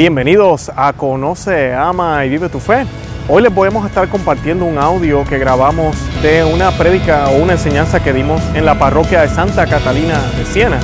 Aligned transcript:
Bienvenidos 0.00 0.72
a 0.74 0.94
Conoce, 0.94 1.74
Ama 1.74 2.24
y 2.24 2.30
Vive 2.30 2.48
tu 2.48 2.58
Fe. 2.58 2.86
Hoy 3.28 3.42
les 3.42 3.52
podemos 3.52 3.86
estar 3.86 4.08
compartiendo 4.08 4.64
un 4.64 4.78
audio 4.78 5.26
que 5.26 5.36
grabamos 5.36 5.94
de 6.22 6.42
una 6.42 6.70
prédica 6.70 7.28
o 7.28 7.42
una 7.42 7.52
enseñanza 7.52 8.02
que 8.02 8.14
dimos 8.14 8.40
en 8.54 8.64
la 8.64 8.78
parroquia 8.78 9.20
de 9.20 9.28
Santa 9.28 9.66
Catalina 9.66 10.18
de 10.38 10.46
Siena. 10.46 10.80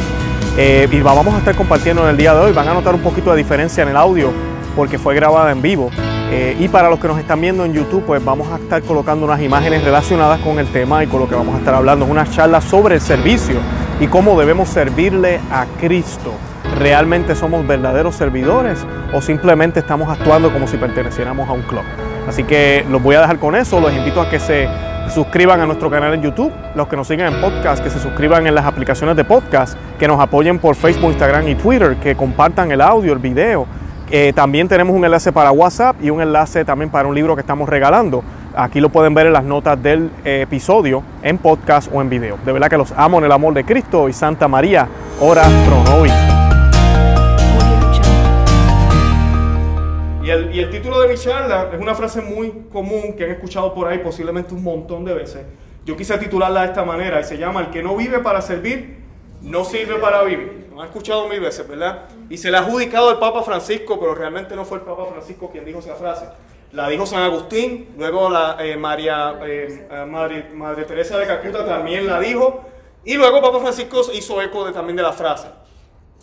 Eh, 0.58 0.86
y 0.92 1.00
vamos 1.00 1.34
a 1.34 1.38
estar 1.38 1.54
compartiendo 1.54 2.02
en 2.02 2.10
el 2.10 2.18
día 2.18 2.34
de 2.34 2.40
hoy. 2.40 2.52
Van 2.52 2.68
a 2.68 2.74
notar 2.74 2.94
un 2.94 3.00
poquito 3.00 3.30
de 3.30 3.38
diferencia 3.38 3.82
en 3.84 3.88
el 3.88 3.96
audio 3.96 4.34
porque 4.76 4.98
fue 4.98 5.14
grabada 5.14 5.50
en 5.50 5.62
vivo. 5.62 5.88
Eh, 6.30 6.54
y 6.60 6.68
para 6.68 6.90
los 6.90 7.00
que 7.00 7.08
nos 7.08 7.18
están 7.18 7.40
viendo 7.40 7.64
en 7.64 7.72
YouTube, 7.72 8.04
pues 8.04 8.22
vamos 8.22 8.52
a 8.52 8.56
estar 8.56 8.82
colocando 8.82 9.24
unas 9.24 9.40
imágenes 9.40 9.82
relacionadas 9.82 10.40
con 10.40 10.58
el 10.58 10.66
tema 10.66 11.02
y 11.02 11.06
con 11.06 11.20
lo 11.20 11.26
que 11.26 11.36
vamos 11.36 11.54
a 11.54 11.58
estar 11.60 11.74
hablando. 11.74 12.04
Es 12.04 12.10
una 12.10 12.28
charla 12.28 12.60
sobre 12.60 12.96
el 12.96 13.00
servicio 13.00 13.60
y 13.98 14.08
cómo 14.08 14.38
debemos 14.38 14.68
servirle 14.68 15.40
a 15.50 15.64
Cristo. 15.80 16.34
¿Realmente 16.78 17.34
somos 17.34 17.66
verdaderos 17.66 18.14
servidores 18.14 18.84
o 19.12 19.22
simplemente 19.22 19.80
estamos 19.80 20.08
actuando 20.08 20.52
como 20.52 20.66
si 20.66 20.76
perteneciéramos 20.76 21.48
a 21.48 21.52
un 21.52 21.62
club? 21.62 21.84
Así 22.28 22.44
que 22.44 22.84
los 22.90 23.02
voy 23.02 23.14
a 23.14 23.20
dejar 23.20 23.38
con 23.38 23.54
eso. 23.54 23.80
Los 23.80 23.92
invito 23.92 24.20
a 24.20 24.28
que 24.28 24.38
se 24.38 24.68
suscriban 25.08 25.60
a 25.60 25.66
nuestro 25.66 25.90
canal 25.90 26.14
en 26.14 26.22
YouTube, 26.22 26.52
los 26.74 26.88
que 26.88 26.96
nos 26.96 27.06
sigan 27.08 27.32
en 27.32 27.40
podcast, 27.40 27.82
que 27.82 27.90
se 27.90 27.98
suscriban 27.98 28.46
en 28.46 28.54
las 28.54 28.66
aplicaciones 28.66 29.16
de 29.16 29.24
podcast, 29.24 29.78
que 29.98 30.08
nos 30.08 30.20
apoyen 30.20 30.58
por 30.58 30.74
Facebook, 30.74 31.10
Instagram 31.10 31.48
y 31.48 31.54
Twitter, 31.54 31.96
que 31.96 32.14
compartan 32.16 32.70
el 32.72 32.80
audio, 32.80 33.12
el 33.12 33.18
video. 33.18 33.66
Eh, 34.10 34.32
también 34.34 34.68
tenemos 34.68 34.94
un 34.94 35.04
enlace 35.04 35.32
para 35.32 35.50
WhatsApp 35.50 35.96
y 36.00 36.10
un 36.10 36.20
enlace 36.20 36.64
también 36.64 36.90
para 36.90 37.08
un 37.08 37.14
libro 37.14 37.34
que 37.34 37.40
estamos 37.40 37.68
regalando. 37.68 38.22
Aquí 38.56 38.80
lo 38.80 38.88
pueden 38.88 39.14
ver 39.14 39.26
en 39.26 39.32
las 39.32 39.44
notas 39.44 39.80
del 39.82 40.10
eh, 40.24 40.42
episodio, 40.42 41.02
en 41.22 41.38
podcast 41.38 41.90
o 41.92 42.00
en 42.00 42.08
video. 42.08 42.38
De 42.44 42.52
verdad 42.52 42.68
que 42.68 42.78
los 42.78 42.92
amo 42.96 43.18
en 43.18 43.24
el 43.24 43.32
amor 43.32 43.52
de 43.54 43.64
Cristo 43.64 44.08
y 44.08 44.12
Santa 44.12 44.48
María, 44.48 44.88
ora 45.20 45.42
pro 45.66 45.82
nobis. 45.84 46.35
Y 50.26 50.30
el, 50.30 50.52
y 50.52 50.58
el 50.58 50.70
título 50.70 50.98
de 50.98 51.06
mi 51.06 51.14
charla 51.14 51.70
es 51.72 51.80
una 51.80 51.94
frase 51.94 52.20
muy 52.20 52.50
común 52.72 53.14
que 53.16 53.22
han 53.22 53.30
escuchado 53.30 53.72
por 53.72 53.86
ahí 53.86 53.98
posiblemente 53.98 54.54
un 54.54 54.64
montón 54.64 55.04
de 55.04 55.14
veces. 55.14 55.46
Yo 55.84 55.96
quise 55.96 56.18
titularla 56.18 56.62
de 56.62 56.66
esta 56.66 56.84
manera 56.84 57.20
y 57.20 57.22
se 57.22 57.38
llama 57.38 57.60
El 57.60 57.70
que 57.70 57.80
no 57.80 57.94
vive 57.94 58.18
para 58.18 58.42
servir, 58.42 59.04
no 59.40 59.64
sirve 59.64 60.00
para 60.00 60.24
vivir. 60.24 60.66
Lo 60.74 60.80
han 60.80 60.88
escuchado 60.88 61.28
mil 61.28 61.38
veces, 61.38 61.68
¿verdad? 61.68 62.08
Y 62.28 62.38
se 62.38 62.50
le 62.50 62.56
ha 62.56 62.60
adjudicado 62.62 63.10
al 63.10 63.20
Papa 63.20 63.44
Francisco, 63.44 64.00
pero 64.00 64.16
realmente 64.16 64.56
no 64.56 64.64
fue 64.64 64.78
el 64.78 64.84
Papa 64.84 65.04
Francisco 65.12 65.48
quien 65.48 65.64
dijo 65.64 65.78
esa 65.78 65.94
frase. 65.94 66.26
La 66.72 66.88
dijo 66.88 67.06
San 67.06 67.22
Agustín, 67.22 67.90
luego 67.96 68.28
la 68.28 68.56
eh, 68.58 68.76
María, 68.76 69.38
eh, 69.44 69.86
Madre, 70.08 70.50
Madre 70.52 70.86
Teresa 70.86 71.18
de 71.18 71.26
Calcuta 71.28 71.64
también 71.64 72.04
la 72.04 72.18
dijo, 72.18 72.64
y 73.04 73.14
luego 73.14 73.40
Papa 73.40 73.60
Francisco 73.60 74.00
hizo 74.12 74.42
eco 74.42 74.64
de, 74.64 74.72
también 74.72 74.96
de 74.96 75.04
la 75.04 75.12
frase. 75.12 75.46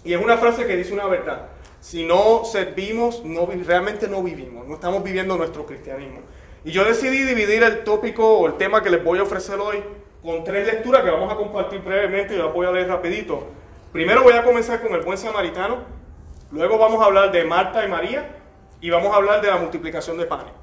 Y 0.04 0.12
es 0.12 0.22
una 0.22 0.36
frase 0.36 0.68
que 0.68 0.76
dice 0.76 0.92
una 0.92 1.06
verdad. 1.06 1.53
Si 1.84 2.06
no 2.06 2.46
servimos, 2.46 3.26
no, 3.26 3.46
realmente 3.46 4.08
no 4.08 4.24
vivimos, 4.24 4.66
no 4.66 4.76
estamos 4.76 5.04
viviendo 5.04 5.36
nuestro 5.36 5.66
cristianismo. 5.66 6.22
Y 6.64 6.72
yo 6.72 6.86
decidí 6.86 7.24
dividir 7.24 7.62
el 7.62 7.84
tópico 7.84 8.26
o 8.26 8.48
el 8.48 8.54
tema 8.54 8.82
que 8.82 8.90
les 8.90 9.04
voy 9.04 9.20
a 9.20 9.24
ofrecer 9.24 9.60
hoy 9.60 9.84
con 10.24 10.46
tres 10.46 10.66
lecturas 10.66 11.04
que 11.04 11.12
vamos 11.12 11.30
a 11.30 11.36
compartir 11.36 11.82
brevemente 11.82 12.36
y 12.36 12.38
las 12.38 12.54
voy 12.54 12.66
a 12.66 12.72
leer 12.72 12.88
rapidito. 12.88 13.48
Primero 13.92 14.24
voy 14.24 14.32
a 14.32 14.46
comenzar 14.46 14.82
con 14.82 14.94
el 14.94 15.02
buen 15.02 15.18
samaritano, 15.18 15.80
luego 16.52 16.78
vamos 16.78 17.02
a 17.02 17.06
hablar 17.06 17.34
de 17.34 17.44
Marta 17.44 17.86
y 17.86 17.90
María 17.90 18.34
y 18.80 18.90
vamos 18.90 19.12
a 19.12 19.18
hablar 19.18 19.42
de 19.42 19.50
la 19.50 19.58
multiplicación 19.58 20.18
de 20.18 20.26
panes. 20.26 20.54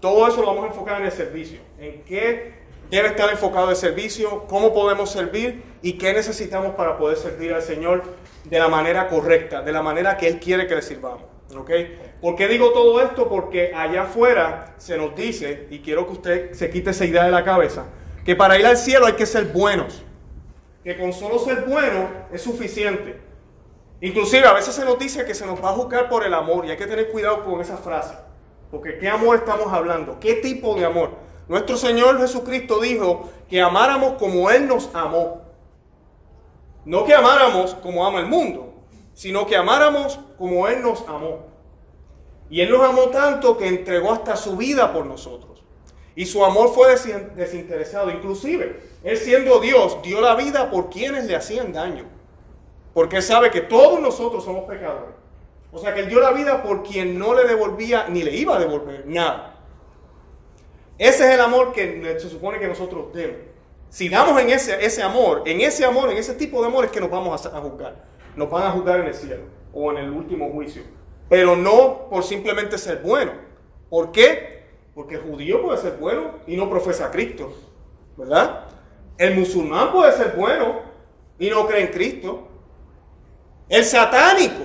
Todo 0.00 0.26
eso 0.26 0.40
lo 0.40 0.48
vamos 0.48 0.64
a 0.64 0.66
enfocar 0.66 1.00
en 1.00 1.06
el 1.06 1.12
servicio, 1.12 1.60
en 1.78 2.02
qué 2.02 2.65
debe 2.90 3.08
estar 3.08 3.30
enfocado 3.30 3.70
el 3.70 3.76
servicio, 3.76 4.46
cómo 4.48 4.72
podemos 4.72 5.10
servir 5.10 5.62
y 5.82 5.94
qué 5.94 6.12
necesitamos 6.12 6.74
para 6.74 6.96
poder 6.98 7.16
servir 7.16 7.52
al 7.52 7.62
Señor 7.62 8.02
de 8.44 8.58
la 8.58 8.68
manera 8.68 9.08
correcta, 9.08 9.62
de 9.62 9.72
la 9.72 9.82
manera 9.82 10.16
que 10.16 10.28
Él 10.28 10.38
quiere 10.38 10.66
que 10.66 10.74
le 10.74 10.82
sirvamos. 10.82 11.36
¿ok? 11.54 11.70
¿Por 12.20 12.34
qué 12.34 12.48
digo 12.48 12.72
todo 12.72 13.00
esto? 13.00 13.28
Porque 13.28 13.72
allá 13.74 14.02
afuera 14.02 14.74
se 14.78 14.96
nos 14.96 15.14
dice, 15.14 15.68
y 15.70 15.80
quiero 15.80 16.06
que 16.06 16.12
usted 16.12 16.52
se 16.52 16.70
quite 16.70 16.90
esa 16.90 17.04
idea 17.04 17.24
de 17.24 17.30
la 17.30 17.44
cabeza, 17.44 17.84
que 18.24 18.34
para 18.34 18.58
ir 18.58 18.66
al 18.66 18.76
cielo 18.76 19.06
hay 19.06 19.12
que 19.14 19.26
ser 19.26 19.46
buenos, 19.46 20.02
que 20.82 20.96
con 20.96 21.12
solo 21.12 21.38
ser 21.38 21.64
bueno 21.64 22.08
es 22.32 22.42
suficiente. 22.42 23.20
Inclusive 24.00 24.46
a 24.46 24.52
veces 24.52 24.74
se 24.74 24.84
nos 24.84 24.98
dice 24.98 25.24
que 25.24 25.34
se 25.34 25.46
nos 25.46 25.62
va 25.62 25.70
a 25.70 25.72
juzgar 25.72 26.08
por 26.08 26.24
el 26.24 26.34
amor 26.34 26.66
y 26.66 26.70
hay 26.70 26.76
que 26.76 26.86
tener 26.86 27.10
cuidado 27.10 27.44
con 27.44 27.60
esa 27.60 27.76
frase, 27.76 28.14
porque 28.70 28.98
¿qué 28.98 29.08
amor 29.08 29.36
estamos 29.36 29.72
hablando? 29.72 30.18
¿Qué 30.20 30.34
tipo 30.34 30.74
de 30.74 30.84
amor? 30.84 31.10
Nuestro 31.48 31.76
Señor 31.76 32.18
Jesucristo 32.18 32.80
dijo 32.80 33.30
que 33.48 33.60
amáramos 33.60 34.14
como 34.14 34.50
Él 34.50 34.66
nos 34.66 34.92
amó. 34.94 35.42
No 36.84 37.04
que 37.04 37.14
amáramos 37.14 37.74
como 37.74 38.06
ama 38.06 38.20
el 38.20 38.26
mundo, 38.26 38.74
sino 39.14 39.46
que 39.46 39.56
amáramos 39.56 40.18
como 40.38 40.68
Él 40.68 40.82
nos 40.82 41.06
amó. 41.08 41.46
Y 42.48 42.60
Él 42.60 42.70
nos 42.70 42.82
amó 42.82 43.08
tanto 43.08 43.56
que 43.56 43.66
entregó 43.66 44.12
hasta 44.12 44.36
su 44.36 44.56
vida 44.56 44.92
por 44.92 45.06
nosotros. 45.06 45.62
Y 46.14 46.26
su 46.26 46.44
amor 46.44 46.72
fue 46.72 46.88
desinteresado. 47.34 48.10
Inclusive, 48.10 48.80
Él 49.02 49.16
siendo 49.16 49.60
Dios, 49.60 49.98
dio 50.02 50.20
la 50.20 50.34
vida 50.34 50.70
por 50.70 50.88
quienes 50.88 51.26
le 51.26 51.36
hacían 51.36 51.72
daño. 51.72 52.04
Porque 52.94 53.16
Él 53.16 53.22
sabe 53.22 53.50
que 53.50 53.60
todos 53.60 54.00
nosotros 54.00 54.44
somos 54.44 54.64
pecadores. 54.64 55.14
O 55.72 55.78
sea 55.78 55.92
que 55.92 56.00
Él 56.00 56.08
dio 56.08 56.20
la 56.20 56.30
vida 56.30 56.62
por 56.62 56.82
quien 56.82 57.18
no 57.18 57.34
le 57.34 57.44
devolvía 57.44 58.06
ni 58.08 58.22
le 58.22 58.34
iba 58.34 58.56
a 58.56 58.58
devolver 58.58 59.04
nada. 59.06 59.55
Ese 60.98 61.26
es 61.26 61.34
el 61.34 61.40
amor 61.40 61.72
que 61.72 62.16
se 62.18 62.28
supone 62.28 62.58
que 62.58 62.68
nosotros 62.68 63.12
demos. 63.12 63.36
Si 63.88 64.08
damos 64.08 64.40
en 64.40 64.50
ese, 64.50 64.84
ese 64.84 65.02
amor, 65.02 65.42
en 65.46 65.60
ese 65.60 65.84
amor, 65.84 66.10
en 66.10 66.16
ese 66.16 66.34
tipo 66.34 66.60
de 66.60 66.66
amor 66.66 66.84
es 66.84 66.90
que 66.90 67.00
nos 67.00 67.10
vamos 67.10 67.46
a, 67.46 67.56
a 67.56 67.60
juzgar. 67.60 68.04
Nos 68.34 68.50
van 68.50 68.64
a 68.64 68.70
juzgar 68.70 69.00
en 69.00 69.06
el 69.06 69.14
cielo 69.14 69.42
o 69.72 69.92
en 69.92 69.98
el 69.98 70.10
último 70.10 70.50
juicio. 70.50 70.82
Pero 71.28 71.56
no 71.56 72.08
por 72.08 72.22
simplemente 72.22 72.78
ser 72.78 73.02
bueno. 73.02 73.32
¿Por 73.88 74.12
qué? 74.12 74.64
Porque 74.94 75.16
el 75.16 75.22
judío 75.22 75.62
puede 75.62 75.78
ser 75.78 75.96
bueno 75.98 76.36
y 76.46 76.56
no 76.56 76.68
profesa 76.70 77.06
a 77.06 77.10
Cristo. 77.10 77.54
¿Verdad? 78.16 78.64
El 79.18 79.34
musulmán 79.34 79.92
puede 79.92 80.12
ser 80.12 80.34
bueno 80.36 80.80
y 81.38 81.50
no 81.50 81.66
cree 81.66 81.82
en 81.82 81.88
Cristo. 81.88 82.48
El 83.68 83.84
satánico 83.84 84.64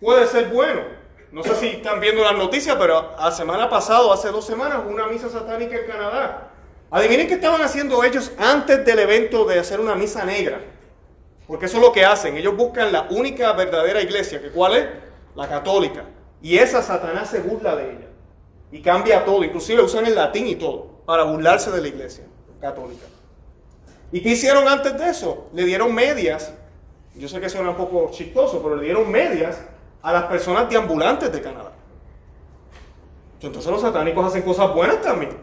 puede 0.00 0.26
ser 0.26 0.48
bueno. 0.48 0.97
No 1.30 1.42
sé 1.42 1.54
si 1.56 1.66
están 1.66 2.00
viendo 2.00 2.22
las 2.22 2.36
noticias, 2.36 2.76
pero 2.78 3.14
la 3.18 3.30
semana 3.30 3.68
pasada, 3.68 4.12
hace 4.12 4.28
dos 4.30 4.46
semanas, 4.46 4.80
una 4.88 5.06
misa 5.06 5.28
satánica 5.28 5.76
en 5.76 5.86
Canadá. 5.86 6.50
Adivinen 6.90 7.26
qué 7.26 7.34
estaban 7.34 7.60
haciendo 7.60 8.02
ellos 8.02 8.32
antes 8.38 8.84
del 8.84 8.98
evento 8.98 9.44
de 9.44 9.58
hacer 9.58 9.78
una 9.78 9.94
misa 9.94 10.24
negra. 10.24 10.60
Porque 11.46 11.66
eso 11.66 11.76
es 11.76 11.82
lo 11.82 11.92
que 11.92 12.04
hacen. 12.04 12.36
Ellos 12.36 12.56
buscan 12.56 12.92
la 12.92 13.08
única 13.10 13.52
verdadera 13.52 14.00
iglesia, 14.00 14.40
que 14.40 14.50
cuál 14.50 14.76
es? 14.76 14.86
La 15.34 15.48
católica. 15.48 16.04
Y 16.40 16.56
esa 16.56 16.82
Satanás 16.82 17.28
se 17.28 17.40
burla 17.40 17.76
de 17.76 17.90
ella. 17.90 18.06
Y 18.72 18.80
cambia 18.80 19.24
todo. 19.24 19.44
Inclusive 19.44 19.82
usan 19.82 20.06
el 20.06 20.14
latín 20.14 20.46
y 20.46 20.56
todo 20.56 21.02
para 21.04 21.24
burlarse 21.24 21.70
de 21.70 21.82
la 21.82 21.88
iglesia 21.88 22.24
católica. 22.60 23.04
¿Y 24.12 24.22
qué 24.22 24.30
hicieron 24.30 24.66
antes 24.66 24.98
de 24.98 25.10
eso? 25.10 25.48
Le 25.52 25.64
dieron 25.64 25.94
medias. 25.94 26.54
Yo 27.14 27.28
sé 27.28 27.40
que 27.40 27.50
suena 27.50 27.70
un 27.70 27.76
poco 27.76 28.10
chistoso, 28.10 28.62
pero 28.62 28.76
le 28.76 28.84
dieron 28.84 29.10
medias 29.10 29.58
a 30.02 30.12
las 30.12 30.24
personas 30.24 30.68
deambulantes 30.68 31.32
de 31.32 31.40
Canadá. 31.40 31.72
Entonces 33.40 33.70
los 33.70 33.80
satánicos 33.80 34.26
hacen 34.26 34.42
cosas 34.42 34.72
buenas 34.74 35.00
también. 35.00 35.36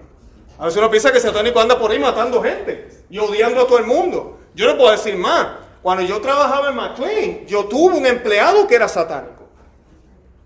A 0.57 0.65
veces 0.65 0.77
uno 0.77 0.89
piensa 0.89 1.11
que 1.11 1.19
satánico 1.19 1.59
anda 1.59 1.77
por 1.77 1.91
ahí 1.91 1.99
matando 1.99 2.41
gente 2.41 2.89
y 3.09 3.17
odiando 3.17 3.61
a 3.61 3.67
todo 3.67 3.77
el 3.77 3.85
mundo. 3.85 4.39
Yo 4.53 4.67
no 4.67 4.77
puedo 4.77 4.91
decir 4.91 5.15
más. 5.15 5.47
Cuando 5.81 6.03
yo 6.03 6.19
trabajaba 6.19 6.69
en 6.69 6.75
McLean, 6.75 7.45
yo 7.45 7.65
tuve 7.65 7.97
un 7.97 8.05
empleado 8.05 8.65
que 8.67 8.75
era 8.75 8.87
satánico. 8.87 9.43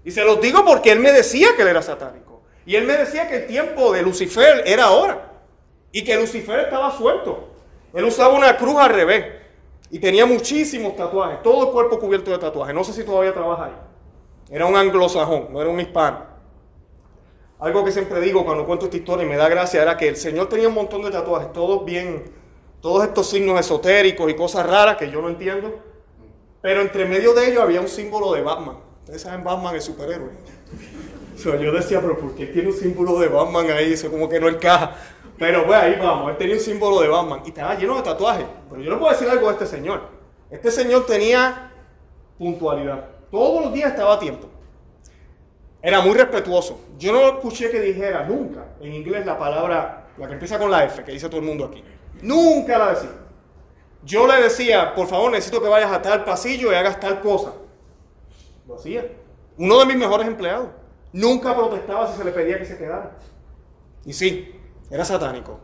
Y 0.04 0.12
se 0.12 0.24
los 0.24 0.42
digo 0.42 0.66
porque 0.66 0.92
él 0.92 1.00
me 1.00 1.12
decía 1.12 1.56
que 1.56 1.62
él 1.62 1.70
era 1.70 1.82
satánico. 1.82 2.42
Y 2.66 2.76
él 2.76 2.86
me 2.86 2.94
decía 2.94 3.28
que 3.28 3.38
el 3.38 3.48
tiempo 3.48 3.94
de 3.94 4.02
Lucifer 4.02 4.64
era 4.66 4.86
ahora. 4.86 5.32
Y 5.92 6.04
que 6.04 6.16
Lucifer 6.16 6.60
estaba 6.60 6.92
suelto. 6.92 7.50
Él 7.94 8.04
usaba 8.04 8.34
una 8.34 8.58
cruz 8.58 8.76
al 8.78 8.90
revés. 8.90 9.26
Y 9.92 10.00
tenía 10.00 10.26
muchísimos 10.26 10.96
tatuajes. 10.96 11.42
Todo 11.42 11.68
el 11.68 11.72
cuerpo 11.72 12.00
cubierto 12.00 12.32
de 12.32 12.38
tatuajes. 12.38 12.76
No 12.76 12.84
sé 12.84 12.94
si 12.94 13.04
todavía 13.04 13.34
trabaja 13.34 13.66
ahí. 13.66 13.89
Era 14.50 14.66
un 14.66 14.76
anglosajón, 14.76 15.48
no 15.52 15.62
era 15.62 15.70
un 15.70 15.80
hispano. 15.80 16.26
Algo 17.60 17.84
que 17.84 17.92
siempre 17.92 18.22
digo 18.22 18.46
cuando 18.46 18.66
cuento 18.66 18.86
esta 18.86 18.98
historia 18.98 19.26
y 19.26 19.30
me 19.30 19.36
da 19.36 19.50
gracia 19.50 19.82
era 19.82 19.98
que 19.98 20.08
el 20.08 20.16
Señor 20.16 20.48
tenía 20.48 20.70
un 20.70 20.74
montón 20.74 21.04
de 21.04 21.12
tatuajes, 21.12 21.52
todos 21.52 21.84
bien, 21.84 22.24
todos 22.82 23.04
estos 23.04 23.30
signos 23.30 23.60
esotéricos 23.60 24.32
y 24.32 24.34
cosas 24.34 24.66
raras 24.66 24.96
que 24.96 25.12
yo 25.12 25.22
no 25.22 25.28
entiendo. 25.28 25.78
Pero 26.62 26.82
entre 26.82 27.06
medio 27.06 27.34
de 27.34 27.50
ellos 27.50 27.62
había 27.62 27.82
un 27.82 27.88
símbolo 27.88 28.34
de 28.34 28.42
Batman. 28.42 28.78
Ustedes 29.00 29.22
saben 29.22 29.44
Batman, 29.44 29.76
el 29.76 29.82
superhéroe. 29.82 30.32
yo 31.44 31.72
decía, 31.74 32.02
pero 32.02 32.18
¿por 32.18 32.34
qué 32.34 32.48
tiene 32.48 32.70
un 32.70 32.76
símbolo 32.76 33.20
de 33.20 33.28
Batman 33.28 33.70
ahí? 33.72 33.94
Eso 33.94 34.10
como 34.10 34.30
que 34.30 34.40
no 34.40 34.48
encaja. 34.48 34.96
Pero 35.38 35.66
pues 35.66 35.80
ahí 35.80 35.98
vamos, 36.00 36.32
él 36.32 36.38
tenía 36.38 36.56
un 36.56 36.62
símbolo 36.62 37.02
de 37.02 37.08
Batman 37.08 37.42
y 37.46 37.50
estaba 37.50 37.76
lleno 37.76 37.96
de 37.96 38.02
tatuajes. 38.04 38.46
Pero 38.70 38.82
yo 38.82 38.90
no 38.90 39.00
puedo 39.00 39.12
decir 39.12 39.30
algo 39.30 39.48
de 39.48 39.54
este 39.54 39.66
señor. 39.66 40.02
Este 40.50 40.72
señor 40.72 41.06
tenía 41.06 41.72
puntualidad. 42.38 43.19
Todos 43.32 43.66
los 43.66 43.74
días 43.74 43.92
estaba 43.92 44.16
a 44.16 44.20
tiempo. 44.20 44.48
Era 45.82 46.02
muy 46.02 46.14
respetuoso. 46.14 46.82
Yo 46.98 47.14
no 47.14 47.28
escuché 47.38 47.72
que 47.72 47.80
dijera 47.80 48.26
nunca 48.26 48.66
en 48.82 48.94
inglés 48.94 49.26
la 49.26 49.38
palabra, 49.38 50.08
la 50.18 50.28
que 50.28 50.34
empieza 50.34 50.60
con 50.60 50.70
la 50.70 50.86
F, 50.86 51.04
que 51.04 51.12
dice 51.12 51.30
todo 51.30 51.40
el 51.40 51.46
mundo 51.46 51.66
aquí. 51.66 51.84
Nunca 52.22 52.78
la 52.78 52.90
decía. 52.90 53.12
Yo 54.04 54.28
le 54.28 54.42
decía, 54.42 54.94
por 54.94 55.08
favor, 55.08 55.32
necesito 55.32 55.62
que 55.62 55.70
vayas 55.70 55.92
a 55.92 56.02
tal 56.02 56.24
pasillo 56.24 56.72
y 56.72 56.76
hagas 56.76 57.00
tal 57.00 57.22
cosa. 57.22 57.54
Lo 58.68 58.76
hacía. 58.76 59.06
Uno 59.58 59.80
de 59.80 59.86
mis 59.86 59.98
mejores 59.98 60.28
empleados. 60.28 60.70
Nunca 61.12 61.56
protestaba 61.56 62.08
si 62.08 62.18
se 62.18 62.24
le 62.24 62.32
pedía 62.32 62.60
que 62.60 62.66
se 62.66 62.78
quedara. 62.78 63.18
Y 64.06 64.14
sí, 64.14 64.56
era 64.90 65.04
satánico. 65.06 65.60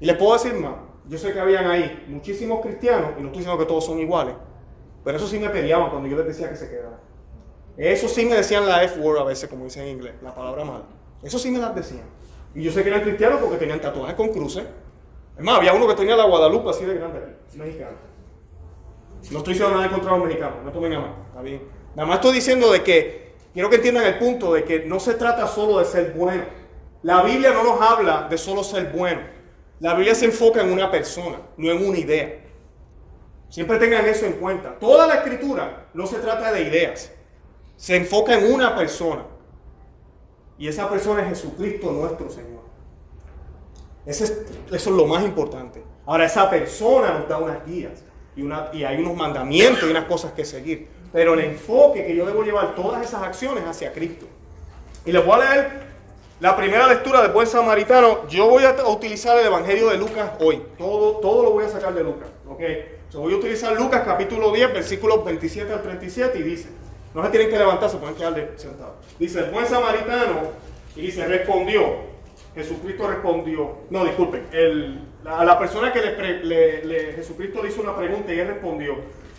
Y 0.00 0.06
les 0.06 0.16
puedo 0.16 0.34
decir 0.34 0.54
más. 0.54 0.74
Yo 1.06 1.18
sé 1.18 1.32
que 1.32 1.40
habían 1.40 1.66
ahí 1.66 2.04
muchísimos 2.08 2.60
cristianos, 2.60 3.12
y 3.18 3.20
no 3.20 3.26
estoy 3.26 3.40
diciendo 3.40 3.58
que 3.58 3.66
todos 3.66 3.84
son 3.84 3.98
iguales, 3.98 4.34
pero 5.04 5.18
eso 5.18 5.28
sí 5.28 5.38
me 5.38 5.50
peleaban 5.50 5.90
cuando 5.90 6.08
yo 6.08 6.16
les 6.16 6.26
decía 6.26 6.48
que 6.48 6.56
se 6.56 6.68
quedara. 6.68 6.98
Eso 7.76 8.08
sí 8.08 8.24
me 8.24 8.36
decían 8.36 8.66
la 8.66 8.82
F-word 8.84 9.18
a 9.18 9.24
veces, 9.24 9.48
como 9.48 9.64
dicen 9.64 9.82
en 9.82 9.96
inglés, 9.96 10.14
la 10.22 10.34
palabra 10.34 10.64
mala. 10.64 10.84
Eso 11.22 11.38
sí 11.38 11.50
me 11.50 11.58
las 11.58 11.74
decían. 11.74 12.04
Y 12.54 12.62
yo 12.62 12.72
sé 12.72 12.82
que 12.82 12.88
eran 12.88 13.02
cristianos 13.02 13.40
porque 13.40 13.56
tenían 13.56 13.80
tatuajes 13.80 14.14
con 14.14 14.28
cruces. 14.28 14.64
Es 15.36 15.42
más, 15.42 15.56
había 15.56 15.72
uno 15.72 15.88
que 15.88 15.94
tenía 15.94 16.16
la 16.16 16.24
Guadalupe 16.24 16.70
así 16.70 16.84
de 16.84 16.94
grande 16.94 17.18
aquí, 17.18 17.58
mexicano. 17.58 17.96
No 19.30 19.38
estoy 19.38 19.54
diciendo 19.54 19.76
nada 19.76 19.90
contra 19.90 20.12
los 20.12 20.24
mexicanos, 20.24 20.58
no 20.64 20.70
tomen 20.70 20.92
a 20.92 21.00
mal, 21.00 21.14
está 21.26 21.40
bien. 21.42 21.62
Nada 21.96 22.06
más 22.06 22.16
estoy 22.16 22.34
diciendo 22.34 22.70
de 22.70 22.82
que, 22.82 23.34
quiero 23.52 23.70
que 23.70 23.76
entiendan 23.76 24.04
el 24.04 24.18
punto 24.18 24.52
de 24.52 24.64
que 24.64 24.84
no 24.84 25.00
se 25.00 25.14
trata 25.14 25.46
solo 25.48 25.78
de 25.78 25.84
ser 25.84 26.12
bueno. 26.12 26.44
La 27.02 27.22
Biblia 27.22 27.52
no 27.52 27.64
nos 27.64 27.80
habla 27.80 28.28
de 28.28 28.38
solo 28.38 28.62
ser 28.62 28.92
bueno. 28.92 29.20
La 29.80 29.94
Biblia 29.94 30.14
se 30.14 30.26
enfoca 30.26 30.62
en 30.62 30.70
una 30.70 30.90
persona, 30.90 31.38
no 31.56 31.70
en 31.70 31.84
una 31.84 31.98
idea. 31.98 32.43
Siempre 33.54 33.78
tengan 33.78 34.04
eso 34.06 34.26
en 34.26 34.32
cuenta. 34.32 34.76
Toda 34.80 35.06
la 35.06 35.14
escritura 35.14 35.86
no 35.94 36.08
se 36.08 36.18
trata 36.18 36.50
de 36.50 36.62
ideas, 36.62 37.12
se 37.76 37.94
enfoca 37.94 38.36
en 38.36 38.52
una 38.52 38.74
persona. 38.74 39.26
Y 40.58 40.66
esa 40.66 40.90
persona 40.90 41.22
es 41.22 41.28
Jesucristo 41.28 41.92
nuestro 41.92 42.28
Señor. 42.28 42.64
eso 44.06 44.24
es 44.72 44.86
lo 44.88 45.06
más 45.06 45.22
importante. 45.22 45.84
Ahora, 46.04 46.24
esa 46.24 46.50
persona 46.50 47.16
nos 47.16 47.28
da 47.28 47.38
unas 47.38 47.64
guías 47.64 48.02
y, 48.34 48.42
y 48.76 48.82
hay 48.82 48.98
unos 48.98 49.14
mandamientos 49.14 49.84
y 49.84 49.90
unas 49.92 50.06
cosas 50.06 50.32
que 50.32 50.44
seguir. 50.44 50.88
Pero 51.12 51.34
el 51.34 51.40
enfoque 51.44 52.04
que 52.04 52.16
yo 52.16 52.26
debo 52.26 52.42
llevar 52.42 52.74
todas 52.74 53.06
esas 53.06 53.22
acciones 53.22 53.62
hacia 53.64 53.92
Cristo. 53.92 54.26
Y 55.06 55.12
les 55.12 55.24
voy 55.24 55.40
a 55.40 55.48
leer 55.48 55.70
la 56.40 56.56
primera 56.56 56.88
lectura 56.88 57.22
del 57.22 57.30
buen 57.30 57.46
samaritano. 57.46 58.26
Yo 58.26 58.48
voy 58.48 58.64
a 58.64 58.74
utilizar 58.88 59.38
el 59.38 59.46
Evangelio 59.46 59.90
de 59.90 59.96
Lucas 59.96 60.32
hoy. 60.40 60.60
Todo, 60.76 61.18
todo 61.18 61.44
lo 61.44 61.50
voy 61.52 61.66
a 61.66 61.68
sacar 61.68 61.94
de 61.94 62.02
Lucas. 62.02 62.28
¿okay? 62.48 63.03
Voy 63.18 63.34
a 63.34 63.36
utilizar 63.36 63.76
Lucas 63.76 64.02
capítulo 64.04 64.52
10, 64.52 64.72
versículos 64.72 65.24
27 65.24 65.72
al 65.72 65.82
37 65.82 66.38
y 66.38 66.42
dice, 66.42 66.68
no 67.14 67.22
se 67.24 67.30
tienen 67.30 67.48
que 67.48 67.58
levantar, 67.58 67.88
se 67.88 67.96
pueden 67.96 68.16
quedar 68.16 68.50
sentados. 68.56 68.94
Dice, 69.18 69.40
el 69.40 69.50
buen 69.50 69.66
samaritano, 69.66 70.40
y 70.96 71.02
dice, 71.02 71.26
respondió, 71.26 72.14
Jesucristo 72.54 73.08
respondió, 73.08 73.78
no, 73.90 74.04
disculpen, 74.04 74.46
a 75.24 75.44
la 75.44 75.58
persona 75.58 75.92
que 75.92 76.00
le, 76.00 77.12
Jesucristo 77.14 77.62
le 77.62 77.68
hizo 77.68 77.82
una 77.82 77.96
pregunta 77.96 78.32
y 78.32 78.40
él 78.40 78.48
respondió, 78.48 78.96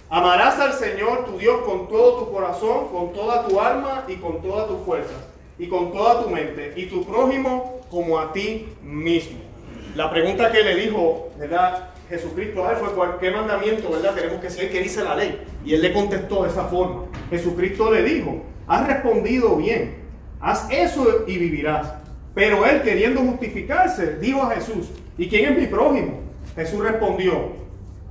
amarás 0.10 0.60
al 0.60 0.74
Señor 0.74 1.26
tu 1.26 1.38
Dios 1.38 1.62
con 1.62 1.88
todo 1.88 2.26
tu 2.26 2.32
corazón, 2.32 2.90
con 2.90 3.14
toda 3.14 3.48
tu 3.48 3.60
alma 3.60 4.06
y 4.08 4.16
con 4.16 4.42
toda 4.42 4.68
tu 4.68 4.78
fuerza 4.80 5.16
y 5.58 5.68
con 5.68 5.94
toda 5.94 6.24
tu 6.24 6.30
mente 6.30 6.74
y 6.76 6.88
tu 6.88 7.06
prójimo 7.06 7.82
como 7.90 8.20
a 8.20 8.34
ti 8.34 8.68
mismo. 8.82 9.40
La 9.96 10.10
pregunta 10.10 10.52
que 10.52 10.62
le 10.62 10.76
dijo, 10.76 11.30
¿verdad? 11.38 11.95
Jesucristo 12.10 12.66
a 12.66 12.72
él 12.72 12.78
fue 12.78 12.90
qué 13.20 13.32
mandamiento, 13.32 13.90
¿verdad? 13.92 14.14
Tenemos 14.14 14.40
que 14.40 14.50
seguir, 14.50 14.72
¿qué 14.72 14.82
dice 14.82 15.04
la 15.04 15.16
ley? 15.16 15.42
Y 15.66 15.74
él 15.74 15.82
le 15.82 15.94
contestó 15.94 16.44
de 16.44 16.50
esa 16.50 16.66
forma. 16.66 17.06
Jesucristo 17.30 17.92
le 17.92 18.04
dijo, 18.04 18.44
has 18.68 18.88
respondido 18.88 19.56
bien, 19.56 19.96
haz 20.40 20.68
eso 20.70 21.24
y 21.28 21.38
vivirás. 21.38 21.94
Pero 22.34 22.66
él, 22.66 22.82
queriendo 22.82 23.22
justificarse, 23.22 24.18
dijo 24.18 24.44
a 24.44 24.52
Jesús, 24.52 24.90
¿y 25.18 25.28
quién 25.28 25.54
es 25.54 25.60
mi 25.60 25.68
prójimo? 25.68 26.20
Jesús 26.56 26.84
respondió, 26.84 27.54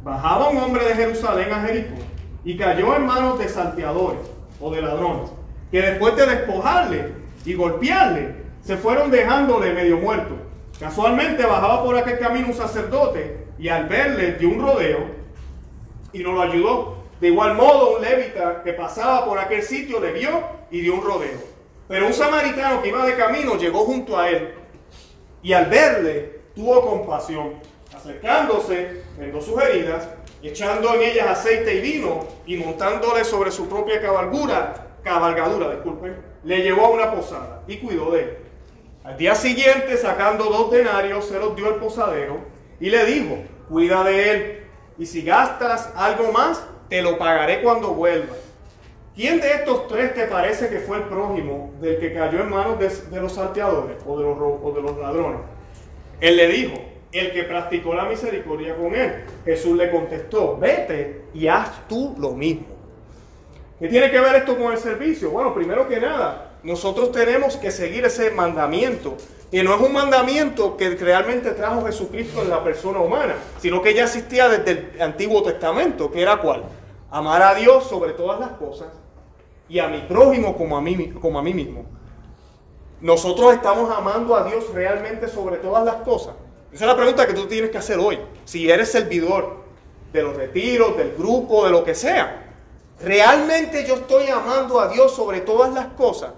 bajaba 0.02 0.50
un 0.50 0.58
hombre 0.58 0.85
de 0.87 0.94
Jerusalén 0.94 1.52
a 1.52 1.62
Jericó 1.62 1.94
y 2.44 2.56
cayó 2.56 2.96
en 2.96 3.06
manos 3.06 3.38
de 3.38 3.49
salteadores 3.49 4.20
o 4.61 4.70
de 4.70 4.82
ladrones, 4.82 5.31
que 5.70 5.81
después 5.81 6.17
de 6.17 6.26
despojarle 6.26 7.12
y 7.44 7.55
golpearle, 7.55 8.44
se 8.62 8.76
fueron 8.76 9.11
dejándole 9.11 9.73
medio 9.73 9.99
muerto. 9.99 10.35
Casualmente 10.78 11.44
bajaba 11.44 11.84
por 11.84 11.96
aquel 11.96 12.18
camino 12.18 12.48
un 12.48 12.54
sacerdote 12.54 13.46
y 13.58 13.68
al 13.68 13.86
verle 13.86 14.32
dio 14.32 14.48
un 14.48 14.60
rodeo 14.60 15.06
y 16.12 16.18
no 16.20 16.32
lo 16.32 16.42
ayudó. 16.42 17.04
De 17.20 17.28
igual 17.28 17.54
modo, 17.54 17.96
un 17.96 18.02
levita 18.02 18.62
que 18.62 18.72
pasaba 18.72 19.24
por 19.24 19.38
aquel 19.38 19.62
sitio 19.62 20.00
le 20.00 20.12
vio 20.12 20.42
y 20.70 20.80
dio 20.80 20.94
un 20.94 21.02
rodeo. 21.02 21.38
Pero 21.86 22.06
un 22.06 22.12
samaritano 22.12 22.82
que 22.82 22.88
iba 22.88 23.06
de 23.06 23.16
camino 23.16 23.56
llegó 23.56 23.84
junto 23.84 24.18
a 24.18 24.28
él 24.28 24.54
y 25.42 25.52
al 25.52 25.66
verle 25.66 26.40
tuvo 26.54 26.80
compasión. 26.80 27.54
Acercándose, 27.94 29.02
vendó 29.18 29.40
sus 29.40 29.62
heridas, 29.62 30.08
echando 30.42 30.94
en 30.94 31.02
ellas 31.02 31.28
aceite 31.28 31.76
y 31.76 31.80
vino 31.80 32.26
y 32.46 32.56
montándole 32.56 33.24
sobre 33.24 33.50
su 33.50 33.68
propia 33.68 34.00
cabalgura, 34.00 34.98
cabalgadura, 35.02 35.70
disculpen, 35.70 36.16
le 36.42 36.62
llevó 36.62 36.86
a 36.86 36.90
una 36.90 37.12
posada 37.12 37.62
y 37.68 37.76
cuidó 37.78 38.10
de 38.10 38.20
él. 38.20 38.38
Al 39.04 39.18
día 39.18 39.34
siguiente, 39.34 39.98
sacando 39.98 40.44
dos 40.44 40.70
denarios, 40.70 41.26
se 41.26 41.38
los 41.38 41.54
dio 41.54 41.66
al 41.66 41.76
posadero 41.76 42.38
y 42.80 42.88
le 42.88 43.04
dijo, 43.04 43.36
cuida 43.68 44.02
de 44.02 44.30
él, 44.30 44.64
y 44.96 45.04
si 45.04 45.20
gastas 45.20 45.92
algo 45.94 46.32
más, 46.32 46.66
te 46.88 47.02
lo 47.02 47.18
pagaré 47.18 47.62
cuando 47.62 47.92
vuelva. 47.92 48.34
¿Quién 49.14 49.42
de 49.42 49.52
estos 49.52 49.88
tres 49.88 50.14
te 50.14 50.26
parece 50.26 50.70
que 50.70 50.80
fue 50.80 50.96
el 50.96 51.02
prójimo 51.04 51.74
del 51.82 51.98
que 51.98 52.14
cayó 52.14 52.40
en 52.40 52.48
manos 52.48 52.78
de, 52.78 53.20
los 53.20 53.32
salteadores 53.32 53.98
o 54.06 54.18
de 54.18 54.24
los, 54.24 54.38
o 54.40 54.72
de 54.74 54.80
los 54.80 54.96
ladrones? 54.96 55.40
Él 56.20 56.36
le 56.36 56.48
dijo, 56.48 56.74
el 57.12 57.30
que 57.32 57.44
practicó 57.44 57.94
la 57.94 58.06
misericordia 58.06 58.74
con 58.74 58.94
él. 58.94 59.24
Jesús 59.44 59.76
le 59.76 59.90
contestó, 59.90 60.56
vete 60.56 61.26
y 61.34 61.46
haz 61.46 61.86
tú 61.88 62.14
lo 62.18 62.30
mismo. 62.32 62.68
¿Qué 63.78 63.88
tiene 63.88 64.10
que 64.10 64.18
ver 64.18 64.36
esto 64.36 64.56
con 64.56 64.72
el 64.72 64.78
servicio? 64.78 65.30
Bueno, 65.30 65.52
primero 65.54 65.86
que 65.86 66.00
nada, 66.00 66.44
nosotros 66.64 67.12
tenemos 67.12 67.56
que 67.56 67.70
seguir 67.70 68.06
ese 68.06 68.31
mandamiento 68.31 69.16
y 69.52 69.62
no 69.62 69.75
es 69.75 69.81
un 69.81 69.93
mandamiento 69.93 70.76
que 70.76 70.90
realmente 70.96 71.50
trajo 71.52 71.84
Jesucristo 71.84 72.43
en 72.43 72.50
la 72.50 72.64
persona 72.64 73.00
humana, 73.00 73.37
sino 73.61 73.82
que 73.82 73.94
ya 73.94 74.05
existía 74.05 74.49
desde 74.49 74.90
el 74.94 75.02
Antiguo 75.02 75.43
Testamento, 75.43 76.11
que 76.11 76.22
era 76.22 76.38
cuál? 76.38 76.64
Amar 77.11 77.43
a 77.43 77.55
Dios 77.55 77.84
sobre 77.84 78.14
todas 78.14 78.40
las 78.40 78.52
cosas 78.52 78.88
y 79.69 79.78
a 79.78 79.88
mi 79.88 80.00
prójimo 80.00 80.56
como 80.56 80.76
a 80.76 80.81
mí, 80.81 81.12
como 81.20 81.38
a 81.38 81.43
mí 81.43 81.52
mismo. 81.52 81.84
Nosotros 83.00 83.52
estamos 83.52 83.94
amando 83.94 84.34
a 84.34 84.44
Dios 84.44 84.72
realmente 84.72 85.28
sobre 85.28 85.58
todas 85.58 85.84
las 85.84 85.96
cosas. 85.96 86.34
Esa 86.72 86.84
es 86.84 86.88
la 86.88 86.96
pregunta 86.96 87.26
que 87.26 87.34
tú 87.34 87.46
tienes 87.46 87.70
que 87.70 87.78
hacer 87.78 87.99
hoy. 87.99 88.19
Si 88.46 88.70
eres 88.70 88.90
servidor 88.90 89.64
de 90.12 90.22
los 90.22 90.34
retiros, 90.34 90.96
del 90.96 91.14
grupo, 91.14 91.67
de 91.67 91.70
lo 91.70 91.84
que 91.84 91.94
sea. 91.94 92.56
¿Realmente 93.00 93.84
yo 93.87 93.96
estoy 93.96 94.28
amando 94.28 94.81
a 94.81 94.88
Dios 94.88 95.14
sobre 95.14 95.43
todas 95.43 95.72
las 95.75 95.88
cosas? 95.88 96.31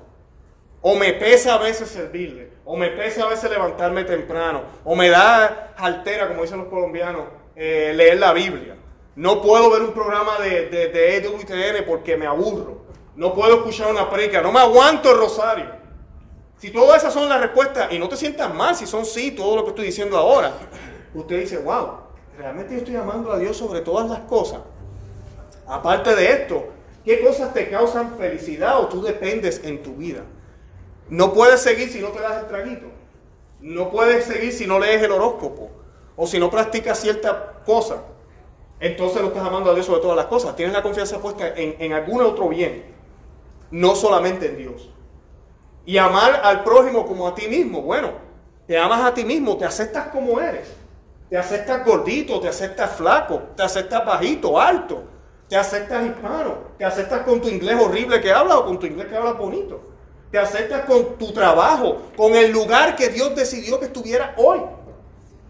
¿O 0.89 0.95
me 0.95 1.15
pesa 1.15 1.55
a 1.55 1.59
veces 1.59 1.89
servirle? 1.89 2.47
o 2.65 2.77
me 2.77 2.91
pesa 2.91 3.25
a 3.25 3.29
veces 3.29 3.51
levantarme 3.51 4.05
temprano, 4.05 4.63
o 4.85 4.95
me 4.95 5.09
da 5.09 5.73
altera, 5.77 6.29
como 6.29 6.43
dicen 6.43 6.59
los 6.59 6.69
colombianos, 6.69 7.25
eh, 7.57 7.93
leer 7.95 8.19
la 8.19 8.33
Biblia. 8.33 8.77
No 9.17 9.43
puedo 9.43 9.69
ver 9.69 9.83
un 9.83 9.93
programa 9.93 10.39
de, 10.39 10.69
de, 10.69 10.89
de 10.89 11.17
EWTN 11.17 11.85
porque 11.87 12.17
me 12.17 12.27
aburro. 12.27 12.83
No 13.17 13.35
puedo 13.35 13.57
escuchar 13.57 13.91
una 13.91 14.09
predica. 14.11 14.43
No 14.43 14.53
me 14.53 14.61
aguanto 14.61 15.11
el 15.11 15.19
rosario. 15.19 15.67
Si 16.59 16.71
todas 16.71 16.99
esas 16.99 17.15
son 17.15 17.29
las 17.29 17.41
respuestas, 17.41 17.93
y 17.93 17.99
no 17.99 18.09
te 18.09 18.17
sientas 18.17 18.55
mal 18.55 18.77
si 18.77 18.87
son 18.87 19.05
sí, 19.05 19.33
todo 19.33 19.57
lo 19.57 19.65
que 19.65 19.71
estoy 19.71 19.87
diciendo 19.87 20.17
ahora, 20.17 20.53
usted 21.15 21.41
dice, 21.41 21.59
wow, 21.59 21.99
realmente 22.39 22.75
yo 22.75 22.79
estoy 22.79 22.95
amando 22.95 23.33
a 23.33 23.39
Dios 23.39 23.57
sobre 23.57 23.81
todas 23.81 24.09
las 24.09 24.21
cosas. 24.21 24.61
Aparte 25.67 26.15
de 26.15 26.31
esto, 26.31 26.69
¿qué 27.05 27.25
cosas 27.25 27.55
te 27.55 27.71
causan 27.71 28.17
felicidad 28.17 28.81
o 28.81 28.87
tú 28.87 29.03
dependes 29.03 29.63
en 29.65 29.83
tu 29.83 29.95
vida? 29.95 30.23
No 31.09 31.33
puedes 31.33 31.61
seguir 31.61 31.91
si 31.91 32.01
no 32.01 32.09
te 32.09 32.21
das 32.21 32.43
el 32.43 32.49
traguito. 32.49 32.87
No 33.61 33.91
puedes 33.91 34.25
seguir 34.25 34.53
si 34.53 34.67
no 34.67 34.79
lees 34.79 35.03
el 35.03 35.13
horóscopo. 35.13 35.71
O 36.17 36.27
si 36.27 36.39
no 36.39 36.51
practicas 36.51 37.01
cierta 37.01 37.55
cosa. 37.65 38.03
Entonces 38.81 39.23
no 39.23 39.29
estás 39.29 39.47
amando 39.47 39.71
a 39.71 39.75
Dios 39.75 39.87
sobre 39.87 40.01
todas 40.01 40.17
las 40.17 40.27
cosas. 40.27 40.57
Tienes 40.57 40.75
la 40.75 40.83
confianza 40.83 41.19
puesta 41.19 41.49
en, 41.49 41.77
en 41.79 41.93
algún 41.93 42.23
otro 42.23 42.49
bien. 42.49 42.85
No 43.71 43.95
solamente 43.95 44.47
en 44.47 44.57
Dios. 44.57 44.91
Y 45.85 45.99
amar 45.99 46.41
al 46.43 46.65
prójimo 46.65 47.07
como 47.07 47.29
a 47.29 47.35
ti 47.35 47.47
mismo. 47.47 47.83
Bueno, 47.83 48.11
te 48.67 48.77
amas 48.77 49.05
a 49.05 49.15
ti 49.15 49.25
mismo, 49.25 49.57
te 49.57 49.65
aceptas 49.65 50.09
como 50.09 50.41
eres. 50.41 50.69
Te 51.31 51.37
aceptas 51.37 51.85
gordito, 51.85 52.41
te 52.41 52.49
aceptas 52.49 52.97
flaco, 52.97 53.43
te 53.57 53.63
aceptas 53.63 54.05
bajito, 54.05 54.61
alto. 54.61 55.05
Te 55.49 55.57
aceptas 55.57 56.05
hispano, 56.05 56.55
te 56.77 56.85
aceptas 56.85 57.23
con 57.23 57.41
tu 57.41 57.49
inglés 57.49 57.77
horrible 57.81 58.21
que 58.21 58.33
habla 58.33 58.59
o 58.59 58.65
con 58.65 58.81
tu 58.81 58.87
inglés 58.87 59.07
que 59.07 59.17
habla 59.17 59.33
bonito 59.33 59.96
te 60.37 60.43
aceptas 60.43 60.85
con 60.85 61.17
tu 61.17 61.33
trabajo, 61.33 62.09
con 62.15 62.35
el 62.35 62.53
lugar 62.53 62.95
que 62.95 63.09
Dios 63.09 63.35
decidió 63.35 63.81
que 63.81 63.87
estuviera 63.87 64.35
hoy. 64.37 64.61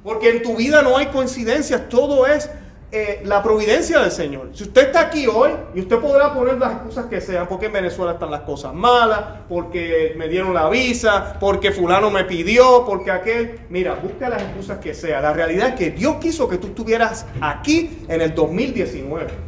Porque 0.05 0.31
en 0.31 0.43
tu 0.45 0.55
vida 0.55 0.81
no 0.81 0.97
hay 0.97 1.07
coincidencias, 1.07 1.89
todo 1.89 2.25
es 2.25 2.49
eh, 2.93 3.21
la 3.25 3.43
providencia 3.43 3.99
del 3.99 4.13
Señor. 4.13 4.51
Si 4.53 4.63
usted 4.63 4.87
está 4.87 5.01
aquí 5.01 5.27
hoy, 5.27 5.51
y 5.75 5.81
usted 5.81 5.99
podrá 5.99 6.33
poner 6.33 6.57
las 6.59 6.75
excusas 6.75 7.07
que 7.07 7.21
sean, 7.21 7.49
porque 7.49 7.67
en 7.67 7.73
Venezuela 7.73 8.13
están 8.13 8.31
las 8.31 8.43
cosas 8.43 8.73
malas, 8.75 9.23
porque 9.49 10.15
me 10.17 10.29
dieron 10.29 10.55
la 10.55 10.69
visa, 10.69 11.37
porque 11.41 11.73
fulano 11.73 12.09
me 12.09 12.23
pidió, 12.23 12.85
porque 12.87 13.11
aquel, 13.11 13.63
mira, 13.69 13.95
busca 13.95 14.29
las 14.29 14.41
excusas 14.41 14.79
que 14.79 14.95
sean. 14.95 15.21
La 15.21 15.33
realidad 15.33 15.71
es 15.71 15.75
que 15.75 15.91
Dios 15.91 16.19
quiso 16.21 16.49
que 16.49 16.59
tú 16.59 16.69
estuvieras 16.69 17.27
aquí 17.41 18.05
en 18.07 18.21
el 18.21 18.33
2019. 18.37 19.46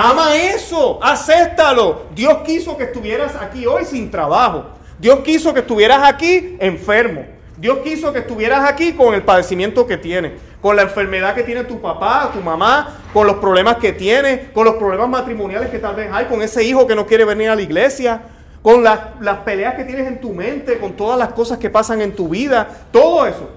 Ama 0.00 0.36
eso, 0.36 1.00
acéptalo. 1.02 2.02
Dios 2.14 2.38
quiso 2.46 2.76
que 2.76 2.84
estuvieras 2.84 3.34
aquí 3.34 3.66
hoy 3.66 3.84
sin 3.84 4.12
trabajo. 4.12 4.66
Dios 4.96 5.18
quiso 5.24 5.52
que 5.52 5.58
estuvieras 5.58 6.00
aquí 6.04 6.56
enfermo. 6.60 7.24
Dios 7.56 7.78
quiso 7.78 8.12
que 8.12 8.20
estuvieras 8.20 8.70
aquí 8.70 8.92
con 8.92 9.12
el 9.14 9.24
padecimiento 9.24 9.88
que 9.88 9.96
tienes, 9.96 10.34
con 10.62 10.76
la 10.76 10.82
enfermedad 10.82 11.34
que 11.34 11.42
tiene 11.42 11.64
tu 11.64 11.80
papá, 11.80 12.30
tu 12.32 12.40
mamá, 12.40 13.00
con 13.12 13.26
los 13.26 13.38
problemas 13.38 13.78
que 13.78 13.92
tienes, 13.92 14.50
con 14.50 14.64
los 14.64 14.76
problemas 14.76 15.08
matrimoniales 15.08 15.68
que 15.68 15.80
tal 15.80 15.96
vez 15.96 16.08
hay, 16.12 16.26
con 16.26 16.42
ese 16.42 16.62
hijo 16.62 16.86
que 16.86 16.94
no 16.94 17.04
quiere 17.04 17.24
venir 17.24 17.50
a 17.50 17.56
la 17.56 17.62
iglesia, 17.62 18.22
con 18.62 18.84
las, 18.84 19.00
las 19.20 19.38
peleas 19.38 19.74
que 19.74 19.82
tienes 19.82 20.06
en 20.06 20.20
tu 20.20 20.32
mente, 20.32 20.78
con 20.78 20.92
todas 20.92 21.18
las 21.18 21.30
cosas 21.32 21.58
que 21.58 21.70
pasan 21.70 22.02
en 22.02 22.14
tu 22.14 22.28
vida, 22.28 22.68
todo 22.92 23.26
eso. 23.26 23.50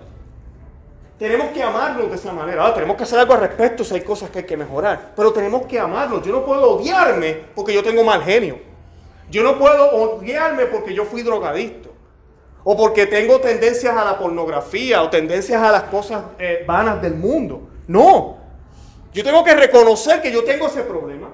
Tenemos 1.21 1.51
que 1.51 1.61
amarlos 1.61 2.09
de 2.09 2.15
esa 2.15 2.33
manera. 2.33 2.63
Ahora, 2.63 2.73
tenemos 2.73 2.97
que 2.97 3.03
hacer 3.03 3.19
algo 3.19 3.35
al 3.35 3.41
respecto 3.41 3.83
si 3.83 3.93
hay 3.93 4.01
cosas 4.01 4.31
que 4.31 4.39
hay 4.39 4.45
que 4.45 4.57
mejorar. 4.57 5.11
Pero 5.15 5.31
tenemos 5.31 5.67
que 5.67 5.79
amarlos. 5.79 6.25
Yo 6.25 6.31
no 6.31 6.43
puedo 6.43 6.71
odiarme 6.71 7.43
porque 7.53 7.75
yo 7.75 7.83
tengo 7.83 8.03
mal 8.03 8.23
genio. 8.23 8.57
Yo 9.29 9.43
no 9.43 9.59
puedo 9.59 9.91
odiarme 9.91 10.65
porque 10.65 10.95
yo 10.95 11.05
fui 11.05 11.21
drogadicto. 11.21 11.91
O 12.63 12.75
porque 12.75 13.05
tengo 13.05 13.39
tendencias 13.39 13.95
a 13.95 14.03
la 14.03 14.17
pornografía 14.17 15.03
o 15.03 15.11
tendencias 15.11 15.61
a 15.61 15.71
las 15.71 15.83
cosas 15.83 16.23
eh, 16.39 16.63
vanas 16.65 16.99
del 17.03 17.13
mundo. 17.13 17.69
No. 17.85 18.37
Yo 19.13 19.23
tengo 19.23 19.43
que 19.43 19.53
reconocer 19.53 20.23
que 20.23 20.31
yo 20.31 20.43
tengo 20.43 20.65
ese 20.65 20.81
problema. 20.81 21.29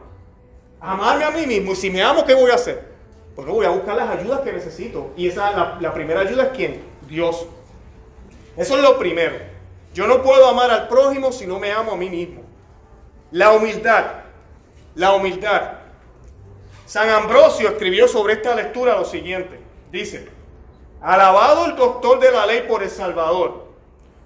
Amarme 0.81 1.23
a 1.23 1.31
mí 1.31 1.47
mismo. 1.47 1.71
Y 1.71 1.75
si 1.77 1.89
me 1.89 2.03
amo, 2.03 2.25
¿qué 2.25 2.33
voy 2.33 2.51
a 2.51 2.55
hacer? 2.55 2.91
Pues 3.37 3.47
voy 3.47 3.65
a 3.65 3.69
buscar 3.69 3.95
las 3.95 4.09
ayudas 4.09 4.41
que 4.41 4.51
necesito. 4.51 5.11
Y 5.15 5.29
esa, 5.29 5.77
la 5.79 5.93
primera 5.93 6.19
ayuda 6.19 6.43
es 6.43 6.49
quién? 6.49 6.83
Dios. 7.07 7.47
Eso 8.57 8.75
es 8.75 8.83
lo 8.83 8.99
primero. 8.99 9.46
Yo 9.97 10.05
no 10.05 10.21
puedo 10.21 10.47
amar 10.47 10.69
al 10.69 10.87
prójimo 10.87 11.31
si 11.31 11.47
no 11.47 11.57
me 11.57 11.71
amo 11.71 11.93
a 11.93 11.97
mí 11.97 12.07
mismo. 12.07 12.43
La 13.31 13.53
humildad. 13.53 14.05
La 14.93 15.15
humildad. 15.15 15.71
San 16.85 17.09
Ambrosio 17.09 17.67
escribió 17.69 18.07
sobre 18.07 18.33
esta 18.33 18.53
lectura 18.53 18.95
lo 18.95 19.05
siguiente. 19.05 19.59
Dice, 19.91 20.27
alabado 21.01 21.65
el 21.65 21.75
doctor 21.75 22.19
de 22.19 22.29
la 22.29 22.45
ley 22.45 22.65
por 22.67 22.83
el 22.83 22.91
Salvador, 22.91 23.69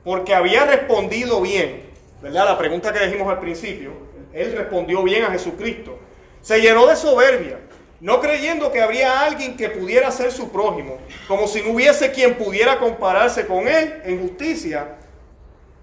porque 0.03 0.35
había 0.35 0.65
respondido 0.65 1.39
bien, 1.39 1.89
¿verdad? 2.21 2.47
La 2.47 2.57
pregunta 2.57 2.91
que 2.91 3.05
dijimos 3.05 3.29
al 3.29 3.39
principio, 3.39 3.93
él 4.33 4.51
respondió 4.51 5.01
bien 5.03 5.23
a 5.23 5.31
Jesucristo. 5.31 5.97
Se 6.41 6.59
llenó 6.59 6.85
de 6.85 6.97
soberbia, 6.97 7.61
no 8.01 8.19
creyendo 8.19 8.73
que 8.73 8.81
habría 8.81 9.21
alguien 9.21 9.55
que 9.55 9.69
pudiera 9.69 10.11
ser 10.11 10.33
su 10.33 10.51
prójimo, 10.51 10.97
como 11.29 11.47
si 11.47 11.61
no 11.61 11.71
hubiese 11.71 12.11
quien 12.11 12.37
pudiera 12.37 12.77
compararse 12.77 13.47
con 13.47 13.69
él 13.69 14.01
en 14.03 14.19
justicia 14.19 14.97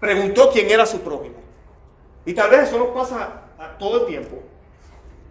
preguntó 0.00 0.50
quién 0.52 0.70
era 0.70 0.86
su 0.86 1.00
prójimo. 1.00 1.36
Y 2.24 2.34
tal 2.34 2.50
vez 2.50 2.68
eso 2.68 2.78
nos 2.78 2.88
pasa 2.88 3.42
todo 3.78 4.00
el 4.02 4.06
tiempo. 4.06 4.36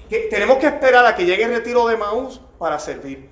Que 0.09 0.27
tenemos 0.29 0.57
que 0.57 0.67
esperar 0.67 1.05
a 1.05 1.15
que 1.15 1.25
llegue 1.25 1.43
el 1.43 1.53
retiro 1.53 1.87
de 1.87 1.97
Maús 1.97 2.41
para 2.57 2.79
servir. 2.79 3.29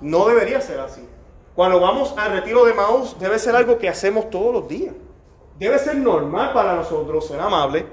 No 0.00 0.28
debería 0.28 0.60
ser 0.60 0.78
así. 0.80 1.08
Cuando 1.54 1.80
vamos 1.80 2.14
al 2.16 2.32
retiro 2.32 2.64
de 2.64 2.74
Maús 2.74 3.18
debe 3.18 3.38
ser 3.38 3.56
algo 3.56 3.78
que 3.78 3.88
hacemos 3.88 4.30
todos 4.30 4.52
los 4.52 4.68
días. 4.68 4.94
Debe 5.58 5.78
ser 5.78 5.96
normal 5.96 6.52
para 6.52 6.76
nosotros 6.76 7.26
ser 7.26 7.40
amable, 7.40 7.86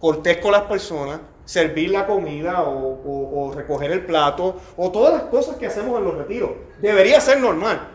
cortés 0.00 0.38
con 0.38 0.52
las 0.52 0.62
personas, 0.62 1.20
servir 1.44 1.90
la 1.90 2.06
comida 2.06 2.62
o 2.62 3.52
recoger 3.54 3.90
el 3.92 4.06
plato 4.06 4.56
o 4.78 4.90
todas 4.90 5.12
las 5.12 5.24
cosas 5.24 5.56
que 5.56 5.66
hacemos 5.66 5.98
en 5.98 6.04
los 6.04 6.16
retiros. 6.16 6.50
Debería 6.80 7.20
ser 7.20 7.40
normal. 7.40 7.93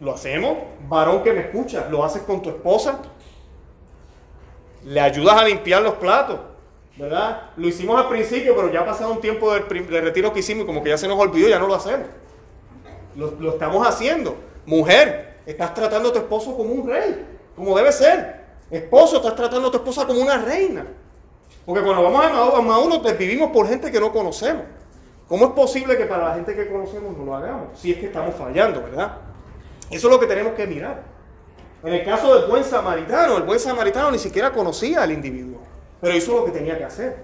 Lo 0.00 0.12
hacemos, 0.12 0.58
varón 0.88 1.22
que 1.22 1.32
me 1.32 1.40
escucha, 1.40 1.88
lo 1.88 2.04
haces 2.04 2.22
con 2.22 2.42
tu 2.42 2.50
esposa, 2.50 3.00
le 4.84 5.00
ayudas 5.00 5.36
a 5.36 5.44
limpiar 5.44 5.82
los 5.82 5.94
platos, 5.94 6.40
¿verdad? 6.96 7.50
Lo 7.56 7.68
hicimos 7.68 7.98
al 7.98 8.08
principio, 8.08 8.54
pero 8.56 8.72
ya 8.72 8.80
ha 8.80 8.86
pasado 8.86 9.12
un 9.12 9.20
tiempo 9.20 9.52
del, 9.52 9.66
retiro 9.68 10.32
que 10.32 10.40
hicimos 10.40 10.64
y 10.64 10.66
como 10.66 10.82
que 10.82 10.90
ya 10.90 10.98
se 10.98 11.08
nos 11.08 11.18
olvidó, 11.18 11.48
ya 11.48 11.58
no 11.58 11.66
lo 11.66 11.74
hacemos. 11.74 12.08
Lo, 13.16 13.50
estamos 13.50 13.86
haciendo. 13.86 14.36
Mujer, 14.66 15.38
estás 15.46 15.72
tratando 15.72 16.08
a 16.08 16.12
tu 16.12 16.18
esposo 16.18 16.56
como 16.56 16.72
un 16.72 16.88
rey, 16.88 17.24
como 17.54 17.76
debe 17.76 17.92
ser. 17.92 18.44
Esposo, 18.70 19.16
estás 19.16 19.36
tratando 19.36 19.68
a 19.68 19.70
tu 19.70 19.76
esposa 19.76 20.06
como 20.06 20.20
una 20.20 20.38
reina. 20.38 20.86
Porque 21.64 21.82
cuando 21.82 22.02
vamos 22.02 22.24
a 22.24 22.60
Maú 22.60 22.88
nos 22.88 23.02
desvivimos 23.02 23.50
por 23.50 23.68
gente 23.68 23.90
que 23.90 24.00
no 24.00 24.12
conocemos. 24.12 24.64
¿Cómo 25.28 25.46
es 25.46 25.52
posible 25.52 25.96
que 25.96 26.04
para 26.04 26.28
la 26.28 26.34
gente 26.34 26.54
que 26.54 26.68
conocemos 26.68 27.16
no 27.16 27.24
lo 27.24 27.36
hagamos? 27.36 27.78
Si 27.78 27.92
es 27.92 27.98
que 27.98 28.06
estamos 28.06 28.34
fallando, 28.34 28.82
¿verdad? 28.82 29.16
Eso 29.90 30.08
es 30.08 30.12
lo 30.12 30.18
que 30.18 30.26
tenemos 30.26 30.54
que 30.54 30.66
mirar. 30.66 31.02
En 31.82 31.92
el 31.92 32.04
caso 32.04 32.34
del 32.34 32.48
buen 32.48 32.64
samaritano, 32.64 33.36
el 33.36 33.42
buen 33.42 33.60
samaritano 33.60 34.10
ni 34.10 34.18
siquiera 34.18 34.52
conocía 34.52 35.02
al 35.02 35.12
individuo, 35.12 35.60
pero 36.00 36.16
hizo 36.16 36.34
lo 36.38 36.44
que 36.46 36.50
tenía 36.50 36.78
que 36.78 36.84
hacer. 36.84 37.22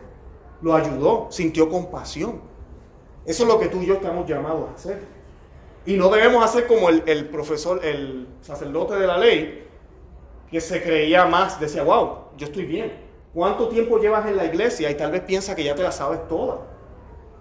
Lo 0.60 0.74
ayudó, 0.74 1.28
sintió 1.30 1.70
compasión. 1.70 2.42
Eso 3.24 3.44
es 3.44 3.48
lo 3.48 3.58
que 3.58 3.68
tú 3.68 3.80
y 3.80 3.86
yo 3.86 3.94
estamos 3.94 4.28
llamados 4.28 4.68
a 4.68 4.74
hacer. 4.74 5.00
Y 5.86 5.96
no 5.96 6.10
debemos 6.10 6.44
hacer 6.44 6.66
como 6.66 6.90
el, 6.90 7.28
profesor, 7.30 7.82
el 7.82 8.28
sacerdote 8.42 8.96
de 8.96 9.06
la 9.06 9.16
ley, 9.16 9.66
que 10.50 10.60
se 10.60 10.82
creía 10.82 11.24
más, 11.24 11.58
decía, 11.58 11.82
wow, 11.82 12.18
yo 12.36 12.46
estoy 12.46 12.66
bien. 12.66 12.92
¿Cuánto 13.32 13.68
tiempo 13.68 13.98
llevas 13.98 14.26
en 14.26 14.36
la 14.36 14.44
iglesia? 14.44 14.90
Y 14.90 14.94
tal 14.94 15.12
vez 15.12 15.22
piensa 15.22 15.54
que 15.54 15.64
ya 15.64 15.74
te 15.74 15.82
la 15.82 15.92
sabes 15.92 16.28
toda. 16.28 16.58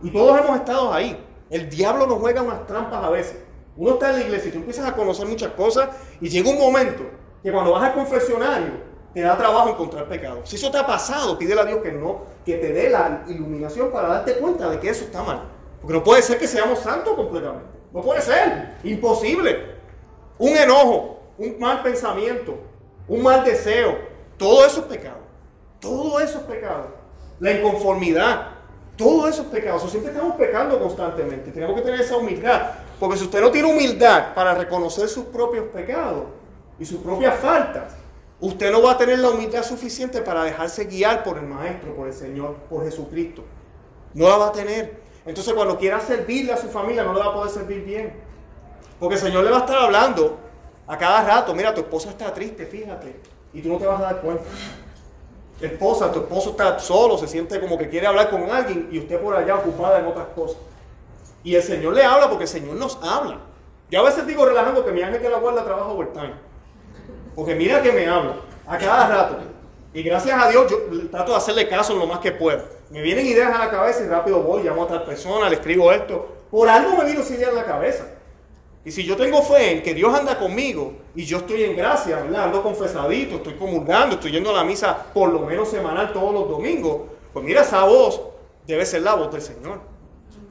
Y 0.01 0.09
todos 0.11 0.39
hemos 0.39 0.55
estado 0.55 0.93
ahí. 0.93 1.21
El 1.49 1.69
diablo 1.69 2.07
nos 2.07 2.19
juega 2.19 2.41
unas 2.41 2.65
trampas 2.65 3.03
a 3.03 3.09
veces. 3.09 3.48
Uno 3.77 3.93
está 3.93 4.09
en 4.09 4.15
la 4.17 4.21
iglesia 4.23 4.49
y 4.49 4.51
tú 4.51 4.57
empiezas 4.59 4.87
a 4.87 4.95
conocer 4.95 5.27
muchas 5.27 5.51
cosas 5.53 5.89
y 6.19 6.29
llega 6.29 6.49
un 6.49 6.57
momento 6.57 7.03
que 7.41 7.51
cuando 7.51 7.71
vas 7.71 7.83
al 7.83 7.93
confesionario 7.93 8.89
te 9.13 9.21
da 9.21 9.37
trabajo 9.37 9.69
encontrar 9.69 10.07
pecado. 10.07 10.41
Si 10.43 10.55
eso 10.55 10.69
te 10.69 10.77
ha 10.77 10.85
pasado, 10.85 11.37
pídele 11.37 11.61
a 11.61 11.65
Dios 11.65 11.79
que 11.81 11.91
no, 11.91 12.23
que 12.45 12.55
te 12.55 12.73
dé 12.73 12.89
la 12.89 13.23
iluminación 13.27 13.91
para 13.91 14.07
darte 14.09 14.33
cuenta 14.35 14.69
de 14.69 14.79
que 14.79 14.89
eso 14.89 15.05
está 15.05 15.23
mal. 15.23 15.43
Porque 15.81 15.93
no 15.93 16.03
puede 16.03 16.21
ser 16.21 16.37
que 16.37 16.47
seamos 16.47 16.79
santos 16.79 17.15
completamente. 17.15 17.65
No 17.93 18.01
puede 18.01 18.21
ser. 18.21 18.75
Imposible. 18.83 19.77
Un 20.37 20.55
enojo, 20.55 21.19
un 21.37 21.57
mal 21.59 21.81
pensamiento, 21.81 22.57
un 23.07 23.23
mal 23.23 23.43
deseo, 23.43 23.97
todo 24.37 24.65
eso 24.65 24.81
es 24.81 24.85
pecado. 24.85 25.17
Todo 25.79 26.19
eso 26.19 26.39
es 26.39 26.43
pecado. 26.45 26.87
La 27.39 27.51
inconformidad, 27.51 28.47
todo 28.97 29.27
eso 29.27 29.41
es 29.43 29.47
pecado. 29.47 29.77
O 29.83 29.89
siempre 29.89 30.11
estamos 30.11 30.35
pecando 30.35 30.79
constantemente. 30.79 31.51
Tenemos 31.51 31.75
que 31.75 31.81
tener 31.81 32.01
esa 32.01 32.17
humildad. 32.17 32.71
Porque 32.99 33.17
si 33.17 33.23
usted 33.23 33.41
no 33.41 33.49
tiene 33.49 33.71
humildad 33.71 34.33
para 34.33 34.53
reconocer 34.53 35.07
sus 35.07 35.25
propios 35.25 35.67
pecados 35.67 36.25
y 36.77 36.85
sus 36.85 36.99
propias 36.99 37.39
faltas, 37.39 37.93
usted 38.41 38.71
no 38.71 38.81
va 38.81 38.91
a 38.91 38.97
tener 38.97 39.19
la 39.19 39.29
humildad 39.29 39.63
suficiente 39.63 40.21
para 40.21 40.43
dejarse 40.43 40.85
guiar 40.85 41.23
por 41.23 41.37
el 41.37 41.45
Maestro, 41.45 41.95
por 41.95 42.07
el 42.07 42.13
Señor, 42.13 42.55
por 42.69 42.83
Jesucristo. 42.83 43.43
No 44.13 44.27
la 44.27 44.37
va 44.37 44.47
a 44.47 44.51
tener. 44.51 44.99
Entonces 45.25 45.53
cuando 45.53 45.77
quiera 45.77 45.99
servirle 46.01 46.51
a 46.51 46.57
su 46.57 46.67
familia 46.69 47.03
no 47.03 47.13
le 47.13 47.19
va 47.19 47.27
a 47.27 47.33
poder 47.33 47.51
servir 47.51 47.83
bien. 47.83 48.13
Porque 48.99 49.15
el 49.15 49.21
Señor 49.21 49.45
le 49.45 49.51
va 49.51 49.57
a 49.57 49.61
estar 49.61 49.77
hablando 49.77 50.37
a 50.85 50.97
cada 50.97 51.23
rato, 51.23 51.53
mira, 51.53 51.73
tu 51.73 51.81
esposa 51.81 52.09
está 52.09 52.33
triste, 52.33 52.65
fíjate, 52.65 53.19
y 53.53 53.61
tú 53.61 53.69
no 53.69 53.77
te 53.77 53.85
vas 53.85 54.01
a 54.01 54.03
dar 54.05 54.21
cuenta. 54.21 54.43
Esposa, 55.61 56.11
tu 56.11 56.19
esposo 56.19 56.51
está 56.51 56.79
solo, 56.79 57.17
se 57.17 57.27
siente 57.27 57.59
como 57.59 57.77
que 57.77 57.87
quiere 57.89 58.07
hablar 58.07 58.29
con 58.29 58.49
alguien 58.49 58.89
y 58.91 58.99
usted 58.99 59.21
por 59.21 59.35
allá 59.35 59.55
ocupada 59.55 59.99
en 59.99 60.07
otras 60.07 60.27
cosas. 60.35 60.57
Y 61.43 61.55
el 61.55 61.63
Señor 61.63 61.93
le 61.93 62.03
habla 62.03 62.27
porque 62.27 62.43
el 62.43 62.49
Señor 62.49 62.75
nos 62.75 62.97
habla. 63.01 63.39
Yo 63.89 64.01
a 64.01 64.03
veces 64.03 64.27
digo 64.27 64.45
relajando 64.45 64.85
que 64.85 64.91
mi 64.91 65.01
ángel 65.01 65.21
que 65.21 65.29
la 65.29 65.37
guarda 65.37 65.63
trabaja 65.63 65.87
overtime. 65.87 66.33
Porque 67.35 67.55
mira 67.55 67.81
que 67.81 67.91
me 67.91 68.07
habla 68.07 68.35
a 68.67 68.77
cada 68.77 69.07
rato. 69.07 69.37
Y 69.93 70.03
gracias 70.03 70.39
a 70.39 70.49
Dios 70.49 70.69
yo 70.69 70.77
trato 71.09 71.31
de 71.31 71.37
hacerle 71.37 71.67
caso 71.67 71.95
lo 71.95 72.05
más 72.05 72.19
que 72.19 72.31
puedo. 72.31 72.63
Me 72.91 73.01
vienen 73.01 73.25
ideas 73.25 73.55
a 73.55 73.65
la 73.65 73.71
cabeza 73.71 74.03
y 74.03 74.07
rápido 74.07 74.41
voy, 74.41 74.63
llamo 74.63 74.81
a 74.81 74.85
otra 74.85 75.05
persona, 75.05 75.49
le 75.49 75.55
escribo 75.55 75.91
esto. 75.91 76.27
Por 76.51 76.69
algo 76.69 76.97
me 76.97 77.05
vino 77.05 77.21
esa 77.21 77.33
idea 77.33 77.49
en 77.49 77.55
la 77.55 77.65
cabeza. 77.65 78.05
Y 78.85 78.91
si 78.91 79.03
yo 79.03 79.17
tengo 79.17 79.41
fe 79.41 79.71
en 79.71 79.83
que 79.83 79.93
Dios 79.93 80.13
anda 80.13 80.37
conmigo 80.37 80.93
y 81.15 81.25
yo 81.25 81.37
estoy 81.37 81.63
en 81.63 81.75
gracia, 81.75 82.17
¿verdad? 82.17 82.45
ando 82.45 82.63
confesadito, 82.63 83.35
estoy 83.37 83.55
comulgando, 83.55 84.15
estoy 84.15 84.31
yendo 84.31 84.51
a 84.51 84.53
la 84.53 84.63
misa 84.63 85.05
por 85.13 85.29
lo 85.29 85.41
menos 85.41 85.69
semanal 85.69 86.13
todos 86.13 86.33
los 86.33 86.47
domingos, 86.47 87.01
pues 87.33 87.43
mira, 87.43 87.61
esa 87.61 87.83
voz 87.83 88.21
debe 88.65 88.85
ser 88.85 89.01
la 89.01 89.15
voz 89.15 89.31
del 89.31 89.41
Señor 89.41 89.79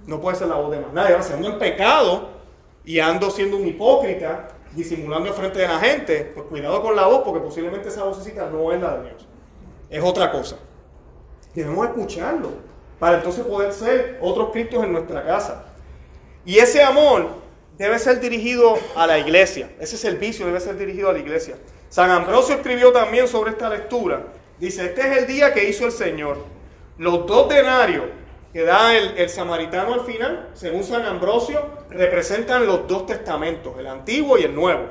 no 0.08 0.20
puede 0.22 0.38
ser 0.38 0.48
la 0.48 0.56
voz 0.56 0.70
de 0.70 0.80
más 0.80 0.92
nadie. 0.94 1.12
Ahora, 1.12 1.22
si 1.22 1.34
ando 1.34 1.48
en 1.50 1.58
pecado 1.58 2.30
y 2.82 2.98
ando 2.98 3.30
siendo 3.30 3.58
un 3.58 3.66
hipócrita, 3.66 4.48
disimulando 4.72 5.32
frente 5.34 5.58
de 5.58 5.68
la 5.68 5.78
gente, 5.78 6.32
pues 6.34 6.46
cuidado 6.46 6.80
con 6.82 6.96
la 6.96 7.06
voz, 7.06 7.22
porque 7.24 7.40
posiblemente 7.40 7.88
esa 7.88 8.04
vocecita 8.04 8.48
no 8.48 8.72
es 8.72 8.80
la 8.80 8.96
de 8.96 9.10
Dios. 9.10 9.28
Es 9.90 10.02
otra 10.02 10.32
cosa. 10.32 10.56
Debemos 11.54 11.86
escucharlo 11.88 12.48
para 12.98 13.18
entonces 13.18 13.44
poder 13.44 13.70
ser 13.72 14.18
otros 14.22 14.50
Cristos 14.50 14.82
en 14.82 14.92
nuestra 14.92 15.24
casa. 15.26 15.66
Y 16.46 16.56
ese 16.56 16.82
amor 16.82 17.28
debe 17.76 17.98
ser 17.98 18.18
dirigido 18.18 18.78
a 18.96 19.06
la 19.06 19.18
iglesia. 19.18 19.70
Ese 19.78 19.98
servicio 19.98 20.46
debe 20.46 20.60
ser 20.60 20.78
dirigido 20.78 21.10
a 21.10 21.12
la 21.12 21.18
iglesia. 21.18 21.56
San 21.90 22.10
Ambrosio 22.10 22.54
escribió 22.54 22.92
también 22.92 23.28
sobre 23.28 23.50
esta 23.50 23.68
lectura. 23.68 24.24
Dice, 24.58 24.86
este 24.86 25.02
es 25.02 25.18
el 25.18 25.26
día 25.26 25.52
que 25.52 25.68
hizo 25.68 25.84
el 25.84 25.92
Señor. 25.92 26.38
Los 26.96 27.26
dos 27.26 27.50
denarios 27.50 28.06
que 28.52 28.62
da 28.62 28.96
el, 28.96 29.28
samaritano 29.28 29.94
al 29.94 30.00
final, 30.00 30.50
según 30.54 30.82
San 30.82 31.04
Ambrosio, 31.04 31.66
representan 31.90 32.66
los 32.66 32.88
dos 32.88 33.06
testamentos, 33.06 33.78
el 33.78 33.86
antiguo 33.86 34.38
y 34.38 34.44
el 34.44 34.54
nuevo. 34.54 34.86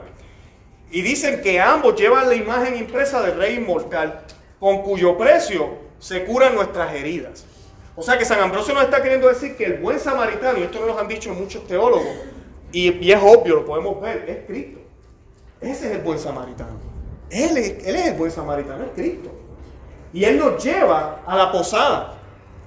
Y 0.91 1.01
dicen 1.01 1.41
que 1.41 1.59
ambos 1.59 1.95
llevan 1.95 2.29
la 2.29 2.35
imagen 2.35 2.77
impresa 2.77 3.21
del 3.21 3.37
rey 3.37 3.55
inmortal, 3.55 4.21
con 4.59 4.83
cuyo 4.83 5.17
precio 5.17 5.69
se 5.99 6.23
curan 6.23 6.55
nuestras 6.55 6.93
heridas. 6.93 7.45
O 7.95 8.03
sea 8.03 8.17
que 8.17 8.25
San 8.25 8.39
Ambrosio 8.39 8.75
nos 8.75 8.83
está 8.83 9.01
queriendo 9.01 9.27
decir 9.27 9.57
que 9.57 9.65
el 9.65 9.79
buen 9.79 9.99
samaritano, 9.99 10.59
y 10.59 10.63
esto 10.63 10.85
nos 10.85 10.97
han 10.99 11.07
dicho 11.07 11.33
muchos 11.33 11.65
teólogos, 11.65 12.15
y, 12.71 13.11
es 13.11 13.19
obvio, 13.21 13.55
lo 13.55 13.65
podemos 13.65 13.99
ver, 13.99 14.29
es 14.29 14.45
Cristo. 14.45 14.79
Ese 15.59 15.87
es 15.87 15.95
el 15.95 16.01
buen 16.01 16.19
samaritano. 16.19 16.77
Él 17.29 17.57
es 17.57 17.85
el 17.85 18.13
buen 18.13 18.29
samaritano, 18.29 18.83
es 18.83 18.91
Cristo. 18.91 19.31
Y 20.13 20.23
Él 20.25 20.37
nos 20.37 20.63
lleva 20.63 21.23
a 21.25 21.35
la 21.35 21.51
posada 21.51 22.16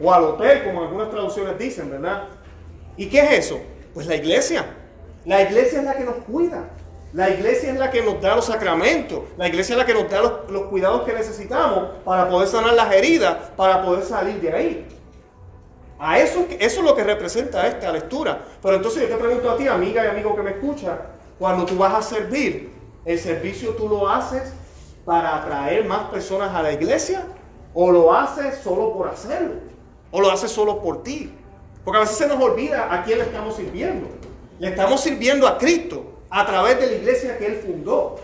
o 0.02 0.12
al 0.12 0.24
hotel, 0.24 0.64
como 0.64 0.82
algunas 0.82 1.10
traducciones 1.10 1.58
dicen, 1.58 1.90
¿verdad? 1.90 2.24
¿Y 2.96 3.08
qué 3.08 3.20
es 3.20 3.46
eso? 3.46 3.60
Pues 3.94 4.06
la 4.06 4.16
iglesia. 4.16 4.64
La 5.24 5.42
iglesia 5.42 5.80
es 5.80 5.84
la 5.84 5.94
que 5.94 6.04
nos 6.04 6.16
cuida. 6.16 6.70
La 7.12 7.28
iglesia 7.28 7.72
es 7.72 7.78
la 7.78 7.90
que 7.90 8.02
nos 8.02 8.20
da 8.20 8.36
los 8.36 8.46
sacramentos. 8.46 9.20
La 9.36 9.48
iglesia 9.48 9.74
es 9.74 9.78
la 9.78 9.84
que 9.84 9.94
nos 9.94 10.08
da 10.08 10.20
los, 10.48 10.62
cuidados 10.66 11.02
que 11.02 11.12
necesitamos 11.12 11.88
para 12.04 12.28
poder 12.28 12.48
sanar 12.48 12.74
las 12.74 12.92
heridas, 12.92 13.36
para 13.56 13.82
poder 13.82 14.04
salir 14.04 14.40
de 14.40 14.52
ahí. 14.52 14.88
A 15.98 16.18
eso, 16.18 16.46
eso 16.58 16.80
es 16.80 16.86
lo 16.86 16.94
que 16.94 17.04
representa 17.04 17.66
esta 17.66 17.92
lectura. 17.92 18.40
Pero 18.62 18.76
entonces 18.76 19.02
yo 19.02 19.08
te 19.08 19.16
pregunto 19.16 19.50
a 19.50 19.56
ti, 19.56 19.66
amiga 19.66 20.04
y 20.04 20.08
amigo 20.08 20.34
que 20.36 20.42
me 20.42 20.50
escucha, 20.52 20.98
cuando 21.38 21.66
tú 21.66 21.76
vas 21.76 21.94
a 21.94 22.02
servir, 22.02 22.72
¿el 23.04 23.18
servicio 23.18 23.70
tú 23.70 23.88
lo 23.88 24.08
haces 24.08 24.52
para 25.04 25.36
atraer 25.36 25.84
más 25.84 26.10
personas 26.10 26.54
a 26.54 26.62
la 26.62 26.72
iglesia? 26.72 27.24
¿O 27.74 27.90
lo 27.90 28.14
haces 28.14 28.56
solo 28.62 28.94
por 28.94 29.08
hacerlo? 29.08 29.69
¿O 30.10 30.20
lo 30.20 30.30
haces 30.30 30.50
solo 30.50 30.80
por 30.80 31.02
ti? 31.02 31.32
Porque 31.84 31.98
a 31.98 32.00
veces 32.00 32.16
se 32.16 32.26
nos 32.26 32.40
olvida 32.40 32.92
a 32.92 33.04
quién 33.04 33.18
le 33.18 33.24
estamos 33.24 33.56
sirviendo. 33.56 34.08
Le 34.58 34.68
estamos 34.68 35.00
sirviendo 35.00 35.46
a 35.46 35.58
Cristo 35.58 36.04
a 36.28 36.46
través 36.46 36.78
de 36.78 36.86
la 36.86 36.92
iglesia 36.92 37.38
que 37.38 37.46
Él 37.46 37.60
fundó. 37.64 38.16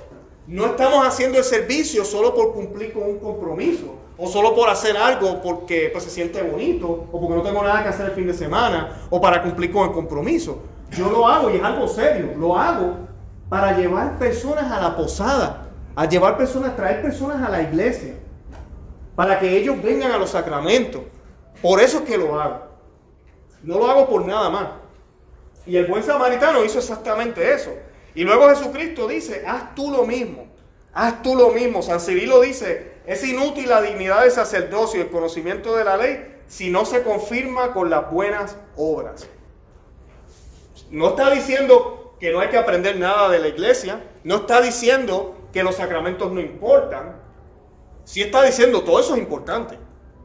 No 0.47 0.67
estamos 0.67 1.07
haciendo 1.07 1.39
el 1.39 1.45
servicio 1.45 2.05
solo 2.05 2.35
por 2.35 2.53
cumplir 2.53 2.93
con 2.93 3.05
un 3.05 3.19
compromiso 3.19 3.97
o 4.19 4.29
solo 4.29 4.55
por 4.55 4.69
hacer 4.69 4.97
algo 4.97 5.43
porque 5.43 5.91
pues, 5.93 6.05
se 6.05 6.11
siente 6.11 6.41
bonito 6.43 7.09
o 7.11 7.21
porque 7.21 7.35
no 7.35 7.43
tengo 7.43 7.63
nada 7.63 7.83
que 7.83 7.89
hacer 7.89 8.07
el 8.07 8.13
fin 8.13 8.27
de 8.27 8.35
semana 8.35 9.07
o 9.11 9.21
para 9.21 9.43
cumplir 9.43 9.73
con 9.73 9.89
el 9.89 9.93
compromiso. 9.93 10.63
Yo 10.93 11.11
lo 11.11 11.27
hago 11.27 11.51
y 11.51 11.57
es 11.57 11.63
algo 11.63 11.89
serio. 11.89 12.33
Lo 12.37 12.57
hago 12.57 12.95
para 13.49 13.77
llevar 13.77 14.19
personas 14.19 14.71
a 14.71 14.81
la 14.81 14.97
posada, 14.97 15.69
a 15.95 16.07
llevar 16.07 16.37
personas, 16.37 16.77
traer 16.77 17.03
personas 17.03 17.43
a 17.47 17.51
la 17.51 17.63
iglesia, 17.63 18.15
para 19.15 19.39
que 19.39 19.57
ellos 19.57 19.83
vengan 19.83 20.13
a 20.13 20.19
los 20.19 20.31
sacramentos. 20.31 21.03
Por 21.63 21.81
eso 21.81 21.99
es 21.99 22.05
que 22.05 22.19
lo 22.19 22.41
hago. 22.41 22.63
No 23.63 23.79
lo 23.79 23.91
hago 23.91 24.09
por 24.09 24.27
nada 24.27 24.51
más. 24.51 24.69
Y 25.67 25.77
el 25.77 25.87
buen 25.87 26.03
samaritano 26.03 26.65
hizo 26.65 26.79
exactamente 26.79 27.53
eso. 27.53 27.75
Y 28.15 28.25
luego 28.25 28.49
Jesucristo 28.49 29.09
dice, 29.09 29.45
haz 29.47 29.75
tú 29.75 29.91
lo 29.91 30.05
mismo. 30.05 30.47
Haz 30.93 31.23
tú 31.23 31.35
lo 31.35 31.51
mismo. 31.51 31.83
San 31.83 32.01
Cirilo 32.01 32.41
dice, 32.41 32.93
es 33.07 33.23
inútil 33.25 33.69
la 33.69 33.83
dignidad 33.83 34.23
del 34.23 34.31
sacerdocio 34.31 35.01
y 35.01 35.03
el 35.03 35.11
conocimiento 35.11 35.77
de 35.77 35.85
la 35.85 35.97
ley 35.97 36.33
si 36.47 36.71
no 36.71 36.85
se 36.85 37.03
confirma 37.03 37.73
con 37.73 37.91
las 37.91 38.11
buenas 38.11 38.57
obras. 38.77 39.29
No 40.91 41.09
está 41.09 41.31
diciendo 41.31 42.15
que 42.21 42.33
no 42.33 42.41
hay 42.41 42.49
que 42.49 42.57
aprender 42.57 42.97
nada 42.97 43.29
de 43.29 43.39
la 43.39 43.49
iglesia. 43.49 44.05
No 44.25 44.37
está 44.37 44.61
diciendo 44.61 45.49
que 45.53 45.63
los 45.63 45.77
sacramentos 45.77 46.31
no 46.33 46.41
importan. 46.41 47.21
Sí 48.05 48.23
está 48.23 48.43
diciendo 48.43 48.83
todo 48.83 49.01
eso 49.01 49.15
es 49.15 49.21
importante. 49.21 49.79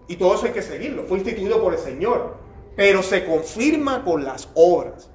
Y 0.08 0.15
todo 0.15 0.36
eso 0.36 0.46
hay 0.46 0.51
que 0.51 0.62
seguirlo. 0.62 1.03
Fue 1.03 1.17
instituido 1.17 1.62
por 1.62 1.74
el 1.74 1.79
Señor. 1.79 2.36
Pero 2.75 3.03
se 3.03 3.25
confirma 3.25 4.03
con 4.03 4.24
las 4.24 4.50
obras. 4.55 5.10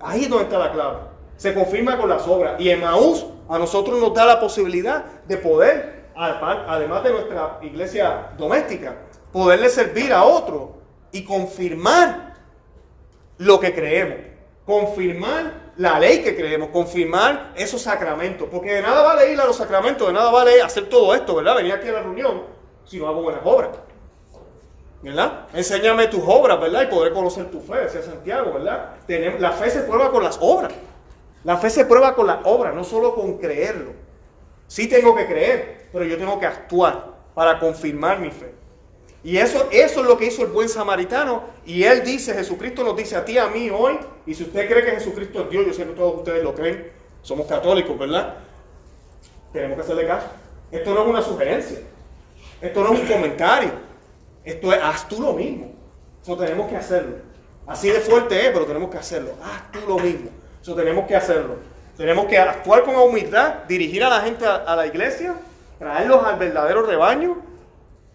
Ahí 0.00 0.24
es 0.24 0.30
donde 0.30 0.44
está 0.44 0.58
la 0.58 0.72
clave. 0.72 0.98
Se 1.36 1.54
confirma 1.54 1.96
con 1.96 2.08
las 2.08 2.26
obras. 2.26 2.60
Y 2.60 2.70
Emaús 2.70 3.26
a 3.48 3.58
nosotros 3.58 4.00
nos 4.00 4.12
da 4.14 4.26
la 4.26 4.40
posibilidad 4.40 5.04
de 5.26 5.36
poder, 5.38 6.10
además 6.14 7.04
de 7.04 7.10
nuestra 7.10 7.58
iglesia 7.62 8.30
doméstica, 8.36 8.96
poderle 9.32 9.68
servir 9.68 10.12
a 10.12 10.24
otro 10.24 10.78
y 11.12 11.24
confirmar 11.24 12.34
lo 13.38 13.58
que 13.60 13.74
creemos. 13.74 14.18
Confirmar 14.66 15.72
la 15.78 15.98
ley 15.98 16.22
que 16.22 16.36
creemos, 16.36 16.68
confirmar 16.68 17.54
esos 17.56 17.80
sacramentos. 17.80 18.48
Porque 18.50 18.74
de 18.74 18.82
nada 18.82 19.02
vale 19.02 19.32
ir 19.32 19.40
a 19.40 19.46
los 19.46 19.56
sacramentos, 19.56 20.06
de 20.06 20.12
nada 20.12 20.30
vale 20.30 20.60
hacer 20.60 20.88
todo 20.88 21.14
esto, 21.14 21.36
¿verdad? 21.36 21.56
Venir 21.56 21.72
aquí 21.72 21.88
a 21.88 21.92
la 21.92 22.02
reunión 22.02 22.42
si 22.84 22.98
no 22.98 23.08
hago 23.08 23.22
buenas 23.22 23.42
obras. 23.44 23.70
¿Verdad? 25.02 25.46
Enséñame 25.52 26.08
tus 26.08 26.22
obras, 26.26 26.60
¿verdad? 26.60 26.82
Y 26.82 26.86
podré 26.86 27.12
conocer 27.12 27.50
tu 27.50 27.60
fe, 27.60 27.76
decía 27.80 28.02
Santiago, 28.02 28.54
¿verdad? 28.54 28.96
la 29.38 29.52
fe 29.52 29.70
se 29.70 29.82
prueba 29.82 30.10
con 30.10 30.22
las 30.22 30.38
obras. 30.40 30.72
La 31.44 31.56
fe 31.56 31.70
se 31.70 31.84
prueba 31.84 32.14
con 32.14 32.26
las 32.26 32.38
obras, 32.44 32.74
no 32.74 32.84
solo 32.84 33.14
con 33.14 33.38
creerlo. 33.38 33.92
Sí 34.66 34.88
tengo 34.88 35.14
que 35.14 35.26
creer, 35.26 35.88
pero 35.92 36.04
yo 36.04 36.18
tengo 36.18 36.38
que 36.38 36.46
actuar 36.46 37.06
para 37.34 37.58
confirmar 37.58 38.18
mi 38.18 38.30
fe. 38.30 38.52
Y 39.24 39.36
eso, 39.36 39.68
eso 39.70 40.00
es 40.00 40.06
lo 40.06 40.16
que 40.16 40.26
hizo 40.26 40.42
el 40.42 40.48
buen 40.48 40.68
samaritano. 40.68 41.44
Y 41.64 41.84
él 41.84 42.02
dice, 42.04 42.34
Jesucristo 42.34 42.84
nos 42.84 42.96
dice 42.96 43.16
a 43.16 43.24
ti, 43.24 43.38
a 43.38 43.48
mí 43.48 43.70
hoy, 43.70 43.98
y 44.26 44.34
si 44.34 44.44
usted 44.44 44.68
cree 44.68 44.84
que 44.84 44.92
Jesucristo 44.92 45.42
es 45.42 45.50
Dios, 45.50 45.66
yo 45.66 45.72
sé 45.72 45.84
que 45.84 45.92
todos 45.92 46.16
ustedes 46.16 46.42
lo 46.42 46.54
creen, 46.54 46.90
somos 47.22 47.46
católicos, 47.46 47.98
¿verdad? 47.98 48.34
Tenemos 49.52 49.76
que 49.76 49.82
hacerle 49.82 50.06
caso. 50.06 50.26
Esto 50.70 50.94
no 50.94 51.02
es 51.02 51.08
una 51.08 51.22
sugerencia, 51.22 51.78
esto 52.60 52.84
no 52.84 52.92
es 52.92 53.00
un 53.00 53.06
comentario. 53.06 53.87
Esto 54.48 54.72
es, 54.72 54.80
haz 54.82 55.06
tú 55.06 55.20
lo 55.20 55.34
mismo. 55.34 55.72
Eso 56.22 56.34
tenemos 56.34 56.70
que 56.70 56.76
hacerlo. 56.76 57.16
Así 57.66 57.90
de 57.90 58.00
fuerte 58.00 58.46
es, 58.46 58.50
pero 58.50 58.64
tenemos 58.64 58.88
que 58.88 58.96
hacerlo. 58.96 59.32
Haz 59.42 59.70
tú 59.70 59.80
lo 59.86 59.98
mismo. 59.98 60.30
Eso 60.62 60.74
tenemos 60.74 61.06
que 61.06 61.14
hacerlo. 61.14 61.56
Tenemos 61.98 62.24
que 62.24 62.38
actuar 62.38 62.82
con 62.82 62.96
humildad, 62.96 63.64
dirigir 63.68 64.02
a 64.04 64.08
la 64.08 64.20
gente 64.22 64.46
a, 64.46 64.74
la 64.74 64.86
iglesia, 64.86 65.34
traerlos 65.78 66.24
al 66.24 66.38
verdadero 66.38 66.82
rebaño 66.82 67.42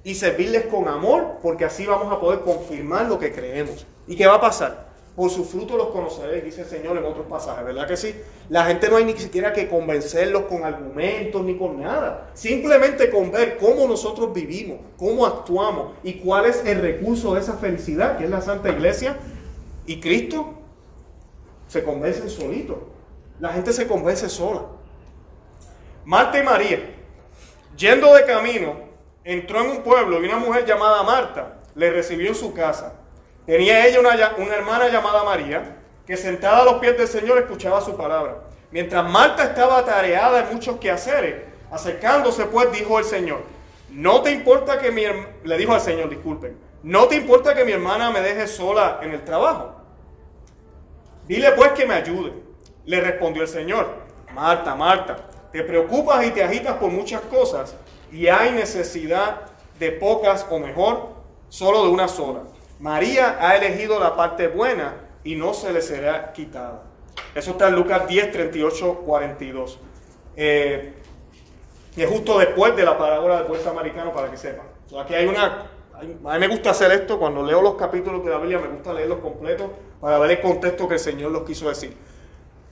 y 0.03 0.15
servirles 0.15 0.65
con 0.65 0.87
amor, 0.87 1.37
porque 1.43 1.65
así 1.65 1.85
vamos 1.85 2.11
a 2.11 2.19
poder 2.19 2.39
confirmar 2.39 3.05
lo 3.05 3.19
que 3.19 3.31
creemos. 3.31 3.85
¿Y 4.07 4.15
qué 4.15 4.25
va 4.25 4.35
a 4.35 4.41
pasar? 4.41 4.87
Por 5.15 5.29
su 5.29 5.45
fruto 5.45 5.77
los 5.77 5.89
conoceréis, 5.89 6.43
dice 6.43 6.61
el 6.61 6.67
Señor 6.67 6.97
en 6.97 7.05
otros 7.05 7.27
pasajes, 7.27 7.63
¿verdad 7.63 7.87
que 7.87 7.95
sí? 7.97 8.15
La 8.49 8.65
gente 8.65 8.89
no 8.89 8.97
hay 8.97 9.05
ni 9.05 9.13
siquiera 9.13 9.53
que 9.53 9.69
convencerlos 9.69 10.43
con 10.43 10.63
argumentos 10.63 11.43
ni 11.43 11.55
con 11.55 11.79
nada. 11.79 12.31
Simplemente 12.33 13.11
con 13.11 13.31
ver 13.31 13.57
cómo 13.57 13.87
nosotros 13.87 14.33
vivimos, 14.33 14.79
cómo 14.97 15.27
actuamos 15.27 15.93
y 16.01 16.15
cuál 16.15 16.47
es 16.47 16.65
el 16.65 16.81
recurso 16.81 17.35
de 17.35 17.41
esa 17.41 17.57
felicidad, 17.57 18.17
que 18.17 18.23
es 18.23 18.29
la 18.29 18.41
Santa 18.41 18.69
Iglesia 18.69 19.17
y 19.85 19.99
Cristo, 19.99 20.55
se 21.67 21.83
convencen 21.83 22.29
solitos. 22.29 22.77
La 23.39 23.53
gente 23.53 23.71
se 23.71 23.87
convence 23.87 24.27
sola. 24.29 24.61
Marta 26.05 26.39
y 26.39 26.43
María, 26.43 26.79
yendo 27.77 28.15
de 28.15 28.25
camino, 28.25 28.75
entró 29.23 29.61
en 29.61 29.69
un 29.69 29.83
pueblo 29.83 30.21
y 30.21 30.25
una 30.25 30.37
mujer 30.37 30.65
llamada 30.65 31.03
Marta 31.03 31.59
le 31.75 31.91
recibió 31.91 32.29
en 32.29 32.35
su 32.35 32.51
casa. 32.53 33.02
Tenía 33.45 33.85
ella 33.85 33.99
una, 33.99 34.55
hermana 34.55 34.87
llamada 34.87 35.23
María, 35.23 35.77
que 36.05 36.15
sentada 36.15 36.61
a 36.61 36.65
los 36.65 36.75
pies 36.75 36.97
del 36.97 37.07
Señor 37.07 37.37
escuchaba 37.39 37.81
su 37.81 37.97
palabra. 37.97 38.37
Mientras 38.71 39.09
Marta 39.09 39.43
estaba 39.43 39.79
atareada 39.79 40.41
en 40.41 40.53
muchos 40.53 40.77
quehaceres, 40.77 41.43
acercándose 41.69 42.45
pues 42.45 42.71
dijo 42.71 42.99
el 42.99 43.05
Señor, 43.05 43.41
no 43.89 44.21
te 44.21 44.31
importa 44.31 44.79
que 44.79 44.91
mi 44.91 45.03
le 45.43 45.57
dijo 45.57 45.73
al 45.73 45.81
Señor, 45.81 46.09
disculpen, 46.09 46.57
no 46.83 47.07
te 47.07 47.15
importa 47.15 47.53
que 47.53 47.65
mi 47.65 47.73
hermana 47.73 48.11
me 48.11 48.21
deje 48.21 48.47
sola 48.47 48.99
en 49.01 49.11
el 49.11 49.23
trabajo. 49.23 49.75
Dile 51.27 51.51
pues 51.51 51.71
que 51.71 51.85
me 51.85 51.95
ayude. 51.95 52.33
Le 52.85 52.99
respondió 52.99 53.43
el 53.43 53.47
Señor, 53.47 53.87
Marta, 54.33 54.75
Marta, 54.75 55.17
te 55.51 55.63
preocupas 55.63 56.25
y 56.25 56.31
te 56.31 56.43
agitas 56.43 56.75
por 56.77 56.89
muchas 56.89 57.21
cosas 57.21 57.75
y 58.11 58.27
hay 58.27 58.51
necesidad 58.51 59.41
de 59.79 59.91
pocas 59.91 60.45
o 60.49 60.59
mejor, 60.59 61.09
solo 61.49 61.85
de 61.85 61.89
una 61.89 62.07
sola. 62.07 62.41
María 62.83 63.37
ha 63.39 63.55
elegido 63.55 63.97
la 63.97 64.13
parte 64.13 64.49
buena 64.49 64.95
y 65.23 65.35
no 65.35 65.53
se 65.53 65.71
le 65.71 65.81
será 65.81 66.33
quitada. 66.33 66.83
Eso 67.33 67.51
está 67.51 67.69
en 67.69 67.75
Lucas 67.75 68.05
10, 68.09 68.33
38, 68.33 69.03
42. 69.05 69.79
y 70.35 70.41
es 72.01 72.09
justo 72.09 72.37
después 72.39 72.75
de 72.75 72.83
la 72.83 72.97
parábola 72.97 73.37
del 73.37 73.45
buen 73.45 73.61
samaritano 73.61 74.11
para 74.11 74.29
que 74.29 74.35
sepan. 74.35 74.65
aquí 74.99 75.15
hay 75.15 75.27
una... 75.27 75.69
A 75.93 76.33
mí 76.33 76.39
me 76.39 76.49
gusta 76.49 76.71
hacer 76.71 76.91
esto, 76.91 77.17
cuando 77.17 77.41
leo 77.41 77.61
los 77.61 77.75
capítulos 77.75 78.21
de 78.25 78.31
la 78.31 78.37
Biblia 78.39 78.59
me 78.59 78.67
gusta 78.67 78.91
leerlos 78.91 79.19
completos 79.19 79.71
para 80.01 80.19
ver 80.19 80.31
el 80.31 80.41
contexto 80.41 80.85
que 80.85 80.95
el 80.95 80.99
Señor 80.99 81.31
los 81.31 81.43
quiso 81.43 81.69
decir 81.69 81.95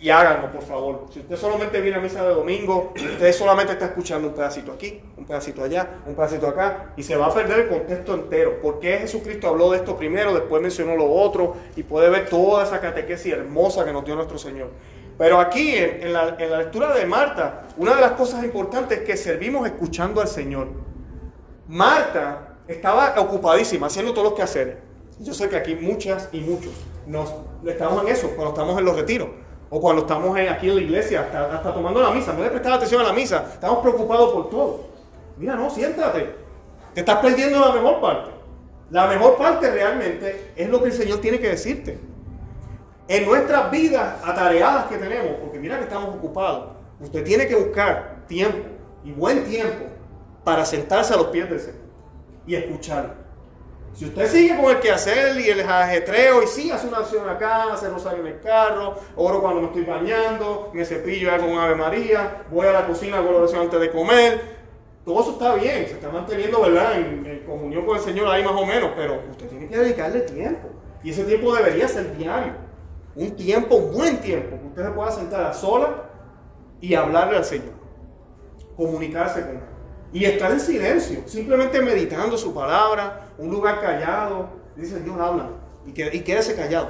y 0.01 0.09
háganlo, 0.09 0.51
por 0.51 0.63
favor. 0.63 1.05
Si 1.13 1.19
usted 1.19 1.35
solamente 1.35 1.79
viene 1.79 1.97
a 1.97 2.01
misa 2.01 2.23
de 2.23 2.33
domingo, 2.33 2.91
usted 2.95 3.31
solamente 3.33 3.73
está 3.73 3.85
escuchando 3.85 4.29
un 4.29 4.33
pedacito 4.33 4.71
aquí, 4.71 4.99
un 5.15 5.25
pedacito 5.25 5.63
allá, 5.63 5.87
un 6.07 6.15
pedacito 6.15 6.47
acá, 6.47 6.91
y 6.97 7.03
se 7.03 7.15
va 7.15 7.27
a 7.27 7.33
perder 7.33 7.59
el 7.59 7.67
contexto 7.69 8.15
entero. 8.15 8.59
¿Por 8.63 8.79
qué 8.79 8.97
Jesucristo 8.97 9.47
habló 9.47 9.69
de 9.69 9.77
esto 9.77 9.95
primero, 9.95 10.33
después 10.33 10.59
mencionó 10.59 10.95
lo 10.95 11.07
otro, 11.07 11.55
y 11.75 11.83
puede 11.83 12.09
ver 12.09 12.27
toda 12.29 12.63
esa 12.63 12.81
catequesis 12.81 13.31
hermosa 13.31 13.85
que 13.85 13.93
nos 13.93 14.03
dio 14.03 14.15
nuestro 14.15 14.39
Señor? 14.39 14.69
Pero 15.19 15.39
aquí, 15.39 15.75
en, 15.77 16.11
la, 16.11 16.35
en 16.39 16.49
la 16.49 16.57
lectura 16.57 16.95
de 16.95 17.05
Marta, 17.05 17.67
una 17.77 17.93
de 17.93 18.01
las 18.01 18.13
cosas 18.13 18.43
importantes 18.43 19.01
es 19.01 19.05
que 19.05 19.15
servimos 19.15 19.67
escuchando 19.67 20.19
al 20.19 20.27
Señor. 20.27 20.67
Marta 21.67 22.55
estaba 22.67 23.13
ocupadísima 23.19 23.85
haciendo 23.85 24.13
todos 24.13 24.29
los 24.29 24.33
quehaceres. 24.33 24.77
Yo 25.19 25.35
sé 25.35 25.47
que 25.47 25.57
aquí 25.57 25.75
muchas 25.75 26.27
y 26.31 26.39
muchos 26.39 26.73
nos 27.05 27.31
estamos 27.67 28.01
en 28.01 28.07
eso 28.07 28.29
cuando 28.29 28.49
estamos 28.49 28.79
en 28.79 28.85
los 28.85 28.95
retiros 28.95 29.27
o 29.73 29.79
cuando 29.79 30.01
estamos 30.01 30.37
aquí 30.37 30.69
en 30.69 30.75
la 30.75 30.81
iglesia, 30.81 31.61
tomando 31.63 32.01
la 32.01 32.11
misa, 32.11 32.33
no 32.33 32.43
le 32.43 32.49
prestar 32.49 32.73
atención 32.73 33.01
a 33.01 33.05
la 33.05 33.13
misa, 33.13 33.51
estamos 33.53 33.79
preocupados 33.79 34.33
por 34.33 34.49
todo. 34.49 34.81
Mira, 35.37 35.55
no, 35.55 35.69
siéntate. 35.69 36.35
Te 36.93 36.99
estás 36.99 37.19
perdiendo 37.19 37.57
la 37.57 37.71
mejor 37.71 38.01
parte. 38.01 38.31
La 38.89 39.07
mejor 39.07 39.37
parte 39.37 39.71
realmente 39.71 40.51
es 40.57 40.69
lo 40.69 40.81
que 40.81 40.89
el 40.89 40.93
Señor 40.93 41.21
tiene 41.21 41.39
que 41.39 41.47
decirte. 41.47 41.97
En 43.07 43.25
nuestras 43.25 43.71
vidas 43.71 44.17
atareadas 44.25 44.87
que 44.87 44.97
tenemos, 44.97 45.35
porque 45.39 45.57
mira 45.57 45.77
que 45.77 45.85
estamos 45.85 46.15
ocupados, 46.15 46.71
usted 46.99 47.23
tiene 47.23 47.47
que 47.47 47.55
buscar 47.55 48.25
tiempo 48.27 48.67
y 49.05 49.13
buen 49.13 49.45
tiempo 49.45 49.85
para 50.43 50.65
sentarse 50.65 51.13
a 51.13 51.17
los 51.17 51.27
pies 51.27 51.49
del 51.49 51.59
Señor 51.61 51.81
y 52.45 52.55
escucharlo. 52.55 53.20
Si 53.93 54.05
usted 54.05 54.27
sigue 54.27 54.57
con 54.57 54.71
el 54.71 54.79
quehacer 54.79 55.39
y 55.39 55.49
el 55.49 55.61
ajetreo 55.61 56.43
y 56.43 56.47
sí 56.47 56.71
hace 56.71 56.87
una 56.87 56.99
acción 56.99 57.29
acá, 57.29 57.73
hace 57.73 57.89
rosario 57.89 58.21
en 58.21 58.27
el 58.27 58.39
carro, 58.39 58.95
oro 59.15 59.41
cuando 59.41 59.61
me 59.61 59.67
estoy 59.67 59.83
bañando, 59.83 60.71
me 60.73 60.85
cepillo 60.85 61.31
hago 61.31 61.45
un 61.45 61.57
Ave 61.57 61.75
María, 61.75 62.43
voy 62.49 62.67
a 62.67 62.71
la 62.71 62.87
cocina, 62.87 63.17
hago 63.17 63.31
la 63.31 63.39
oración 63.39 63.61
antes 63.61 63.79
de 63.79 63.91
comer, 63.91 64.41
todo 65.03 65.21
eso 65.21 65.31
está 65.31 65.55
bien, 65.55 65.87
se 65.87 65.93
está 65.93 66.09
manteniendo, 66.09 66.61
¿verdad?, 66.61 66.99
en, 66.99 67.43
comunión 67.45 67.85
con 67.85 67.97
el 67.97 68.03
Señor 68.03 68.27
ahí 68.27 68.43
más 68.43 68.53
o 68.53 68.65
menos, 68.65 68.91
pero 68.95 69.21
usted 69.29 69.47
tiene 69.49 69.67
que 69.67 69.77
dedicarle 69.77 70.21
tiempo. 70.21 70.69
Y 71.03 71.09
ese 71.09 71.23
tiempo 71.23 71.53
debería 71.53 71.87
ser 71.87 72.15
diario. 72.15 72.53
Un 73.15 73.35
tiempo, 73.35 73.75
un 73.75 73.91
buen 73.91 74.21
tiempo, 74.21 74.57
que 74.57 74.67
usted 74.67 74.85
se 74.85 74.91
pueda 74.91 75.11
sentar 75.11 75.41
a 75.41 75.53
sola 75.53 76.03
y 76.79 76.93
hablarle 76.93 77.37
al 77.37 77.45
Señor. 77.45 77.73
Comunicarse 78.77 79.41
con 79.41 79.57
Él. 79.57 79.63
Y 80.13 80.25
estar 80.25 80.51
en 80.51 80.59
silencio, 80.59 81.21
simplemente 81.25 81.81
meditando 81.81 82.37
su 82.37 82.53
palabra, 82.53 83.27
un 83.37 83.49
lugar 83.49 83.79
callado. 83.81 84.49
Dice 84.75 84.99
Dios 84.99 85.17
habla 85.19 85.49
y, 85.85 85.93
que, 85.93 86.09
y 86.13 86.21
quédese 86.21 86.55
callado. 86.55 86.89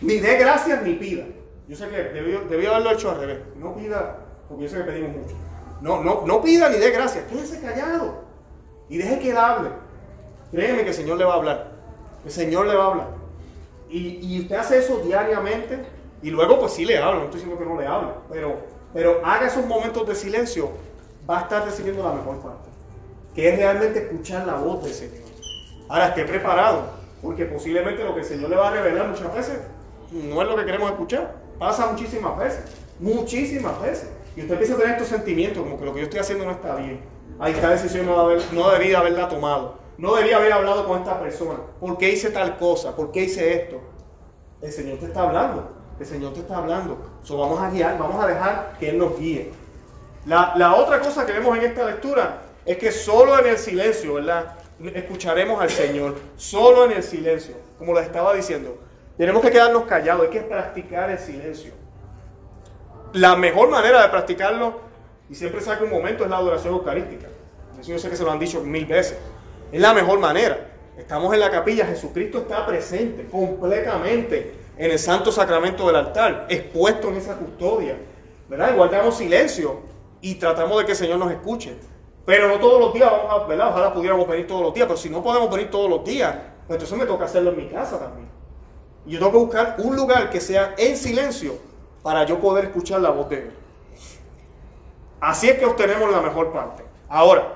Ni 0.00 0.18
dé 0.18 0.36
gracias 0.36 0.82
ni 0.82 0.94
pida. 0.94 1.24
Yo 1.68 1.76
sé 1.76 1.88
que 1.88 1.96
debió, 1.96 2.70
haberlo 2.70 2.92
hecho 2.92 3.10
al 3.10 3.20
revés. 3.20 3.38
No 3.56 3.74
pida, 3.74 4.18
porque 4.48 4.64
yo 4.64 4.68
sé 4.68 4.76
que 4.78 4.82
pedimos 4.84 5.16
mucho. 5.16 5.34
No, 5.80 6.02
no, 6.02 6.22
no 6.26 6.42
pida 6.42 6.68
ni 6.68 6.78
dé 6.78 6.90
gracias, 6.90 7.24
quédese 7.24 7.60
callado 7.60 8.22
y 8.88 8.98
deje 8.98 9.18
que 9.18 9.30
él 9.30 9.36
hable. 9.36 9.70
Créeme 10.50 10.82
que 10.82 10.90
el 10.90 10.94
Señor 10.94 11.18
le 11.18 11.24
va 11.24 11.34
a 11.34 11.36
hablar. 11.36 11.72
El 12.24 12.30
Señor 12.30 12.66
le 12.66 12.74
va 12.74 12.84
a 12.84 12.86
hablar. 12.88 13.08
Y, 13.88 14.18
y 14.22 14.40
usted 14.40 14.56
hace 14.56 14.78
eso 14.78 14.98
diariamente 14.98 15.80
y 16.22 16.30
luego 16.30 16.60
pues 16.60 16.72
sí 16.72 16.84
le 16.84 16.98
habla, 16.98 17.18
no 17.18 17.24
estoy 17.24 17.40
diciendo 17.40 17.58
que 17.58 17.68
no 17.68 17.80
le 17.80 17.86
habla, 17.86 18.14
pero, 18.30 18.56
pero 18.94 19.20
haga 19.24 19.46
esos 19.46 19.66
momentos 19.66 20.06
de 20.06 20.14
silencio, 20.14 20.70
va 21.28 21.38
a 21.38 21.42
estar 21.42 21.64
recibiendo 21.64 22.02
la 22.02 22.14
mejor 22.14 22.38
parte, 22.40 22.68
que 23.34 23.48
es 23.48 23.56
realmente 23.56 24.00
escuchar 24.00 24.46
la 24.46 24.54
voz 24.54 24.82
del 24.84 24.92
Señor. 24.92 25.22
Ahora 25.88 26.08
esté 26.08 26.24
preparado, 26.24 26.84
porque 27.20 27.44
posiblemente 27.44 28.04
lo 28.04 28.14
que 28.14 28.20
el 28.20 28.26
Señor 28.26 28.50
le 28.50 28.56
va 28.56 28.68
a 28.68 28.72
revelar 28.72 29.08
muchas 29.08 29.34
veces 29.34 29.60
no 30.12 30.42
es 30.42 30.48
lo 30.48 30.56
que 30.56 30.64
queremos 30.64 30.90
escuchar. 30.90 31.34
Pasa 31.58 31.86
muchísimas 31.86 32.38
veces, 32.38 32.64
muchísimas 33.00 33.80
veces. 33.80 34.10
Y 34.36 34.42
usted 34.42 34.54
empieza 34.54 34.74
a 34.74 34.78
tener 34.78 34.92
estos 34.92 35.08
sentimientos, 35.08 35.62
como 35.62 35.78
que 35.78 35.84
lo 35.84 35.92
que 35.92 36.00
yo 36.00 36.04
estoy 36.04 36.20
haciendo 36.20 36.44
no 36.44 36.52
está 36.52 36.74
bien. 36.76 37.00
Ahí 37.38 37.52
esta 37.52 37.70
decisión 37.70 38.06
no, 38.06 38.28
no 38.52 38.70
debería 38.70 38.98
haberla 38.98 39.28
tomado. 39.28 39.78
No 39.98 40.14
debería 40.14 40.36
haber 40.36 40.52
hablado 40.52 40.86
con 40.86 40.98
esta 40.98 41.20
persona. 41.20 41.58
¿Por 41.80 41.98
qué 41.98 42.10
hice 42.10 42.30
tal 42.30 42.56
cosa? 42.58 42.94
¿Por 42.96 43.12
qué 43.12 43.24
hice 43.24 43.62
esto? 43.62 43.80
El 44.60 44.72
Señor 44.72 44.98
te 44.98 45.06
está 45.06 45.22
hablando. 45.22 45.70
El 45.98 46.06
Señor 46.06 46.32
te 46.32 46.40
está 46.40 46.58
hablando. 46.58 46.98
So, 47.22 47.38
vamos 47.38 47.60
a 47.60 47.70
guiar, 47.70 47.98
vamos 47.98 48.22
a 48.22 48.26
dejar 48.26 48.76
que 48.78 48.90
Él 48.90 48.98
nos 48.98 49.18
guíe. 49.18 49.52
La, 50.26 50.74
otra 50.76 51.00
cosa 51.00 51.26
que 51.26 51.32
vemos 51.32 51.56
en 51.58 51.64
esta 51.64 51.84
lectura 51.84 52.42
es 52.64 52.76
que 52.76 52.92
solo 52.92 53.38
en 53.38 53.46
el 53.46 53.58
silencio, 53.58 54.14
¿verdad? 54.14 54.54
Escucharemos 54.94 55.60
al 55.60 55.70
Señor. 55.70 56.14
Solo 56.36 56.84
en 56.84 56.92
el 56.92 57.02
silencio. 57.02 57.56
Como 57.78 57.92
les 57.94 58.04
estaba 58.04 58.34
diciendo. 58.34 58.78
Tenemos 59.16 59.42
que 59.42 59.50
quedarnos 59.50 59.84
callados. 59.84 60.26
Hay 60.26 60.30
que 60.30 60.40
practicar 60.40 61.10
el 61.10 61.18
silencio. 61.18 61.72
La 63.14 63.36
mejor 63.36 63.68
manera 63.68 64.02
de 64.02 64.08
practicarlo, 64.08 64.80
y 65.28 65.34
siempre 65.34 65.60
saca 65.60 65.84
un 65.84 65.90
momento, 65.90 66.24
es 66.24 66.30
la 66.30 66.36
adoración 66.36 66.74
eucarística. 66.74 67.26
Eso 67.78 67.90
yo 67.90 67.98
sé 67.98 68.08
que 68.08 68.16
se 68.16 68.24
lo 68.24 68.30
han 68.30 68.38
dicho 68.38 68.62
mil 68.62 68.86
veces. 68.86 69.18
Es 69.70 69.80
la 69.80 69.92
mejor 69.92 70.18
manera. 70.18 70.68
Estamos 70.96 71.34
en 71.34 71.40
la 71.40 71.50
capilla, 71.50 71.86
Jesucristo 71.86 72.38
está 72.38 72.64
presente 72.64 73.26
completamente 73.30 74.54
en 74.78 74.90
el 74.90 74.98
santo 74.98 75.32
sacramento 75.32 75.86
del 75.86 75.96
altar, 75.96 76.46
expuesto 76.48 77.08
en 77.08 77.16
esa 77.16 77.34
custodia. 77.34 77.96
¿Verdad? 78.48 78.76
guardamos 78.76 79.16
silencio 79.16 79.91
y 80.22 80.36
tratamos 80.36 80.78
de 80.78 80.86
que 80.86 80.92
el 80.92 80.96
Señor 80.96 81.18
nos 81.18 81.30
escuche. 81.30 81.76
Pero 82.24 82.48
no 82.48 82.58
todos 82.58 82.80
los 82.80 82.94
días 82.94 83.10
vamos 83.10 83.30
a, 83.30 83.46
¿verdad? 83.46 83.68
Ojalá 83.68 83.92
pudiéramos 83.92 84.26
venir 84.26 84.46
todos 84.46 84.62
los 84.62 84.72
días, 84.72 84.86
pero 84.86 84.96
si 84.96 85.10
no 85.10 85.22
podemos 85.22 85.50
venir 85.50 85.70
todos 85.70 85.90
los 85.90 86.04
días, 86.04 86.34
pues 86.66 86.76
entonces 86.76 86.96
me 86.96 87.04
toca 87.04 87.24
hacerlo 87.24 87.50
en 87.50 87.56
mi 87.56 87.68
casa 87.68 87.98
también. 87.98 88.30
Yo 89.04 89.18
tengo 89.18 89.32
que 89.32 89.38
buscar 89.38 89.76
un 89.78 89.96
lugar 89.96 90.30
que 90.30 90.40
sea 90.40 90.74
en 90.78 90.96
silencio 90.96 91.54
para 92.02 92.24
yo 92.24 92.38
poder 92.38 92.66
escuchar 92.66 93.00
la 93.00 93.10
voz 93.10 93.28
de 93.28 93.38
Él. 93.38 93.52
Así 95.20 95.48
es 95.48 95.58
que 95.58 95.66
obtenemos 95.66 96.10
la 96.10 96.20
mejor 96.20 96.52
parte. 96.52 96.84
Ahora, 97.08 97.54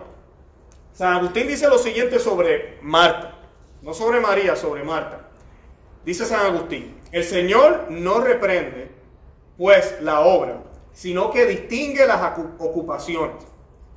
San 0.92 1.14
Agustín 1.14 1.46
dice 1.46 1.68
lo 1.68 1.78
siguiente 1.78 2.18
sobre 2.18 2.78
Marta, 2.82 3.34
no 3.82 3.94
sobre 3.94 4.20
María, 4.20 4.56
sobre 4.56 4.82
Marta. 4.82 5.28
Dice 6.04 6.24
San 6.24 6.46
Agustín, 6.46 7.00
el 7.12 7.24
Señor 7.24 7.86
no 7.90 8.20
reprende 8.20 8.90
pues 9.56 10.00
la 10.00 10.20
obra, 10.20 10.62
sino 10.96 11.30
que 11.30 11.44
distingue 11.44 12.06
las 12.06 12.38
ocupaciones. 12.58 13.36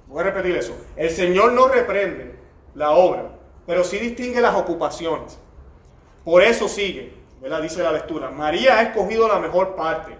Voy 0.05 0.19
a 0.19 0.23
repetir 0.23 0.57
eso. 0.57 0.75
El 0.97 1.09
Señor 1.09 1.53
no 1.53 1.69
reprende 1.69 2.35
la 2.75 2.91
obra, 2.91 3.29
pero 3.65 3.85
sí 3.85 3.97
distingue 3.99 4.41
las 4.41 4.53
ocupaciones. 4.53 5.39
Por 6.25 6.43
eso 6.43 6.67
sigue, 6.67 7.13
¿verdad? 7.41 7.61
Dice 7.61 7.81
la 7.81 7.93
lectura, 7.93 8.31
María 8.31 8.77
ha 8.77 8.81
escogido 8.81 9.29
la 9.29 9.39
mejor 9.39 9.77
parte 9.77 10.17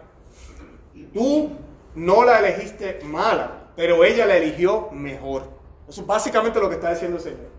Tú 1.13 1.51
no 1.95 2.23
la 2.23 2.39
elegiste 2.39 3.01
mala, 3.03 3.71
pero 3.75 4.05
ella 4.05 4.25
la 4.25 4.37
eligió 4.37 4.89
mejor. 4.91 5.43
Eso 5.87 5.99
es 5.99 6.07
básicamente 6.07 6.61
lo 6.61 6.69
que 6.69 6.75
está 6.75 6.91
diciendo 6.91 7.17
el 7.17 7.23
Señor. 7.23 7.49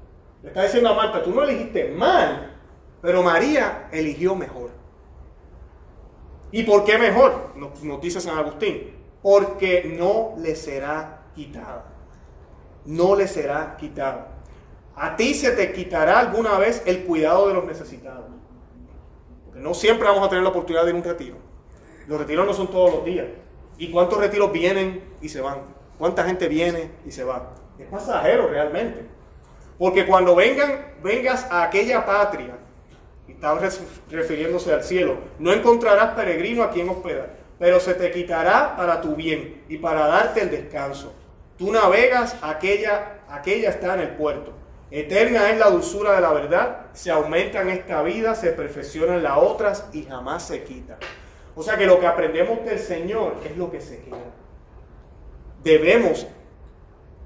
Le 0.42 0.48
está 0.48 0.62
diciendo 0.62 0.88
a 0.88 0.94
Marta, 0.94 1.22
tú 1.22 1.30
no 1.35 1.42
elegiste 1.42 1.88
mal, 1.88 2.56
pero 3.02 3.22
María 3.22 3.90
eligió 3.92 4.35
mejor. 4.35 4.70
¿Y 6.52 6.62
por 6.62 6.85
qué 6.85 6.96
mejor? 6.96 7.52
Nos, 7.56 8.00
dice 8.00 8.18
San 8.18 8.38
Agustín. 8.38 9.00
Porque 9.22 9.85
no 9.96 10.35
le 10.38 10.54
será 10.56 11.22
quitada. 11.35 11.87
No 12.85 13.14
le 13.14 13.28
será 13.28 13.76
quitada. 13.78 14.28
A 14.96 15.16
ti 15.16 15.35
se 15.35 15.52
te 15.52 15.72
quitará 15.72 16.18
alguna 16.18 16.59
vez 16.59 16.83
el 16.87 17.04
cuidado 17.04 17.48
de 17.48 17.54
los 17.54 17.64
necesitados. 17.64 18.26
Porque 19.46 19.61
no 19.61 19.74
siempre 19.74 20.09
vamos 20.09 20.26
a 20.26 20.28
tener 20.28 20.42
la 20.42 20.50
oportunidad 20.50 20.85
de 20.85 20.90
ir 20.90 20.96
un 20.96 21.04
retiro. 21.04 21.37
Los 22.06 22.18
retiros 22.18 22.46
no 22.46 22.52
son 22.52 22.68
todos 22.68 22.94
los 22.94 23.04
días. 23.04 23.26
¿Y 23.78 23.90
cuántos 23.90 24.18
retiros 24.18 24.52
vienen 24.52 25.02
y 25.22 25.28
se 25.28 25.40
van? 25.40 25.59
¿Cuánta 25.98 26.24
gente 26.24 26.48
viene 26.48 26.90
y 27.06 27.11
se 27.11 27.24
va? 27.24 27.54
Es 27.78 27.87
pasajero 27.88 28.48
realmente. 28.48 29.06
Porque 29.78 30.06
cuando 30.06 30.35
vengan, 30.35 30.94
vengas 31.02 31.50
a 31.50 31.62
aquella 31.62 32.04
patria, 32.04 32.59
y 33.26 33.33
estaba 33.33 33.59
refiriéndose 34.11 34.74
al 34.74 34.83
cielo, 34.83 35.16
no 35.38 35.52
encontrarás 35.52 36.14
peregrino 36.14 36.62
a 36.62 36.70
quien 36.70 36.90
hospedar, 36.90 37.30
pero 37.61 37.79
se 37.79 37.92
te 37.92 38.11
quitará 38.11 38.75
para 38.75 39.03
tu 39.03 39.14
bien 39.14 39.64
y 39.68 39.77
para 39.77 40.07
darte 40.07 40.40
el 40.40 40.51
descanso. 40.51 41.12
Tú 41.59 41.70
navegas, 41.70 42.35
aquella, 42.40 43.20
aquella 43.29 43.68
está 43.68 43.94
en 43.94 44.01
el 44.01 44.09
puerto. 44.16 44.55
Eterna 44.90 45.51
es 45.51 45.59
la 45.59 45.68
dulzura 45.68 46.14
de 46.14 46.23
la 46.23 46.33
verdad, 46.33 46.87
se 46.94 47.11
aumenta 47.11 47.61
en 47.61 47.68
esta 47.68 48.03
vida, 48.03 48.35
se 48.35 48.53
perfecciona 48.53 49.16
en 49.16 49.23
las 49.23 49.37
otras 49.37 49.87
y 49.92 50.05
jamás 50.05 50.46
se 50.46 50.64
quita. 50.64 50.96
O 51.55 51.62
sea 51.62 51.77
que 51.77 51.85
lo 51.85 52.01
que 52.01 52.07
aprendemos 52.07 52.64
del 52.64 52.79
Señor 52.79 53.35
es 53.44 53.55
lo 53.59 53.70
que 53.70 53.83
se 53.83 54.01
queda. 54.01 54.16
Debemos 55.62 56.27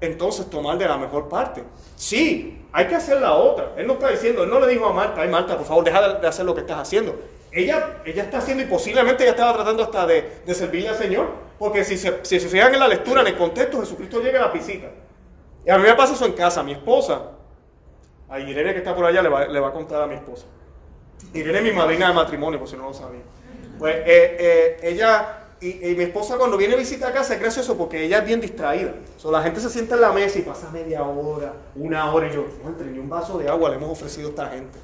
entonces 0.01 0.49
tomar 0.49 0.77
de 0.77 0.85
la 0.85 0.97
mejor 0.97 1.29
parte. 1.29 1.63
Sí, 1.95 2.61
hay 2.73 2.87
que 2.87 2.95
hacer 2.95 3.21
la 3.21 3.35
otra. 3.35 3.71
Él 3.77 3.87
no 3.87 3.93
está 3.93 4.09
diciendo, 4.09 4.43
él 4.43 4.49
no 4.49 4.59
le 4.59 4.67
dijo 4.67 4.85
a 4.85 4.91
Marta, 4.91 5.21
ay 5.21 5.29
Marta, 5.29 5.55
por 5.55 5.65
favor, 5.65 5.85
deja 5.85 6.19
de 6.19 6.27
hacer 6.27 6.45
lo 6.45 6.53
que 6.53 6.59
estás 6.59 6.79
haciendo. 6.79 7.15
Ella, 7.55 8.01
ella 8.05 8.23
está 8.23 8.39
haciendo 8.39 8.63
y 8.63 8.67
posiblemente 8.67 9.23
ella 9.23 9.31
estaba 9.31 9.53
tratando 9.53 9.81
hasta 9.81 10.05
de, 10.05 10.41
de 10.45 10.53
servirle 10.53 10.89
al 10.89 10.97
Señor. 10.97 11.29
Porque 11.57 11.83
si 11.83 11.97
se, 11.97 12.19
si 12.23 12.39
se 12.39 12.49
fijan 12.49 12.73
en 12.73 12.79
la 12.79 12.87
lectura, 12.87 13.21
en 13.21 13.27
el 13.27 13.37
contexto, 13.37 13.79
Jesucristo 13.79 14.21
llega 14.21 14.43
a 14.43 14.47
la 14.47 14.51
visita. 14.51 14.87
Y 15.65 15.69
a 15.69 15.77
mí 15.77 15.83
me 15.83 15.95
pasa 15.95 16.13
eso 16.13 16.25
en 16.25 16.33
casa. 16.33 16.61
Mi 16.61 16.73
esposa, 16.73 17.31
a 18.29 18.39
Irene 18.39 18.73
que 18.73 18.79
está 18.79 18.93
por 18.93 19.05
allá, 19.05 19.21
le 19.21 19.29
va, 19.29 19.47
le 19.47 19.59
va 19.59 19.69
a 19.69 19.71
contar 19.71 20.01
a 20.01 20.07
mi 20.07 20.15
esposa. 20.15 20.45
Irene 21.33 21.59
es 21.59 21.63
mi 21.63 21.71
madrina 21.71 22.09
de 22.09 22.13
matrimonio, 22.13 22.59
por 22.59 22.67
si 22.67 22.75
no 22.75 22.83
lo 22.83 22.93
sabía. 22.93 23.23
Pues 23.79 23.95
eh, 23.95 24.37
eh, 24.39 24.77
ella 24.83 25.45
y, 25.61 25.95
mi 25.95 26.03
esposa 26.03 26.37
cuando 26.37 26.57
viene 26.57 26.73
a 26.73 26.77
visitar 26.77 27.11
a 27.11 27.13
casa 27.13 27.33
es 27.35 27.39
gracioso 27.39 27.77
porque 27.77 28.03
ella 28.03 28.19
es 28.19 28.25
bien 28.25 28.41
distraída. 28.41 28.93
So, 29.17 29.31
la 29.31 29.41
gente 29.41 29.59
se 29.59 29.69
sienta 29.69 29.95
en 29.95 30.01
la 30.01 30.11
mesa 30.11 30.39
y 30.39 30.41
pasa 30.41 30.69
media 30.71 31.03
hora, 31.03 31.53
una 31.75 32.13
hora 32.13 32.27
y 32.27 32.33
yo, 32.33 32.45
entre 32.65 32.87
ni 32.87 32.99
un 32.99 33.09
vaso 33.09 33.37
de 33.37 33.47
agua 33.47 33.69
le 33.69 33.77
hemos 33.77 33.89
ofrecido 33.89 34.27
a 34.27 34.29
esta 34.31 34.47
gente. 34.49 34.77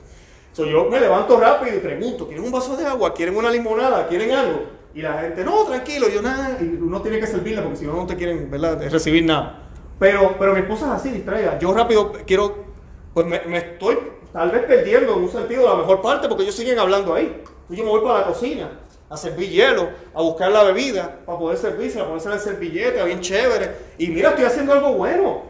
So, 0.54 0.66
yo 0.66 0.86
me 0.86 1.00
levanto 1.00 1.40
rápido 1.40 1.78
y 1.78 1.80
pregunto, 1.80 2.28
¿quieren 2.28 2.44
un 2.44 2.52
vaso 2.52 2.76
de 2.76 2.86
agua? 2.86 3.14
¿Quieren 3.14 3.36
una 3.36 3.50
limonada? 3.50 4.08
¿Quieren 4.08 4.32
algo? 4.32 4.64
Y 4.94 5.02
la 5.02 5.22
gente, 5.22 5.46
no, 5.46 5.64
tranquilo, 5.64 6.10
yo 6.10 6.22
nada, 6.22 6.58
y 6.60 6.66
uno 6.66 7.02
tiene 7.02 7.20
que 7.20 7.28
servirla 7.28 7.64
porque 7.64 7.78
si 7.78 7.86
no, 7.86 7.94
no 7.94 8.06
te 8.06 8.18
quieren 8.18 8.52
¿verdad? 8.52 8.82
recibir 8.92 9.24
nada. 9.24 9.70
Pero, 9.98 10.36
pero 10.38 10.54
mi 10.54 10.60
esposa 10.60 10.88
es 10.88 10.92
así, 11.02 11.10
distraída. 11.10 11.58
Yo 11.60 11.74
rápido 11.74 12.12
quiero, 12.26 12.66
pues 13.14 13.26
me, 13.26 13.40
me 13.46 13.60
estoy 13.60 13.98
tal 14.34 14.52
vez 14.52 14.64
perdiendo 14.64 15.14
en 15.14 15.24
un 15.24 15.32
sentido 15.32 15.68
la 15.70 15.76
mejor 15.76 16.02
parte 16.02 16.28
porque 16.28 16.44
ellos 16.44 16.56
siguen 16.56 16.80
hablando 16.80 17.14
ahí. 17.14 17.42
Yo 17.70 17.84
me 17.86 17.90
voy 17.90 18.02
para 18.02 18.20
la 18.20 18.26
cocina 18.26 18.70
a 19.10 19.16
servir 19.16 19.50
hielo, 19.50 19.90
a 20.14 20.22
buscar 20.22 20.52
la 20.52 20.64
bebida 20.64 21.20
para 21.26 21.38
poder 21.38 21.58
servirse, 21.58 22.00
a 22.00 22.06
ponerse 22.06 22.30
el 22.34 22.40
servilleta 22.40 23.04
bien 23.06 23.22
chévere. 23.22 23.72
Y 23.98 24.08
mira, 24.08 24.30
estoy 24.30 24.46
haciendo 24.46 24.74
algo 24.74 24.94
bueno. 24.94 25.44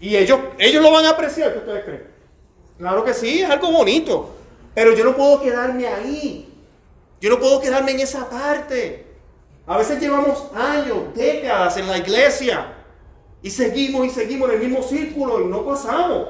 Y 0.00 0.16
ellos, 0.16 0.38
ellos 0.58 0.82
lo 0.82 0.90
van 0.90 1.06
a 1.06 1.10
apreciar, 1.10 1.52
¿qué 1.52 1.58
ustedes 1.58 1.84
creen? 1.84 2.15
Claro 2.78 3.04
que 3.04 3.14
sí, 3.14 3.42
es 3.42 3.50
algo 3.50 3.70
bonito. 3.72 4.34
Pero 4.74 4.94
yo 4.94 5.04
no 5.04 5.16
puedo 5.16 5.40
quedarme 5.40 5.86
ahí. 5.86 6.52
Yo 7.20 7.30
no 7.30 7.38
puedo 7.38 7.60
quedarme 7.60 7.92
en 7.92 8.00
esa 8.00 8.28
parte. 8.28 9.06
A 9.66 9.78
veces 9.78 10.00
llevamos 10.00 10.50
años, 10.54 11.14
décadas 11.14 11.76
en 11.76 11.88
la 11.88 11.98
iglesia 11.98 12.72
y 13.42 13.50
seguimos 13.50 14.06
y 14.06 14.10
seguimos 14.10 14.48
en 14.50 14.56
el 14.56 14.68
mismo 14.68 14.82
círculo 14.82 15.40
y 15.40 15.46
no 15.46 15.64
pasamos. 15.64 16.28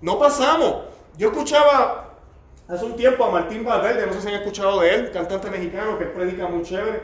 No 0.00 0.18
pasamos. 0.18 0.84
Yo 1.18 1.28
escuchaba 1.28 2.16
hace 2.68 2.84
un 2.84 2.96
tiempo 2.96 3.24
a 3.24 3.30
Martín 3.30 3.64
Valverde, 3.64 4.06
no 4.06 4.12
sé 4.14 4.22
si 4.22 4.28
han 4.28 4.34
escuchado 4.34 4.80
de 4.80 4.94
él, 4.94 5.10
cantante 5.10 5.50
mexicano 5.50 5.98
que 5.98 6.06
predica 6.06 6.46
muy 6.48 6.62
chévere. 6.62 7.02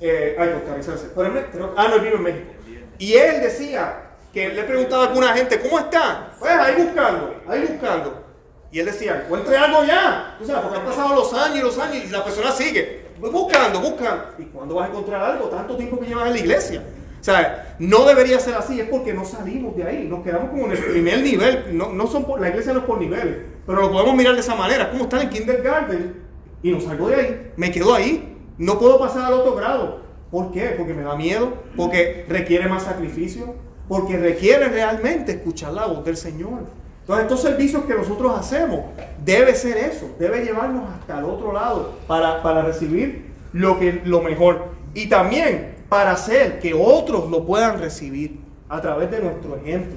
Eh, 0.00 0.36
ay, 0.38 0.52
costarricense. 0.52 1.10
Pero 1.14 1.26
él, 1.26 1.46
ah, 1.76 1.88
no, 1.88 1.94
él 1.94 2.00
vive 2.00 2.16
en 2.16 2.22
México. 2.22 2.52
Y 2.98 3.14
él 3.14 3.40
decía 3.40 4.03
que 4.34 4.48
le 4.48 4.64
preguntaba 4.64 5.04
a 5.04 5.08
alguna 5.08 5.28
gente, 5.32 5.60
¿cómo 5.60 5.78
está? 5.78 6.34
Pues 6.38 6.52
ahí 6.52 6.82
buscando, 6.82 7.40
ahí 7.48 7.66
buscando. 7.70 8.24
Y 8.70 8.80
él 8.80 8.86
decía, 8.86 9.22
encuentre 9.24 9.56
algo 9.56 9.84
ya. 9.84 10.36
Tú 10.38 10.44
sabes, 10.44 10.62
porque 10.62 10.78
han 10.78 10.84
pasado 10.84 11.14
los 11.14 11.32
años 11.32 11.58
y 11.58 11.62
los 11.62 11.78
años 11.78 12.04
y 12.04 12.08
la 12.08 12.24
persona 12.24 12.50
sigue 12.50 13.04
buscando, 13.18 13.80
buscando. 13.80 14.24
¿Y 14.38 14.44
cuándo 14.44 14.74
vas 14.74 14.88
a 14.88 14.90
encontrar 14.90 15.22
algo? 15.22 15.46
Tanto 15.46 15.76
tiempo 15.76 15.98
que 15.98 16.06
llevas 16.06 16.26
en 16.26 16.32
la 16.32 16.38
iglesia. 16.38 16.82
O 17.20 17.24
sea, 17.24 17.76
no 17.78 18.04
debería 18.04 18.38
ser 18.38 18.54
así, 18.54 18.78
es 18.80 18.88
porque 18.88 19.14
no 19.14 19.24
salimos 19.24 19.74
de 19.76 19.84
ahí, 19.84 20.06
nos 20.06 20.22
quedamos 20.22 20.50
como 20.50 20.66
en 20.66 20.72
el 20.72 20.84
primer 20.84 21.22
nivel. 21.22 21.64
No, 21.72 21.90
no 21.90 22.06
son 22.06 22.26
la 22.38 22.50
iglesia 22.50 22.74
no 22.74 22.80
es 22.80 22.84
por 22.84 23.00
niveles, 23.00 23.38
pero 23.64 23.80
lo 23.80 23.90
podemos 23.90 24.14
mirar 24.14 24.34
de 24.34 24.40
esa 24.40 24.54
manera. 24.54 24.90
como 24.90 25.04
estar 25.04 25.22
en 25.22 25.30
kindergarten 25.30 26.22
y 26.62 26.70
no 26.70 26.80
salgo 26.80 27.08
de 27.08 27.14
ahí, 27.14 27.52
me 27.56 27.70
quedo 27.70 27.94
ahí. 27.94 28.30
No 28.58 28.78
puedo 28.78 28.98
pasar 28.98 29.24
al 29.24 29.34
otro 29.34 29.54
grado. 29.54 30.02
¿Por 30.30 30.52
qué? 30.52 30.74
Porque 30.76 30.92
me 30.92 31.02
da 31.02 31.16
miedo, 31.16 31.54
porque 31.76 32.26
requiere 32.28 32.68
más 32.68 32.82
sacrificio, 32.82 33.54
porque 33.88 34.16
requiere 34.16 34.68
realmente 34.68 35.32
escuchar 35.32 35.72
la 35.72 35.86
voz 35.86 36.04
del 36.04 36.16
Señor. 36.16 36.60
Entonces, 37.00 37.24
estos 37.24 37.42
servicios 37.42 37.84
que 37.84 37.94
nosotros 37.94 38.38
hacemos 38.38 38.80
debe 39.22 39.54
ser 39.54 39.76
eso, 39.76 40.08
debe 40.18 40.42
llevarnos 40.42 40.84
hasta 40.90 41.18
el 41.18 41.24
otro 41.24 41.52
lado 41.52 41.92
para, 42.06 42.62
recibir 42.62 43.30
lo, 43.52 43.78
que, 43.78 44.00
lo 44.04 44.22
mejor. 44.22 44.68
Y 44.94 45.08
también 45.08 45.74
para 45.88 46.12
hacer 46.12 46.60
que 46.60 46.72
otros 46.72 47.30
lo 47.30 47.44
puedan 47.44 47.78
recibir 47.78 48.38
a 48.68 48.80
través 48.80 49.10
de 49.10 49.20
nuestro 49.20 49.56
ejemplo. 49.56 49.96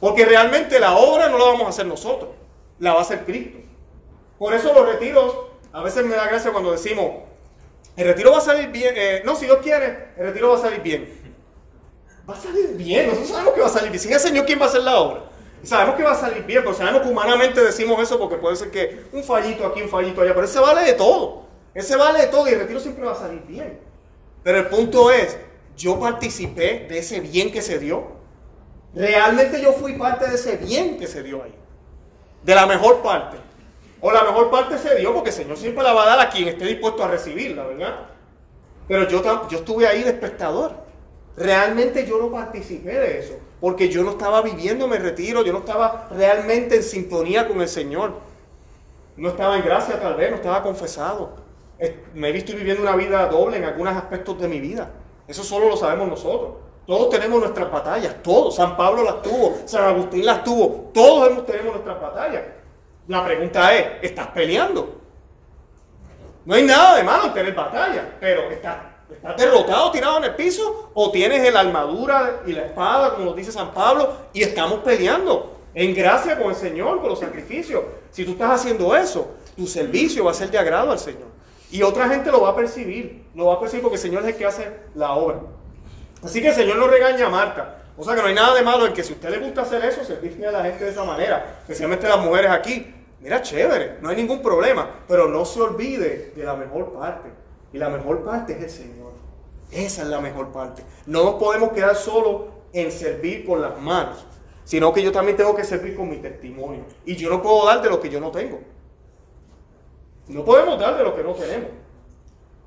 Porque 0.00 0.24
realmente 0.24 0.80
la 0.80 0.96
obra 0.96 1.28
no 1.28 1.38
la 1.38 1.44
vamos 1.44 1.66
a 1.66 1.68
hacer 1.68 1.86
nosotros, 1.86 2.30
la 2.78 2.92
va 2.94 3.00
a 3.00 3.02
hacer 3.02 3.24
Cristo. 3.24 3.58
Por 4.38 4.54
eso 4.54 4.72
los 4.74 4.86
retiros, 4.86 5.36
a 5.72 5.82
veces 5.82 6.04
me 6.04 6.16
da 6.16 6.26
gracia 6.26 6.50
cuando 6.50 6.72
decimos, 6.72 7.10
el 7.96 8.06
retiro 8.06 8.32
va 8.32 8.38
a 8.38 8.40
salir 8.40 8.70
bien, 8.70 8.94
eh, 8.96 9.22
no, 9.24 9.36
si 9.36 9.44
Dios 9.44 9.58
quiere, 9.62 10.08
el 10.16 10.26
retiro 10.26 10.48
va 10.48 10.56
a 10.56 10.60
salir 10.60 10.80
bien. 10.80 11.21
Va 12.28 12.34
a 12.34 12.40
salir 12.40 12.76
bien, 12.76 13.06
nosotros 13.06 13.30
sabemos 13.30 13.54
que 13.54 13.60
va 13.60 13.66
a 13.66 13.70
salir 13.70 13.90
bien. 13.90 14.00
Sin 14.00 14.12
el 14.12 14.20
Señor, 14.20 14.46
¿quién 14.46 14.60
va 14.60 14.66
a 14.66 14.68
hacer 14.68 14.82
la 14.82 14.96
obra? 15.00 15.22
sabemos 15.64 15.94
que 15.94 16.02
va 16.02 16.12
a 16.12 16.16
salir 16.16 16.44
bien, 16.44 16.62
pero 16.62 16.74
sabemos 16.74 17.02
que 17.02 17.08
humanamente 17.08 17.62
decimos 17.62 18.00
eso 18.02 18.18
porque 18.18 18.36
puede 18.36 18.56
ser 18.56 18.70
que 18.70 19.04
un 19.12 19.22
fallito 19.22 19.66
aquí, 19.66 19.82
un 19.82 19.88
fallito 19.88 20.20
allá, 20.20 20.34
pero 20.34 20.46
ese 20.46 20.58
vale 20.58 20.82
de 20.82 20.94
todo. 20.94 21.42
Ese 21.74 21.96
vale 21.96 22.20
de 22.20 22.26
todo 22.26 22.48
y 22.48 22.52
el 22.52 22.60
retiro 22.60 22.80
siempre 22.80 23.04
va 23.04 23.12
a 23.12 23.16
salir 23.16 23.42
bien. 23.46 23.78
Pero 24.42 24.58
el 24.58 24.66
punto 24.66 25.10
es, 25.10 25.38
yo 25.76 25.98
participé 25.98 26.86
de 26.88 26.98
ese 26.98 27.20
bien 27.20 27.52
que 27.52 27.62
se 27.62 27.78
dio. 27.78 28.04
Realmente 28.94 29.62
yo 29.62 29.72
fui 29.72 29.94
parte 29.94 30.28
de 30.28 30.34
ese 30.34 30.56
bien 30.56 30.98
que 30.98 31.06
se 31.06 31.22
dio 31.22 31.42
ahí. 31.42 31.54
De 32.42 32.54
la 32.54 32.66
mejor 32.66 33.00
parte. 33.00 33.38
O 34.00 34.10
la 34.10 34.24
mejor 34.24 34.50
parte 34.50 34.76
se 34.78 34.96
dio 34.96 35.14
porque 35.14 35.30
el 35.30 35.36
Señor 35.36 35.56
siempre 35.56 35.82
la 35.84 35.92
va 35.92 36.02
a 36.02 36.06
dar 36.06 36.20
a 36.20 36.28
quien 36.28 36.48
esté 36.48 36.64
dispuesto 36.66 37.04
a 37.04 37.08
recibirla, 37.08 37.64
¿verdad? 37.64 38.00
Pero 38.88 39.08
yo, 39.08 39.48
yo 39.48 39.58
estuve 39.58 39.86
ahí 39.86 40.02
de 40.02 40.10
espectador. 40.10 40.81
Realmente 41.36 42.06
yo 42.06 42.18
no 42.18 42.30
participé 42.30 42.92
de 42.92 43.18
eso 43.18 43.38
porque 43.62 43.88
yo 43.88 44.02
no 44.02 44.10
estaba 44.10 44.42
viviendo 44.42 44.88
me 44.88 44.98
retiro, 44.98 45.44
yo 45.44 45.52
no 45.52 45.60
estaba 45.60 46.08
realmente 46.10 46.74
en 46.74 46.82
sintonía 46.82 47.46
con 47.46 47.60
el 47.60 47.68
Señor. 47.68 48.14
No 49.16 49.28
estaba 49.28 49.56
en 49.56 49.64
gracia 49.64 50.00
tal 50.00 50.16
vez, 50.16 50.30
no 50.30 50.36
estaba 50.36 50.64
confesado. 50.64 51.36
Me 52.12 52.28
he 52.28 52.32
visto 52.32 52.52
viviendo 52.56 52.82
una 52.82 52.96
vida 52.96 53.24
doble 53.28 53.58
en 53.58 53.64
algunos 53.64 53.96
aspectos 53.96 54.40
de 54.40 54.48
mi 54.48 54.58
vida. 54.58 54.90
Eso 55.28 55.44
solo 55.44 55.68
lo 55.68 55.76
sabemos 55.76 56.08
nosotros. 56.08 56.54
Todos 56.88 57.08
tenemos 57.10 57.38
nuestras 57.38 57.70
batallas, 57.70 58.20
todos. 58.20 58.56
San 58.56 58.76
Pablo 58.76 59.04
las 59.04 59.22
tuvo, 59.22 59.56
San 59.64 59.84
Agustín 59.84 60.26
las 60.26 60.42
tuvo, 60.42 60.90
todos 60.92 61.46
tenemos 61.46 61.74
nuestras 61.74 62.00
batallas. 62.00 62.42
La 63.06 63.24
pregunta 63.24 63.72
es, 63.76 63.86
¿estás 64.02 64.26
peleando? 64.26 65.00
No 66.44 66.54
hay 66.56 66.64
nada 66.64 66.96
de 66.96 67.04
malo 67.04 67.26
en 67.26 67.32
tener 67.32 67.54
batallas, 67.54 68.06
pero 68.18 68.50
¿estás 68.50 68.91
¿Estás 69.14 69.36
derrotado, 69.36 69.90
tirado 69.90 70.18
en 70.18 70.24
el 70.24 70.34
piso? 70.34 70.90
¿O 70.94 71.10
tienes 71.10 71.52
la 71.52 71.60
armadura 71.60 72.42
y 72.46 72.52
la 72.52 72.66
espada, 72.66 73.14
como 73.14 73.32
dice 73.34 73.52
San 73.52 73.72
Pablo, 73.72 74.12
y 74.32 74.42
estamos 74.42 74.80
peleando 74.80 75.58
en 75.74 75.94
gracia 75.94 76.38
con 76.38 76.50
el 76.50 76.56
Señor, 76.56 77.00
con 77.00 77.10
los 77.10 77.20
sacrificios? 77.20 77.82
Si 78.10 78.24
tú 78.24 78.32
estás 78.32 78.60
haciendo 78.60 78.94
eso, 78.96 79.34
tu 79.56 79.66
servicio 79.66 80.24
va 80.24 80.30
a 80.30 80.34
ser 80.34 80.50
de 80.50 80.58
agrado 80.58 80.92
al 80.92 80.98
Señor. 80.98 81.28
Y 81.70 81.82
otra 81.82 82.08
gente 82.08 82.30
lo 82.30 82.42
va 82.42 82.50
a 82.50 82.56
percibir, 82.56 83.24
lo 83.34 83.46
va 83.46 83.54
a 83.54 83.60
percibir 83.60 83.82
porque 83.82 83.96
el 83.96 84.02
Señor 84.02 84.22
es 84.22 84.28
el 84.28 84.36
que 84.36 84.46
hace 84.46 84.68
la 84.94 85.12
obra. 85.12 85.40
Así 86.22 86.40
que 86.40 86.48
el 86.48 86.54
Señor 86.54 86.76
no 86.76 86.86
regaña 86.86 87.26
a 87.26 87.30
Marta. 87.30 87.78
O 87.96 88.04
sea 88.04 88.14
que 88.14 88.22
no 88.22 88.28
hay 88.28 88.34
nada 88.34 88.54
de 88.54 88.62
malo 88.62 88.86
en 88.86 88.92
que 88.92 89.02
si 89.02 89.12
a 89.12 89.16
usted 89.16 89.30
le 89.30 89.38
gusta 89.38 89.62
hacer 89.62 89.84
eso, 89.84 90.04
servirle 90.04 90.46
a 90.46 90.52
la 90.52 90.64
gente 90.64 90.84
de 90.84 90.90
esa 90.90 91.04
manera, 91.04 91.58
especialmente 91.62 92.08
las 92.08 92.18
mujeres 92.18 92.50
aquí. 92.50 92.94
Mira, 93.20 93.40
chévere, 93.40 93.98
no 94.00 94.08
hay 94.08 94.16
ningún 94.16 94.42
problema, 94.42 94.88
pero 95.06 95.28
no 95.28 95.44
se 95.44 95.60
olvide 95.60 96.32
de 96.34 96.44
la 96.44 96.54
mejor 96.54 96.92
parte. 96.92 97.28
Y 97.72 97.78
la 97.78 97.88
mejor 97.88 98.24
parte 98.24 98.52
es 98.52 98.62
el 98.62 98.70
Señor. 98.70 99.12
Esa 99.70 100.02
es 100.02 100.08
la 100.08 100.20
mejor 100.20 100.52
parte. 100.52 100.82
No 101.06 101.24
nos 101.24 101.34
podemos 101.36 101.72
quedar 101.72 101.96
solo 101.96 102.48
en 102.72 102.92
servir 102.92 103.46
con 103.46 103.62
las 103.62 103.80
manos, 103.80 104.26
sino 104.64 104.92
que 104.92 105.02
yo 105.02 105.10
también 105.12 105.36
tengo 105.36 105.56
que 105.56 105.64
servir 105.64 105.96
con 105.96 106.10
mi 106.10 106.16
testimonio. 106.16 106.84
Y 107.06 107.16
yo 107.16 107.30
no 107.30 107.42
puedo 107.42 107.66
dar 107.66 107.80
de 107.80 107.88
lo 107.88 108.00
que 108.00 108.10
yo 108.10 108.20
no 108.20 108.30
tengo. 108.30 108.60
No 110.28 110.44
podemos 110.44 110.78
dar 110.78 110.96
de 110.96 111.04
lo 111.04 111.16
que 111.16 111.22
no 111.22 111.32
tenemos. 111.32 111.70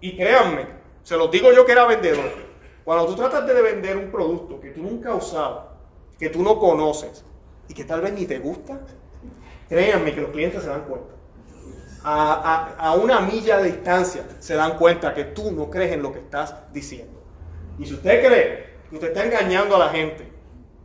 Y 0.01 0.15
créanme, 0.17 0.65
se 1.03 1.15
los 1.15 1.29
digo 1.29 1.51
yo 1.53 1.65
que 1.65 1.71
era 1.71 1.85
vendedor. 1.85 2.31
Cuando 2.83 3.05
tú 3.05 3.15
tratas 3.15 3.45
de 3.47 3.61
vender 3.61 3.97
un 3.97 4.11
producto 4.11 4.59
que 4.59 4.71
tú 4.71 4.81
nunca 4.81 5.13
has 5.13 5.35
que 6.19 6.29
tú 6.29 6.43
no 6.43 6.59
conoces 6.59 7.23
y 7.67 7.73
que 7.73 7.83
tal 7.83 8.01
vez 8.01 8.13
ni 8.13 8.25
te 8.25 8.39
gusta, 8.39 8.79
créanme 9.67 10.13
que 10.13 10.21
los 10.21 10.31
clientes 10.31 10.61
se 10.61 10.69
dan 10.69 10.85
cuenta 10.85 11.14
a, 12.07 12.95
una 13.01 13.19
milla 13.19 13.57
de 13.57 13.71
distancia 13.71 14.23
se 14.39 14.53
dan 14.53 14.77
cuenta 14.77 15.13
que 15.13 15.25
tú 15.25 15.51
no 15.51 15.69
crees 15.69 15.93
en 15.93 16.03
lo 16.03 16.13
que 16.13 16.19
estás 16.19 16.55
diciendo. 16.71 17.19
Y 17.79 17.85
si 17.85 17.95
usted 17.95 18.25
cree 18.25 18.65
que 18.89 18.95
usted 18.95 19.07
está 19.07 19.25
engañando 19.25 19.75
a 19.75 19.79
la 19.79 19.89
gente, 19.89 20.31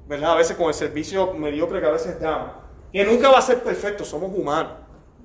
¿verdad? 0.08 0.32
A 0.32 0.36
veces 0.36 0.56
con 0.56 0.68
el 0.68 0.74
servicio 0.74 1.34
mediocre 1.34 1.80
que 1.80 1.86
a 1.86 1.90
veces 1.90 2.18
damos, 2.18 2.52
que 2.92 3.04
nunca 3.04 3.30
va 3.30 3.38
a 3.38 3.42
ser 3.42 3.62
perfecto, 3.62 4.04
somos 4.04 4.32
humanos, 4.34 4.72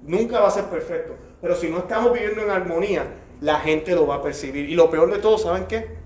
nunca 0.04 0.42
va 0.42 0.50
a 0.50 0.52
ser 0.52 0.66
perfecto. 0.66 1.16
Pero 1.42 1.56
si 1.56 1.70
no 1.70 1.80
estamos 1.80 2.12
viviendo 2.12 2.42
en 2.42 2.50
armonía, 2.50 3.06
la 3.40 3.60
gente 3.60 3.96
lo 3.96 4.06
va 4.06 4.16
a 4.16 4.22
percibir. 4.22 4.70
Y 4.70 4.76
lo 4.76 4.90
peor 4.90 5.12
de 5.12 5.20
todo, 5.20 5.38
¿saben 5.38 5.66
qué? 5.66 5.98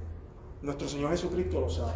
Nuestro 0.61 0.87
Señor 0.87 1.11
Jesucristo 1.11 1.59
lo 1.59 1.69
sabe. 1.69 1.93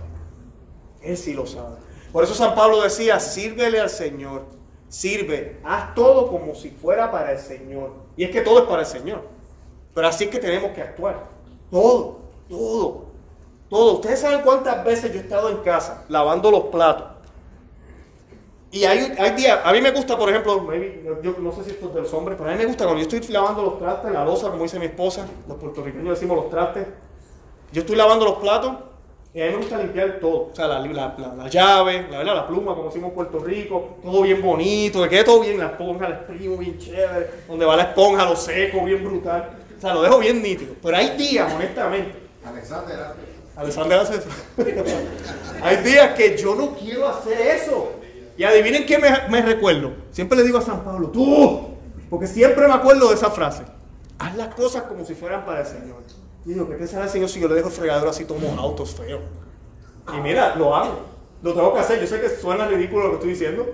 Él 1.01 1.17
sí 1.17 1.33
lo 1.33 1.45
sabe. 1.45 1.77
Por 2.11 2.23
eso 2.23 2.33
San 2.33 2.55
Pablo 2.55 2.81
decía, 2.81 3.19
sírvele 3.19 3.79
al 3.79 3.89
Señor 3.89 4.45
sirve, 4.93 5.57
haz 5.63 5.95
todo 5.95 6.27
como 6.27 6.53
si 6.53 6.69
fuera 6.69 7.11
para 7.11 7.31
el 7.31 7.39
Señor. 7.39 7.93
Y 8.15 8.25
es 8.25 8.29
que 8.29 8.41
todo 8.41 8.59
es 8.59 8.65
para 8.65 8.81
el 8.81 8.85
Señor. 8.85 9.23
Pero 9.91 10.07
así 10.07 10.25
es 10.25 10.29
que 10.29 10.37
tenemos 10.37 10.71
que 10.71 10.83
actuar. 10.83 11.29
Todo, 11.71 12.19
todo, 12.47 13.05
todo. 13.69 13.93
Ustedes 13.93 14.19
saben 14.19 14.41
cuántas 14.41 14.85
veces 14.85 15.11
yo 15.11 15.19
he 15.19 15.23
estado 15.23 15.49
en 15.49 15.57
casa 15.57 16.05
lavando 16.09 16.51
los 16.51 16.65
platos. 16.65 17.07
Y 18.69 18.85
hay, 18.85 19.11
hay 19.17 19.31
días, 19.31 19.61
a 19.63 19.71
mí 19.71 19.81
me 19.81 19.89
gusta, 19.89 20.15
por 20.15 20.29
ejemplo, 20.29 20.71
yo 21.23 21.35
no 21.39 21.51
sé 21.51 21.63
si 21.63 21.71
esto 21.71 21.87
es 21.87 21.93
de 21.95 22.01
los 22.01 22.11
pero 22.11 22.49
a 22.49 22.51
mí 22.51 22.57
me 22.57 22.65
gusta 22.65 22.85
cuando 22.85 23.03
yo 23.03 23.17
estoy 23.17 23.33
lavando 23.33 23.63
los 23.63 23.79
trastes, 23.79 24.11
la 24.11 24.23
losa, 24.23 24.51
como 24.51 24.61
dice 24.61 24.79
mi 24.79 24.85
esposa, 24.85 25.27
los 25.47 25.57
puertorriqueños 25.57 26.19
decimos 26.19 26.37
los 26.37 26.49
trastes. 26.51 26.85
Yo 27.71 27.81
estoy 27.81 27.95
lavando 27.95 28.25
los 28.25 28.35
platos 28.35 28.75
y 29.35 29.41
a 29.41 29.45
mí 29.45 29.51
me 29.51 29.57
gusta 29.57 29.79
limpiar 29.79 30.19
todo, 30.19 30.49
o 30.51 30.55
sea, 30.55 30.67
la, 30.67 30.79
la, 30.79 31.49
llave, 31.49 32.05
la, 32.11 32.23
la 32.23 32.47
pluma, 32.47 32.75
como 32.75 32.89
decimos 32.89 33.09
en 33.09 33.15
Puerto 33.15 33.39
Rico, 33.39 33.97
todo 34.03 34.21
bien 34.21 34.39
bonito, 34.43 35.01
que 35.01 35.09
quede 35.09 35.23
todo 35.23 35.41
bien, 35.41 35.57
la 35.57 35.67
esponja 35.67 36.07
la 36.07 36.15
exprimo 36.17 36.55
bien 36.57 36.77
chévere, 36.77 37.29
donde 37.47 37.65
va 37.65 37.75
la 37.75 37.83
esponja, 37.83 38.25
lo 38.25 38.35
seco, 38.35 38.85
bien 38.85 39.03
brutal. 39.03 39.49
O 39.75 39.81
sea, 39.81 39.95
lo 39.95 40.03
dejo 40.03 40.19
bien 40.19 40.41
nítido. 40.41 40.75
Pero 40.81 40.95
hay 40.95 41.17
días, 41.17 41.51
honestamente. 41.51 42.15
Alexander 42.45 42.99
hace 42.99 43.33
Alexander 43.55 43.99
hace 43.99 44.15
eso. 44.17 44.29
hay 45.63 45.77
días 45.77 46.13
que 46.13 46.37
yo 46.37 46.53
no 46.53 46.75
quiero 46.75 47.07
hacer 47.07 47.41
eso. 47.41 47.91
Y 48.37 48.43
adivinen 48.43 48.85
qué 48.85 48.99
me, 48.99 49.09
me 49.29 49.41
recuerdo. 49.41 49.93
Siempre 50.11 50.37
le 50.37 50.43
digo 50.43 50.59
a 50.59 50.61
San 50.61 50.83
Pablo, 50.83 51.09
tú, 51.09 51.69
porque 52.09 52.27
siempre 52.27 52.67
me 52.67 52.73
acuerdo 52.73 53.09
de 53.09 53.15
esa 53.15 53.31
frase. 53.31 53.63
Haz 54.19 54.35
las 54.35 54.53
cosas 54.53 54.83
como 54.83 55.03
si 55.03 55.15
fueran 55.15 55.43
para 55.43 55.61
el 55.61 55.65
Señor. 55.65 56.03
Digo, 56.45 56.67
¿qué 56.67 56.75
pensará 56.75 57.05
el 57.05 57.09
Señor 57.09 57.29
si 57.29 57.39
yo 57.39 57.47
le 57.47 57.55
dejo 57.55 57.69
el 57.69 57.73
fregadero 57.73 58.09
así 58.09 58.25
todo 58.25 58.39
autos 58.59 58.95
feo? 58.95 59.19
Y 60.13 60.19
mira, 60.19 60.55
lo 60.55 60.75
hago. 60.75 60.99
Lo 61.41 61.53
tengo 61.53 61.73
que 61.73 61.79
hacer. 61.79 61.99
Yo 61.99 62.07
sé 62.07 62.19
que 62.19 62.29
suena 62.29 62.67
ridículo 62.67 63.03
lo 63.03 63.09
que 63.09 63.15
estoy 63.15 63.29
diciendo. 63.31 63.73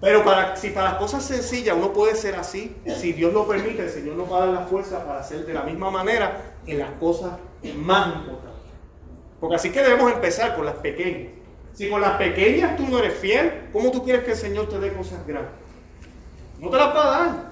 Pero 0.00 0.24
si 0.56 0.70
para 0.70 0.90
las 0.90 0.98
cosas 0.98 1.24
sencillas 1.24 1.76
uno 1.76 1.92
puede 1.92 2.16
ser 2.16 2.34
así, 2.34 2.76
si 2.98 3.12
Dios 3.12 3.32
lo 3.32 3.46
permite, 3.46 3.84
el 3.84 3.90
Señor 3.90 4.16
nos 4.16 4.30
va 4.30 4.38
a 4.38 4.46
dar 4.46 4.54
la 4.54 4.66
fuerza 4.66 5.04
para 5.06 5.20
hacer 5.20 5.46
de 5.46 5.54
la 5.54 5.62
misma 5.62 5.90
manera 5.90 6.56
en 6.66 6.78
las 6.78 6.90
cosas 6.98 7.34
más 7.76 8.16
importantes. 8.16 8.52
Porque 9.38 9.56
así 9.56 9.70
que 9.70 9.80
debemos 9.80 10.12
empezar 10.12 10.56
con 10.56 10.66
las 10.66 10.74
pequeñas. 10.76 11.32
Si 11.72 11.88
con 11.88 12.00
las 12.00 12.16
pequeñas 12.18 12.76
tú 12.76 12.86
no 12.88 12.98
eres 12.98 13.14
fiel, 13.14 13.68
¿cómo 13.72 13.90
tú 13.90 14.02
quieres 14.04 14.24
que 14.24 14.32
el 14.32 14.36
Señor 14.36 14.68
te 14.68 14.78
dé 14.78 14.92
cosas 14.92 15.24
grandes? 15.26 15.52
No 16.58 16.68
te 16.68 16.76
las 16.76 16.88
va 16.88 17.02
a 17.02 17.26
dar. 17.26 17.50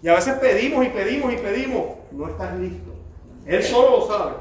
Y 0.00 0.08
a 0.08 0.14
veces 0.14 0.34
pedimos 0.34 0.86
y 0.86 0.88
pedimos 0.90 1.32
y 1.32 1.36
pedimos. 1.36 1.84
No 2.12 2.28
estás 2.28 2.56
listo. 2.58 2.92
Él 3.46 3.62
solo 3.62 3.98
lo 3.98 4.06
sabe. 4.06 4.32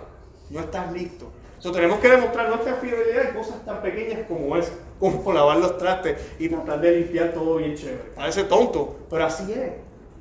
No 0.49 0.59
estás 0.59 0.91
listo. 0.91 1.27
Entonces 1.57 1.81
tenemos 1.81 1.99
que 1.99 2.09
demostrar 2.09 2.49
nuestra 2.49 2.73
fidelidad 2.75 3.29
en 3.29 3.35
cosas 3.35 3.63
tan 3.65 3.81
pequeñas 3.81 4.27
como 4.27 4.57
esa. 4.57 4.73
Como 4.99 5.33
lavar 5.33 5.57
los 5.57 5.77
trastes 5.77 6.17
y 6.39 6.49
tratar 6.49 6.81
de 6.81 6.91
limpiar 6.91 7.33
todo 7.33 7.57
bien 7.57 7.75
chévere. 7.75 8.11
Parece 8.15 8.43
tonto, 8.43 8.97
pero 9.09 9.25
así 9.25 9.51
es. 9.51 9.71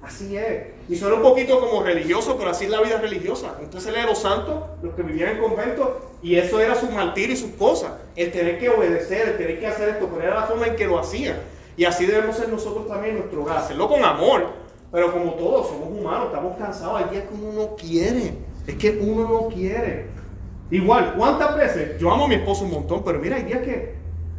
Así 0.02 0.36
es. 0.36 0.66
Y 0.88 0.96
suena 0.96 1.14
un 1.14 1.22
poquito 1.22 1.60
como 1.60 1.82
religioso, 1.82 2.36
pero 2.36 2.50
así 2.50 2.64
es 2.64 2.70
la 2.70 2.80
vida 2.80 2.98
religiosa. 2.98 3.56
Entonces 3.60 3.92
lee 3.92 4.02
los 4.04 4.18
santos, 4.18 4.64
los 4.82 4.94
que 4.94 5.02
vivían 5.02 5.36
en 5.36 5.40
conventos, 5.40 5.88
y 6.22 6.34
eso 6.34 6.60
era 6.60 6.74
su 6.74 6.90
martirio 6.90 7.34
y 7.34 7.36
sus 7.36 7.52
cosas. 7.52 7.92
El 8.16 8.32
tener 8.32 8.58
que 8.58 8.68
obedecer, 8.68 9.28
el 9.28 9.36
tener 9.36 9.60
que 9.60 9.66
hacer 9.68 9.90
esto, 9.90 10.08
pero 10.12 10.22
era 10.26 10.40
la 10.40 10.46
forma 10.46 10.66
en 10.66 10.76
que 10.76 10.86
lo 10.86 10.98
hacían. 10.98 11.36
Y 11.76 11.84
así 11.84 12.04
debemos 12.04 12.36
ser 12.36 12.48
nosotros 12.48 12.88
también 12.88 13.14
en 13.14 13.20
nuestro 13.20 13.42
hogar. 13.42 13.58
Hacerlo 13.58 13.88
con 13.88 14.04
amor, 14.04 14.46
pero 14.90 15.12
como 15.12 15.34
todos, 15.34 15.68
somos 15.68 15.88
humanos, 15.88 16.26
estamos 16.26 16.56
cansados. 16.56 17.00
Hay 17.00 17.10
días 17.10 17.24
que 17.28 17.34
uno 17.34 17.52
no 17.52 17.76
quiere. 17.76 18.34
Es 18.66 18.76
que 18.76 18.98
uno 19.00 19.28
no 19.28 19.48
quiere. 19.48 20.06
Igual, 20.70 21.14
¿cuántas 21.16 21.56
veces? 21.56 21.98
Yo 21.98 22.10
amo 22.10 22.24
a 22.24 22.28
mi 22.28 22.36
esposo 22.36 22.64
un 22.64 22.70
montón, 22.70 23.02
pero 23.04 23.18
mira, 23.18 23.36
hay 23.36 23.42
días 23.42 23.62
que 23.62 23.94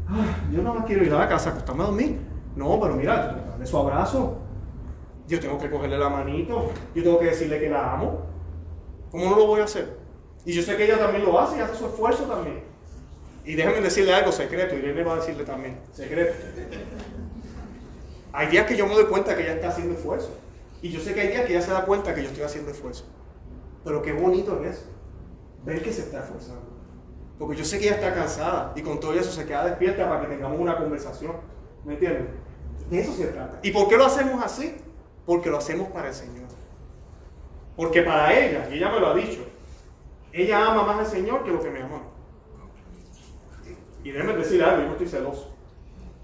ah, 0.07 0.35
yo 0.51 0.61
no 0.61 0.73
más 0.73 0.85
quiero 0.85 1.03
ir 1.03 1.13
a 1.13 1.19
la 1.19 1.29
casa, 1.29 1.51
acostarme 1.51 1.83
a 1.83 1.87
dormir. 1.87 2.19
No, 2.55 2.79
pero 2.79 2.95
mira, 2.95 3.45
darle 3.49 3.65
su 3.65 3.77
abrazo, 3.77 4.37
yo 5.27 5.39
tengo 5.39 5.57
que 5.57 5.69
cogerle 5.69 5.97
la 5.97 6.09
manito, 6.09 6.71
yo 6.95 7.03
tengo 7.03 7.19
que 7.19 7.25
decirle 7.25 7.59
que 7.59 7.69
la 7.69 7.93
amo. 7.93 8.21
¿Cómo 9.11 9.29
no 9.29 9.35
lo 9.35 9.47
voy 9.47 9.61
a 9.61 9.65
hacer? 9.65 9.97
Y 10.45 10.53
yo 10.53 10.61
sé 10.61 10.75
que 10.75 10.85
ella 10.85 10.97
también 10.97 11.23
lo 11.23 11.39
hace 11.39 11.57
y 11.57 11.59
hace 11.59 11.75
su 11.75 11.85
esfuerzo 11.85 12.23
también. 12.23 12.63
Y 13.45 13.55
déjenme 13.55 13.81
decirle 13.81 14.13
algo 14.13 14.31
secreto, 14.31 14.75
Irene 14.75 15.03
va 15.03 15.13
a 15.13 15.15
decirle 15.17 15.43
también, 15.43 15.77
secreto. 15.91 16.33
Hay 18.31 18.47
días 18.47 18.65
que 18.65 18.75
yo 18.75 18.87
me 18.87 18.93
doy 18.93 19.05
cuenta 19.05 19.35
que 19.35 19.43
ella 19.43 19.53
está 19.53 19.69
haciendo 19.69 19.93
esfuerzo. 19.93 20.31
Y 20.81 20.89
yo 20.89 20.99
sé 20.99 21.13
que 21.13 21.21
hay 21.21 21.27
días 21.27 21.45
que 21.45 21.53
ella 21.53 21.61
se 21.61 21.71
da 21.71 21.85
cuenta 21.85 22.15
que 22.15 22.23
yo 22.23 22.29
estoy 22.29 22.43
haciendo 22.43 22.71
esfuerzo. 22.71 23.05
Pero 23.83 24.01
qué 24.01 24.13
bonito 24.13 24.61
es 24.63 24.77
eso. 24.77 24.85
Ver 25.63 25.81
que 25.81 25.91
se 25.91 26.01
está 26.01 26.19
esforzando. 26.19 26.73
Porque 27.39 27.55
yo 27.55 27.65
sé 27.65 27.79
que 27.79 27.87
ella 27.87 27.95
está 27.95 28.13
cansada 28.13 28.73
y 28.75 28.81
con 28.81 28.99
todo 28.99 29.13
eso 29.13 29.31
se 29.31 29.45
queda 29.45 29.65
despierta 29.65 30.07
para 30.07 30.21
que 30.21 30.27
tengamos 30.27 30.59
una 30.59 30.77
conversación. 30.77 31.33
¿Me 31.83 31.93
entiendes? 31.93 32.27
De 32.89 32.99
eso 32.99 33.13
se 33.13 33.27
trata. 33.27 33.59
¿Y 33.61 33.71
por 33.71 33.87
qué 33.87 33.97
lo 33.97 34.05
hacemos 34.05 34.43
así? 34.43 34.75
Porque 35.25 35.49
lo 35.49 35.57
hacemos 35.57 35.89
para 35.89 36.09
el 36.09 36.13
Señor. 36.13 36.47
Porque 37.75 38.01
para 38.03 38.37
ella, 38.37 38.69
y 38.69 38.75
ella 38.75 38.91
me 38.91 38.99
lo 38.99 39.07
ha 39.07 39.15
dicho, 39.15 39.45
ella 40.31 40.67
ama 40.67 40.83
más 40.83 40.99
al 40.99 41.07
Señor 41.07 41.43
que 41.43 41.51
lo 41.51 41.61
que 41.61 41.71
me 41.71 41.81
ama. 41.81 42.01
Y 44.03 44.11
déjeme 44.11 44.33
decir 44.33 44.63
algo, 44.63 44.81
yo 44.81 44.87
no 44.87 44.91
estoy 44.91 45.07
celoso. 45.07 45.51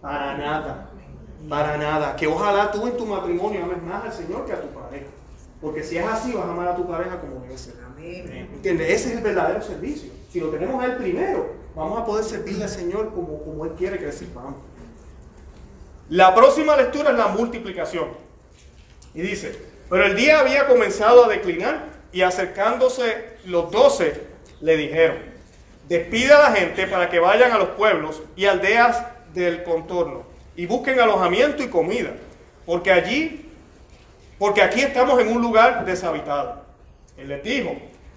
Para 0.02 0.38
nada. 0.38 0.90
Para 1.48 1.78
nada. 1.78 2.16
Que 2.16 2.28
ojalá 2.28 2.72
tú 2.72 2.86
en 2.88 2.98
tu 2.98 3.06
matrimonio 3.06 3.64
ames 3.64 3.82
más 3.82 4.04
al 4.04 4.14
Señor 4.14 4.46
que 4.46 4.54
a 4.54 4.62
tu 4.62 4.68
pareja. 4.68 5.08
Porque 5.62 5.84
si 5.84 5.98
es 5.98 6.06
así, 6.06 6.32
vas 6.34 6.46
a 6.46 6.52
amar 6.52 6.70
a 6.70 6.76
tu 6.76 6.88
pareja 6.88 7.20
como 7.20 7.42
debe 7.42 7.58
ser. 7.58 7.76
¿Entiendes? 8.02 8.90
Ese 8.90 9.10
es 9.10 9.18
el 9.18 9.24
verdadero 9.24 9.62
servicio. 9.62 10.12
Si 10.32 10.40
lo 10.40 10.50
tenemos 10.50 10.82
a 10.82 10.86
Él 10.86 10.98
primero, 10.98 11.54
vamos 11.76 12.00
a 12.00 12.06
poder 12.06 12.24
servirle 12.24 12.64
al 12.64 12.70
Señor 12.70 13.14
como, 13.14 13.44
como 13.44 13.66
Él 13.66 13.72
quiere 13.78 13.98
que 13.98 14.06
le 14.06 14.12
sirvamos. 14.12 14.56
La 16.10 16.34
próxima 16.34 16.76
lectura 16.76 17.12
es 17.12 17.18
la 17.18 17.28
multiplicación. 17.28 18.08
Y 19.14 19.22
dice, 19.22 19.56
pero 19.90 20.06
el 20.06 20.16
día 20.16 20.40
había 20.40 20.68
comenzado 20.68 21.26
a 21.26 21.28
declinar 21.28 21.88
y 22.12 22.22
acercándose 22.22 23.38
los 23.46 23.72
doce 23.72 24.22
le 24.62 24.78
dijeron, 24.78 25.18
despide 25.88 26.34
a 26.34 26.40
la 26.40 26.52
gente 26.52 26.88
para 26.88 27.10
que 27.10 27.20
vayan 27.20 27.52
a 27.52 27.58
los 27.58 27.70
pueblos 27.70 28.22
y 28.36 28.46
aldeas 28.46 29.06
del 29.34 29.64
contorno 29.64 30.24
y 30.56 30.66
busquen 30.66 31.00
alojamiento 31.00 31.64
y 31.64 31.70
comida, 31.70 32.12
porque 32.66 32.92
allí, 32.92 33.49
porque 34.40 34.64
aquí 34.64 34.82
estamos 34.82 35.20
en 35.20 35.28
un 35.28 35.42
lugar 35.42 35.86
deshabitado. 35.86 36.64
Él 37.18 37.28
les 37.28 37.44
dijo, 37.44 37.76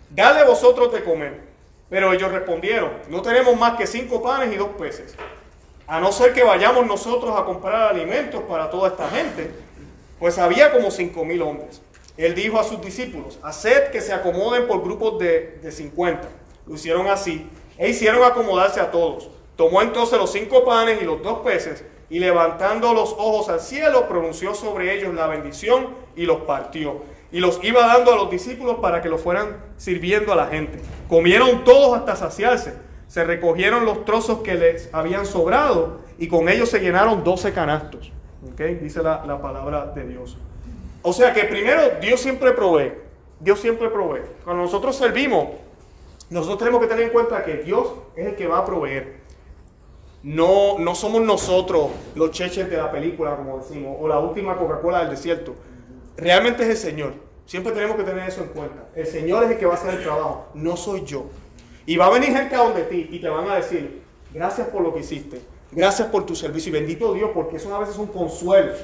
dale 0.09 0.45
vosotros 0.45 0.93
de 0.93 1.05
comer. 1.05 1.53
Pero 1.91 2.15
ellos 2.15 2.33
respondieron, 2.33 2.91
no 3.11 3.21
tenemos 3.21 3.55
más 3.59 3.77
que 3.77 3.87
cinco 3.87 4.23
panes 4.23 4.51
y 4.55 4.57
dos 4.57 4.71
peces, 4.79 5.15
a 5.87 6.01
no 6.01 6.11
ser 6.11 6.33
que 6.33 6.43
vayamos 6.43 6.87
nosotros 6.87 7.39
a 7.39 7.45
comprar 7.45 7.91
alimentos 7.91 8.43
para 8.45 8.71
toda 8.71 8.89
esta 8.89 9.11
gente 9.11 9.51
pues 10.23 10.39
había 10.39 10.71
como 10.71 10.93
cinco 10.93 11.25
mil 11.25 11.43
hombres. 11.43 11.83
Él 12.17 12.37
dijo 12.37 12.57
a 12.57 12.63
sus 12.63 12.81
discípulos, 12.81 13.41
haced 13.43 13.91
que 13.91 14.01
se 14.01 14.13
acomoden 14.13 14.69
por 14.69 14.81
grupos 14.81 15.19
de, 15.19 15.59
de 15.61 15.73
50. 15.73 16.29
Lo 16.65 16.77
hicieron 16.77 17.09
así 17.09 17.51
e 17.77 17.91
hicieron 17.91 18.23
acomodarse 18.23 18.79
a 18.79 18.93
todos. 18.93 19.29
Tomó 19.57 19.83
entonces 19.83 20.17
los 20.17 20.31
cinco 20.31 20.65
panes 20.65 21.03
y 21.03 21.05
los 21.05 21.21
dos 21.25 21.41
peces 21.41 21.83
y 22.13 22.19
levantando 22.19 22.93
los 22.93 23.15
ojos 23.15 23.49
al 23.49 23.61
cielo 23.61 24.07
pronunció 24.07 24.55
sobre 24.55 24.95
ellos 24.95 25.15
la 25.15 25.27
bendición 25.29 25.95
y 26.15 26.27
los 26.27 26.43
partió. 26.43 27.05
Y 27.33 27.41
los 27.41 27.59
iba 27.65 27.87
dando 27.87 28.13
a 28.13 28.17
los 28.17 28.31
discípulos 28.31 28.77
para 28.83 29.01
que 29.01 29.09
los 29.09 29.23
fueran 29.23 29.57
sirviendo 29.79 30.31
a 30.31 30.37
la 30.37 30.49
gente. 30.49 30.79
Comieron 31.09 31.65
todos 31.65 31.97
hasta 31.97 32.15
saciarse. 32.15 32.75
Se 33.09 33.25
recogieron 33.25 33.87
los 33.87 34.05
trozos 34.05 34.41
que 34.41 34.57
les 34.57 34.91
habían 34.93 35.25
sobrado 35.25 36.01
y 36.19 36.29
con 36.29 36.51
ellos 36.51 36.69
se 36.69 36.81
llenaron 36.81 37.25
doce 37.25 37.55
canastos. 37.55 38.13
Dice 38.59 39.03
la, 39.03 39.25
la 39.25 39.41
palabra 39.41 39.87
de 39.87 40.07
Dios. 40.07 40.37
O 41.01 41.15
sea 41.15 41.33
que 41.33 41.45
primero 41.45 41.81
Dios 42.03 42.21
siempre 42.21 42.53
provee. 42.53 42.93
Dios 43.41 43.59
siempre 43.59 43.89
provee. 43.89 44.21
Cuando 44.45 44.65
nosotros 44.65 44.95
servimos, 44.97 45.47
nosotros 46.29 46.59
tenemos 46.59 46.83
que 46.83 46.89
tener 46.89 47.05
en 47.05 47.11
cuenta 47.11 47.43
que 47.43 47.63
Dios 47.63 47.89
es 48.17 48.27
el 48.27 48.37
que 48.37 48.47
va 48.47 48.59
a 48.59 48.67
proveer. 48.67 49.22
No, 50.23 50.79
no 50.79 50.95
somos 50.95 51.21
nosotros 51.23 51.89
los 52.15 52.31
cheches 52.31 52.71
de 52.71 52.77
la 52.77 52.93
película, 52.93 53.37
como 53.37 53.59
decimos, 53.59 53.97
o 54.01 54.07
la 54.07 54.21
última 54.21 54.57
Coca-Cola 54.57 55.01
del 55.01 55.11
desierto. 55.11 55.55
Realmente 56.17 56.63
es 56.63 56.69
el 56.71 56.77
Señor. 56.77 57.15
Siempre 57.45 57.73
tenemos 57.73 57.97
que 57.97 58.05
tener 58.05 58.29
eso 58.29 58.43
en 58.43 58.49
cuenta. 58.51 58.89
El 58.95 59.07
Señor 59.07 59.45
es 59.45 59.51
el 59.51 59.59
que 59.59 59.67
va 59.67 59.75
a 59.75 59.77
hacer 59.77 59.95
el 59.95 60.03
trabajo, 60.03 60.47
no 60.55 60.77
soy 60.77 61.05
yo. 61.05 61.25
Y 61.87 61.97
va 61.97 62.07
a 62.07 62.11
venir 62.11 62.29
gente 62.31 62.55
a 62.55 62.59
donde 62.59 62.83
ti 62.85 63.09
y 63.11 63.21
te 63.21 63.29
van 63.29 63.49
a 63.51 63.57
decir, 63.57 64.03
gracias 64.33 64.69
por 64.69 64.83
lo 64.83 64.95
que 64.95 65.01
hiciste. 65.01 65.43
Gracias 65.73 66.09
por 66.09 66.25
tu 66.25 66.37
servicio 66.37 66.71
y 66.71 66.73
bendito 66.73 67.13
Dios, 67.15 67.31
porque 67.35 67.57
eso 67.57 67.75
a 67.75 67.81
veces 67.81 67.95
es 67.95 68.01
un 68.01 68.07
consuelo 68.07 68.75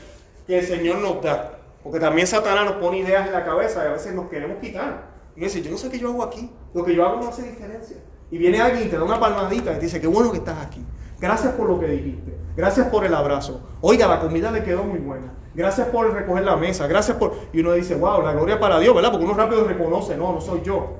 que 0.47 0.59
el 0.59 0.67
Señor 0.67 0.99
nos 0.99 1.23
da. 1.23 1.59
Porque 1.85 2.01
también 2.01 2.27
Satanás 2.27 2.65
nos 2.65 2.75
pone 2.75 2.99
ideas 2.99 3.27
en 3.27 3.33
la 3.33 3.45
cabeza 3.45 3.85
y 3.85 3.89
a 3.89 3.93
veces 3.93 4.13
nos 4.13 4.29
queremos 4.29 4.59
quitar. 4.61 5.07
Y 5.37 5.41
dice, 5.43 5.63
yo 5.63 5.71
no 5.71 5.79
sé 5.79 5.89
qué 5.89 5.99
yo 5.99 6.09
hago 6.09 6.25
aquí, 6.25 6.51
lo 6.75 6.85
que 6.85 6.95
yo 6.95 7.07
hago 7.07 7.21
no 7.21 7.29
hace 7.29 7.43
diferencia. 7.43 7.99
Y 8.31 8.39
viene 8.39 8.61
alguien 8.61 8.89
y 8.89 8.91
te 8.91 8.97
da 8.97 9.05
una 9.05 9.21
palmadita 9.21 9.73
y 9.73 9.75
te 9.77 9.81
dice, 9.83 10.01
qué 10.01 10.09
bueno 10.09 10.33
que 10.33 10.39
estás 10.39 10.67
aquí. 10.67 10.85
Gracias 11.21 11.53
por 11.55 11.69
lo 11.69 11.81
que 11.81 11.87
dijiste. 11.89 12.37
Gracias 12.57 12.89
por 12.89 13.05
el 13.05 13.15
abrazo. 13.15 13.61
Oiga, 13.81 14.07
la 14.07 14.21
comida 14.21 14.51
le 14.51 14.63
quedó 14.63 14.85
muy 14.85 14.99
buena. 14.99 15.33
Gracias 15.55 15.89
por 15.89 16.13
recoger 16.13 16.45
la 16.45 16.57
mesa. 16.57 16.87
Gracias 16.87 17.17
por... 17.17 17.35
Y 17.53 17.61
uno 17.61 17.73
dice, 17.73 17.95
wow, 17.97 18.23
la 18.23 18.33
gloria 18.33 18.61
para 18.61 18.79
Dios, 18.79 18.95
¿verdad? 18.95 19.11
Porque 19.11 19.25
uno 19.25 19.35
rápido 19.35 19.65
reconoce, 19.65 20.17
no, 20.17 20.33
no 20.33 20.41
soy 20.41 20.63
yo. 20.63 20.99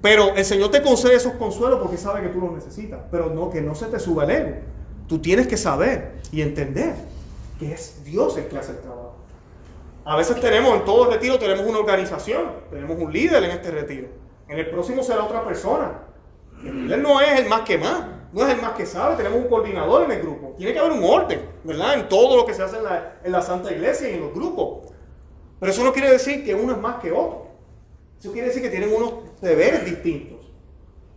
Pero 0.00 0.34
el 0.34 0.44
Señor 0.44 0.70
te 0.70 0.82
concede 0.82 1.14
esos 1.14 1.34
consuelos 1.34 1.78
porque 1.80 1.96
sabe 1.96 2.22
que 2.22 2.28
tú 2.28 2.40
los 2.40 2.52
necesitas. 2.52 3.00
Pero 3.10 3.30
no, 3.30 3.50
que 3.50 3.60
no 3.60 3.74
se 3.74 3.86
te 3.86 3.98
suba 3.98 4.24
el 4.24 4.30
ego. 4.30 4.56
Tú 5.06 5.18
tienes 5.18 5.46
que 5.46 5.56
saber 5.56 6.14
y 6.32 6.42
entender 6.42 6.94
que 7.58 7.72
es 7.72 8.02
Dios 8.04 8.36
el 8.38 8.46
que 8.46 8.58
hace 8.58 8.72
el 8.72 8.78
trabajo. 8.78 9.14
A 10.04 10.16
veces 10.16 10.40
tenemos, 10.40 10.74
en 10.74 10.84
todo 10.84 11.08
retiro 11.10 11.38
tenemos 11.38 11.64
una 11.64 11.78
organización, 11.78 12.42
tenemos 12.70 12.98
un 12.98 13.12
líder 13.12 13.44
en 13.44 13.50
este 13.52 13.70
retiro. 13.70 14.08
En 14.48 14.58
el 14.58 14.68
próximo 14.68 15.02
será 15.02 15.22
otra 15.24 15.44
persona. 15.44 15.92
El 16.64 16.84
líder 16.84 16.98
no 16.98 17.20
es 17.20 17.38
el 17.38 17.48
más 17.48 17.60
que 17.60 17.78
más, 17.78 18.02
no 18.32 18.46
es 18.46 18.54
el 18.54 18.62
más 18.62 18.72
que 18.72 18.86
sabe, 18.86 19.16
tenemos 19.16 19.38
un 19.38 19.48
coordinador 19.48 20.04
en 20.04 20.12
el 20.12 20.22
grupo. 20.22 20.54
Tiene 20.56 20.72
que 20.72 20.78
haber 20.78 20.92
un 20.92 21.04
orden, 21.04 21.40
¿verdad? 21.64 21.94
En 21.94 22.08
todo 22.08 22.36
lo 22.36 22.46
que 22.46 22.54
se 22.54 22.62
hace 22.62 22.78
en 22.78 22.84
la, 22.84 23.16
en 23.22 23.32
la 23.32 23.42
Santa 23.42 23.70
Iglesia 23.70 24.10
y 24.10 24.14
en 24.14 24.20
los 24.20 24.32
grupos. 24.32 24.90
Pero 25.60 25.70
eso 25.70 25.84
no 25.84 25.92
quiere 25.92 26.10
decir 26.10 26.44
que 26.44 26.54
uno 26.54 26.72
es 26.72 26.78
más 26.78 26.96
que 26.96 27.12
otro. 27.12 27.48
Eso 28.18 28.32
quiere 28.32 28.48
decir 28.48 28.62
que 28.62 28.70
tienen 28.70 28.94
unos 28.94 29.14
deberes 29.40 29.84
distintos 29.84 30.50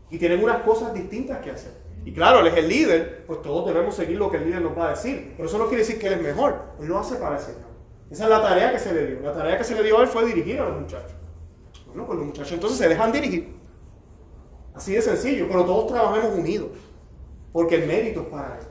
y 0.10 0.18
tienen 0.18 0.44
unas 0.44 0.64
cosas 0.64 0.94
distintas 0.94 1.40
que 1.40 1.52
hacer. 1.52 1.72
Y 2.04 2.14
claro, 2.14 2.40
él 2.40 2.48
es 2.48 2.58
el 2.58 2.68
líder, 2.68 3.26
pues 3.26 3.42
todos 3.42 3.66
debemos 3.66 3.96
seguir 3.96 4.18
lo 4.18 4.30
que 4.30 4.38
el 4.38 4.46
líder 4.46 4.62
nos 4.62 4.78
va 4.78 4.88
a 4.88 4.90
decir. 4.92 5.34
Pero 5.36 5.50
eso 5.50 5.58
no 5.58 5.68
quiere 5.68 5.84
decir 5.84 6.00
que 6.00 6.08
él 6.08 6.14
es 6.14 6.22
mejor. 6.22 6.62
Él 6.80 6.88
lo 6.88 7.00
hace 7.00 7.16
para 7.16 7.38
el 7.38 7.42
Señor. 7.42 7.76
Esa 8.12 8.26
es 8.26 8.30
la 8.30 8.42
tarea 8.42 8.72
que 8.72 8.80
se 8.80 8.94
le 8.94 9.08
dio. 9.08 9.22
La 9.22 9.34
tarea 9.34 9.58
que 9.58 9.64
se 9.64 9.74
le 9.74 9.84
dio 9.84 9.98
a 9.98 10.04
él 10.04 10.08
fue 10.08 10.26
dirigir 10.26 10.60
a 10.60 10.70
los 10.70 10.82
muchachos. 10.82 11.14
Bueno, 11.88 12.06
pues 12.06 12.20
los 12.20 12.28
muchachos 12.28 12.52
entonces 12.52 12.78
se 12.78 12.88
dejan 12.88 13.12
dirigir. 13.12 13.56
Así 14.76 14.94
de 14.94 15.02
sencillo, 15.02 15.48
pero 15.48 15.66
todos 15.66 15.88
trabajemos 15.88 16.38
unidos. 16.38 16.68
Porque 17.56 17.76
el 17.76 17.88
mérito 17.88 18.20
es 18.20 18.28
para 18.28 18.60
él. 18.60 18.66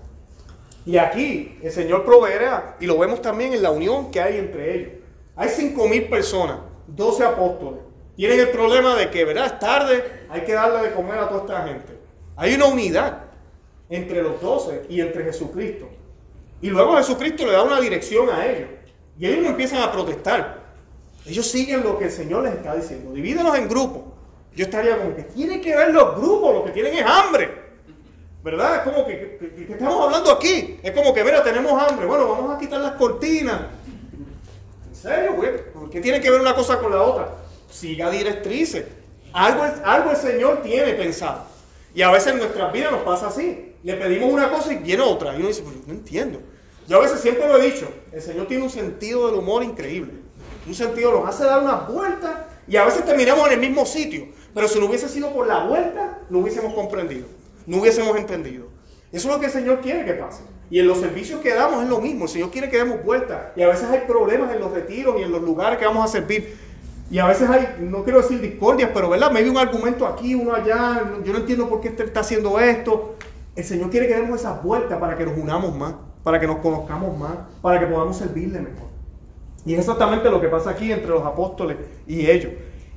Y 0.84 0.98
aquí 0.98 1.58
el 1.62 1.72
Señor 1.72 2.04
proveerá, 2.04 2.76
y 2.78 2.84
lo 2.84 2.98
vemos 2.98 3.22
también 3.22 3.54
en 3.54 3.62
la 3.62 3.70
unión 3.70 4.10
que 4.10 4.20
hay 4.20 4.36
entre 4.36 4.74
ellos. 4.74 4.92
Hay 5.36 5.48
cinco 5.48 5.88
mil 5.88 6.06
personas, 6.06 6.58
12 6.88 7.24
apóstoles. 7.24 7.80
Tienen 8.14 8.40
el 8.40 8.50
problema 8.50 8.94
de 8.94 9.08
que, 9.08 9.24
¿verdad? 9.24 9.46
Es 9.46 9.58
tarde, 9.58 10.04
hay 10.28 10.42
que 10.42 10.52
darle 10.52 10.86
de 10.86 10.94
comer 10.94 11.18
a 11.18 11.30
toda 11.30 11.40
esta 11.40 11.66
gente. 11.66 11.98
Hay 12.36 12.56
una 12.56 12.66
unidad 12.66 13.22
entre 13.88 14.22
los 14.22 14.38
doce 14.42 14.82
y 14.90 15.00
entre 15.00 15.24
Jesucristo. 15.24 15.88
Y 16.60 16.68
luego 16.68 16.98
Jesucristo 16.98 17.46
le 17.46 17.52
da 17.52 17.62
una 17.62 17.80
dirección 17.80 18.28
a 18.28 18.44
ellos. 18.44 18.68
Y 19.18 19.24
ellos 19.24 19.44
no 19.44 19.48
empiezan 19.48 19.82
a 19.82 19.90
protestar. 19.90 20.58
Ellos 21.24 21.50
siguen 21.50 21.82
lo 21.82 21.96
que 21.98 22.04
el 22.04 22.12
Señor 22.12 22.42
les 22.42 22.52
está 22.52 22.74
diciendo. 22.74 23.14
Divídenos 23.14 23.56
en 23.56 23.66
grupos. 23.66 24.02
Yo 24.54 24.66
estaría 24.66 24.98
como 24.98 25.16
que 25.16 25.22
tiene 25.22 25.62
que 25.62 25.74
ver 25.74 25.90
los 25.94 26.16
grupos, 26.16 26.54
lo 26.54 26.64
que 26.66 26.72
tienen 26.72 26.92
es 26.92 27.06
hambre. 27.06 27.63
¿Verdad? 28.44 28.76
Es 28.76 28.82
como 28.82 29.06
que, 29.06 29.38
estamos 29.70 30.04
hablando 30.04 30.30
aquí. 30.30 30.78
Es 30.82 30.92
como 30.92 31.14
que, 31.14 31.24
mira, 31.24 31.42
tenemos 31.42 31.82
hambre. 31.82 32.04
Bueno, 32.04 32.28
vamos 32.28 32.54
a 32.54 32.58
quitar 32.58 32.78
las 32.78 32.92
cortinas. 32.92 33.58
¿En 34.86 34.94
serio, 34.94 35.32
güey? 35.32 35.72
¿Por 35.72 35.88
qué 35.88 35.98
tiene 36.02 36.20
que 36.20 36.30
ver 36.30 36.42
una 36.42 36.54
cosa 36.54 36.78
con 36.78 36.92
la 36.92 37.00
otra? 37.00 37.36
Siga 37.70 38.10
directrices. 38.10 38.84
Algo, 39.32 39.64
algo 39.82 40.10
el 40.10 40.16
Señor 40.18 40.60
tiene 40.62 40.92
pensado. 40.92 41.46
Y 41.94 42.02
a 42.02 42.10
veces 42.10 42.34
en 42.34 42.38
nuestras 42.40 42.70
vidas 42.70 42.92
nos 42.92 43.00
pasa 43.00 43.28
así. 43.28 43.76
Le 43.82 43.94
pedimos 43.94 44.30
una 44.30 44.50
cosa 44.50 44.74
y 44.74 44.76
viene 44.76 45.02
otra. 45.02 45.32
Y 45.34 45.38
uno 45.38 45.48
dice, 45.48 45.62
pues 45.62 45.76
no 45.86 45.94
entiendo. 45.94 46.38
Yo 46.86 46.98
a 46.98 47.00
veces 47.00 47.20
siempre 47.20 47.48
lo 47.48 47.56
he 47.56 47.70
dicho, 47.70 47.88
el 48.12 48.20
Señor 48.20 48.46
tiene 48.46 48.62
un 48.62 48.68
sentido 48.68 49.26
del 49.26 49.36
humor 49.36 49.64
increíble. 49.64 50.12
Un 50.66 50.74
sentido 50.74 51.12
nos 51.12 51.26
hace 51.26 51.44
dar 51.44 51.62
unas 51.62 51.88
vueltas 51.88 52.40
y 52.68 52.76
a 52.76 52.84
veces 52.84 53.06
terminamos 53.06 53.46
en 53.46 53.54
el 53.54 53.60
mismo 53.60 53.86
sitio. 53.86 54.26
Pero 54.52 54.68
si 54.68 54.78
no 54.78 54.84
hubiese 54.84 55.08
sido 55.08 55.32
por 55.32 55.46
la 55.46 55.64
vuelta, 55.64 56.18
no 56.28 56.40
hubiésemos 56.40 56.74
comprendido 56.74 57.26
no 57.66 57.78
hubiésemos 57.78 58.16
entendido. 58.16 58.66
Eso 59.12 59.28
es 59.28 59.34
lo 59.34 59.40
que 59.40 59.46
el 59.46 59.52
Señor 59.52 59.80
quiere 59.80 60.04
que 60.04 60.14
pase. 60.14 60.42
Y 60.70 60.80
en 60.80 60.88
los 60.88 60.98
servicios 60.98 61.40
que 61.40 61.54
damos 61.54 61.82
es 61.84 61.88
lo 61.88 62.00
mismo. 62.00 62.24
El 62.24 62.30
Señor 62.30 62.50
quiere 62.50 62.68
que 62.68 62.78
demos 62.78 63.04
vuelta. 63.04 63.52
Y 63.54 63.62
a 63.62 63.68
veces 63.68 63.84
hay 63.84 64.00
problemas 64.06 64.52
en 64.52 64.60
los 64.60 64.72
retiros 64.72 65.20
y 65.20 65.22
en 65.22 65.30
los 65.30 65.42
lugares 65.42 65.78
que 65.78 65.86
vamos 65.86 66.04
a 66.04 66.08
servir. 66.08 66.56
Y 67.10 67.18
a 67.18 67.26
veces 67.26 67.48
hay, 67.48 67.76
no 67.80 68.02
quiero 68.02 68.22
decir 68.22 68.40
discordias, 68.40 68.90
pero 68.92 69.10
¿verdad? 69.10 69.30
Me 69.30 69.48
un 69.48 69.58
argumento 69.58 70.06
aquí, 70.06 70.34
uno 70.34 70.54
allá. 70.54 71.02
Yo 71.24 71.32
no 71.32 71.40
entiendo 71.40 71.68
por 71.68 71.80
qué 71.80 71.88
este 71.88 72.04
está 72.04 72.20
haciendo 72.20 72.58
esto. 72.58 73.14
El 73.54 73.64
Señor 73.64 73.90
quiere 73.90 74.08
que 74.08 74.14
demos 74.14 74.40
esas 74.40 74.62
vueltas 74.62 74.98
para 74.98 75.16
que 75.16 75.24
nos 75.24 75.38
unamos 75.38 75.76
más, 75.76 75.94
para 76.24 76.40
que 76.40 76.46
nos 76.46 76.56
conozcamos 76.56 77.16
más, 77.16 77.36
para 77.62 77.78
que 77.78 77.86
podamos 77.86 78.16
servirle 78.16 78.58
mejor. 78.58 78.88
Y 79.64 79.74
es 79.74 79.80
exactamente 79.80 80.28
lo 80.28 80.40
que 80.40 80.48
pasa 80.48 80.70
aquí 80.70 80.90
entre 80.90 81.10
los 81.10 81.24
apóstoles 81.24 81.76
y 82.06 82.28
ellos. 82.28 82.52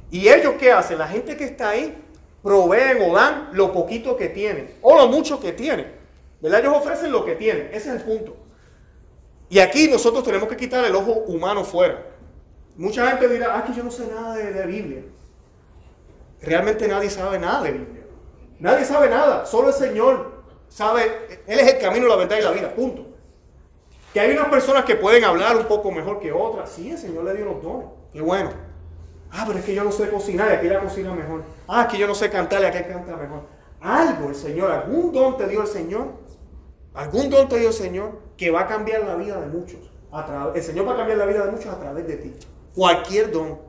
¿Y 0.10 0.28
ellos 0.28 0.56
qué 0.58 0.72
hacen? 0.72 0.98
La 0.98 1.08
gente 1.08 1.38
que 1.38 1.44
está 1.44 1.70
ahí 1.70 1.96
proveen 2.42 3.02
o 3.02 3.14
dan 3.14 3.50
lo 3.54 3.72
poquito 3.74 4.16
que 4.16 4.30
tienen 4.30 4.76
o 4.82 4.96
lo 4.96 5.08
mucho 5.08 5.40
que 5.40 5.54
tienen. 5.54 5.96
¿Verdad? 6.40 6.60
Ellos 6.62 6.78
ofrecen 6.78 7.12
lo 7.12 7.26
que 7.26 7.36
tienen. 7.36 7.68
Ese 7.68 7.90
es 7.90 7.96
el 7.96 8.02
punto. 8.02 8.36
Y 9.50 9.60
aquí 9.60 9.88
nosotros 9.88 10.24
tenemos 10.24 10.48
que 10.48 10.58
quitar 10.58 10.86
el 10.86 10.96
ojo 10.96 11.12
humano 11.28 11.64
fuera. 11.64 12.06
Mucha 12.76 13.08
gente 13.08 13.28
dirá, 13.28 13.58
ah, 13.58 13.64
que 13.64 13.74
yo 13.74 13.84
no 13.84 13.90
sé 13.90 14.08
nada 14.08 14.36
de, 14.36 14.52
de 14.54 14.66
Biblia. 14.68 15.04
Realmente 16.42 16.88
nadie 16.88 17.10
sabe 17.10 17.40
nada 17.40 17.64
de 17.64 17.72
Biblia. 17.72 18.04
Nadie 18.60 18.86
sabe 18.86 19.10
nada. 19.10 19.46
Solo 19.46 19.70
el 19.70 19.74
Señor 19.74 20.44
sabe. 20.68 21.42
Él 21.48 21.60
es 21.60 21.74
el 21.74 21.80
camino, 21.80 22.08
la 22.08 22.16
verdad 22.16 22.38
y 22.38 22.42
la 22.42 22.52
vida. 22.52 22.74
Punto. 22.74 23.06
Que 24.14 24.20
hay 24.20 24.32
unas 24.32 24.50
personas 24.50 24.86
que 24.86 24.96
pueden 24.96 25.24
hablar 25.24 25.58
un 25.58 25.66
poco 25.66 25.92
mejor 25.92 26.20
que 26.20 26.32
otras. 26.32 26.70
Sí, 26.72 26.92
el 26.92 26.98
Señor 26.98 27.24
le 27.24 27.36
dio 27.36 27.46
los 27.46 27.64
dones. 27.64 27.88
Qué 28.14 28.22
bueno. 28.22 28.67
Ah, 29.38 29.44
pero 29.46 29.60
es 29.60 29.66
que 29.66 29.76
yo 29.76 29.84
no 29.84 29.92
sé 29.92 30.10
cocinar 30.10 30.50
y 30.50 30.56
aquella 30.56 30.80
cocina 30.80 31.14
mejor. 31.14 31.44
Ah, 31.68 31.84
es 31.84 31.88
que 31.90 32.00
yo 32.00 32.08
no 32.08 32.16
sé 32.16 32.28
cantar 32.32 32.60
y 32.64 32.66
aquella 32.66 32.88
canta 32.88 33.16
mejor. 33.16 33.44
Algo 33.80 34.30
el 34.30 34.36
Señor, 34.36 34.72
algún 34.72 35.12
don 35.12 35.38
te 35.38 35.48
dio 35.48 35.62
el 35.62 35.68
Señor. 35.68 36.08
Algún 36.96 37.30
don 37.30 37.48
te 37.48 37.60
dio 37.60 37.68
el 37.68 37.74
Señor 37.74 38.20
que 38.36 38.50
va 38.50 38.62
a 38.62 38.68
cambiar 38.68 39.04
la 39.04 39.14
vida 39.16 39.40
de 39.40 39.46
muchos. 39.46 39.80
El 40.56 40.64
Señor 40.64 40.88
va 40.88 40.94
a 40.94 40.98
cambiar 40.98 41.20
la 41.20 41.28
vida 41.28 41.46
de 41.46 41.52
muchos 41.52 41.68
a 41.68 41.80
través 41.80 42.08
de 42.08 42.18
ti. 42.18 42.34
Cualquier 42.74 43.32
don. 43.32 43.60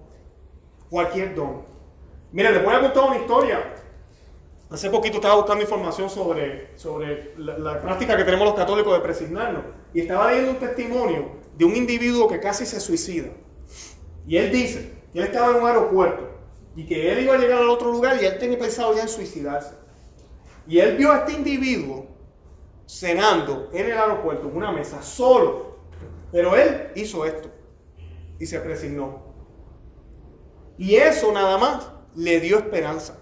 Cualquier 0.89 1.35
don. 1.35 1.67
Miren, 2.33 2.55
les 2.55 2.65
voy 2.65 2.75
a 2.75 2.81
contar 2.81 3.05
una 3.05 3.19
historia. 3.19 3.75
Hace 4.71 4.89
poquito 4.89 5.17
estaba 5.17 5.35
buscando 5.35 5.63
información 5.63 6.09
sobre, 6.09 6.79
sobre 6.79 7.35
la, 7.37 7.59
la, 7.59 7.81
práctica 7.83 8.17
que 8.17 8.25
tenemos 8.25 8.47
los 8.47 8.57
católicos 8.57 8.95
de 8.95 9.01
presignarnos. 9.01 9.65
Y 9.93 10.01
estaba 10.01 10.31
leyendo 10.31 10.53
un 10.53 10.59
testimonio 10.59 11.27
de 11.59 11.65
un 11.67 11.77
individuo 11.77 12.27
que 12.27 12.41
casi 12.41 12.65
se 12.65 12.81
suicida. 12.81 13.29
Y 14.27 14.37
él 14.39 14.51
dice, 14.51 14.98
él 15.19 15.25
estaba 15.25 15.51
en 15.51 15.63
un 15.63 15.69
aeropuerto 15.69 16.29
y 16.77 16.87
que 16.87 17.11
él 17.11 17.25
iba 17.25 17.35
a 17.35 17.39
llegar 17.39 17.61
al 17.61 17.69
otro 17.69 17.91
lugar 17.91 18.23
y 18.23 18.25
él 18.25 18.39
tenía 18.39 18.59
pensado 18.59 18.95
ya 18.95 19.03
en 19.03 19.09
suicidarse. 19.09 19.75
Y 20.69 20.79
él 20.79 20.97
vio 20.97 21.11
a 21.11 21.19
este 21.19 21.33
individuo 21.33 22.07
cenando 22.87 23.69
en 23.73 23.87
el 23.87 23.99
aeropuerto 23.99 24.49
en 24.49 24.57
una 24.57 24.71
mesa 24.71 25.03
solo. 25.03 25.79
Pero 26.31 26.55
él 26.55 26.93
hizo 26.95 27.25
esto 27.25 27.51
y 28.39 28.47
se 28.47 28.61
presignó. 28.61 29.23
Y 30.77 30.95
eso 30.95 31.33
nada 31.33 31.59
más 31.59 31.91
le 32.15 32.39
dio 32.39 32.59
esperanza. 32.59 33.19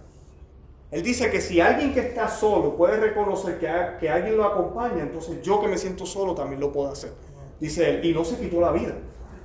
Él 0.90 1.02
dice 1.02 1.30
que 1.30 1.40
si 1.40 1.60
alguien 1.60 1.94
que 1.94 2.00
está 2.00 2.28
solo 2.28 2.76
puede 2.76 2.98
reconocer 2.98 3.58
que, 3.58 3.68
que 4.00 4.10
alguien 4.10 4.36
lo 4.36 4.44
acompaña, 4.44 5.02
entonces 5.02 5.40
yo 5.42 5.60
que 5.60 5.68
me 5.68 5.78
siento 5.78 6.04
solo 6.04 6.34
también 6.34 6.60
lo 6.60 6.72
puedo 6.72 6.90
hacer. 6.90 7.12
Dice 7.58 7.88
él, 7.88 8.04
y 8.04 8.12
no 8.12 8.24
se 8.24 8.38
quitó 8.38 8.60
la 8.60 8.72
vida. 8.72 8.94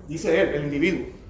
Dice 0.07 0.41
él, 0.41 0.49
el 0.49 0.63
individuo 0.65 1.20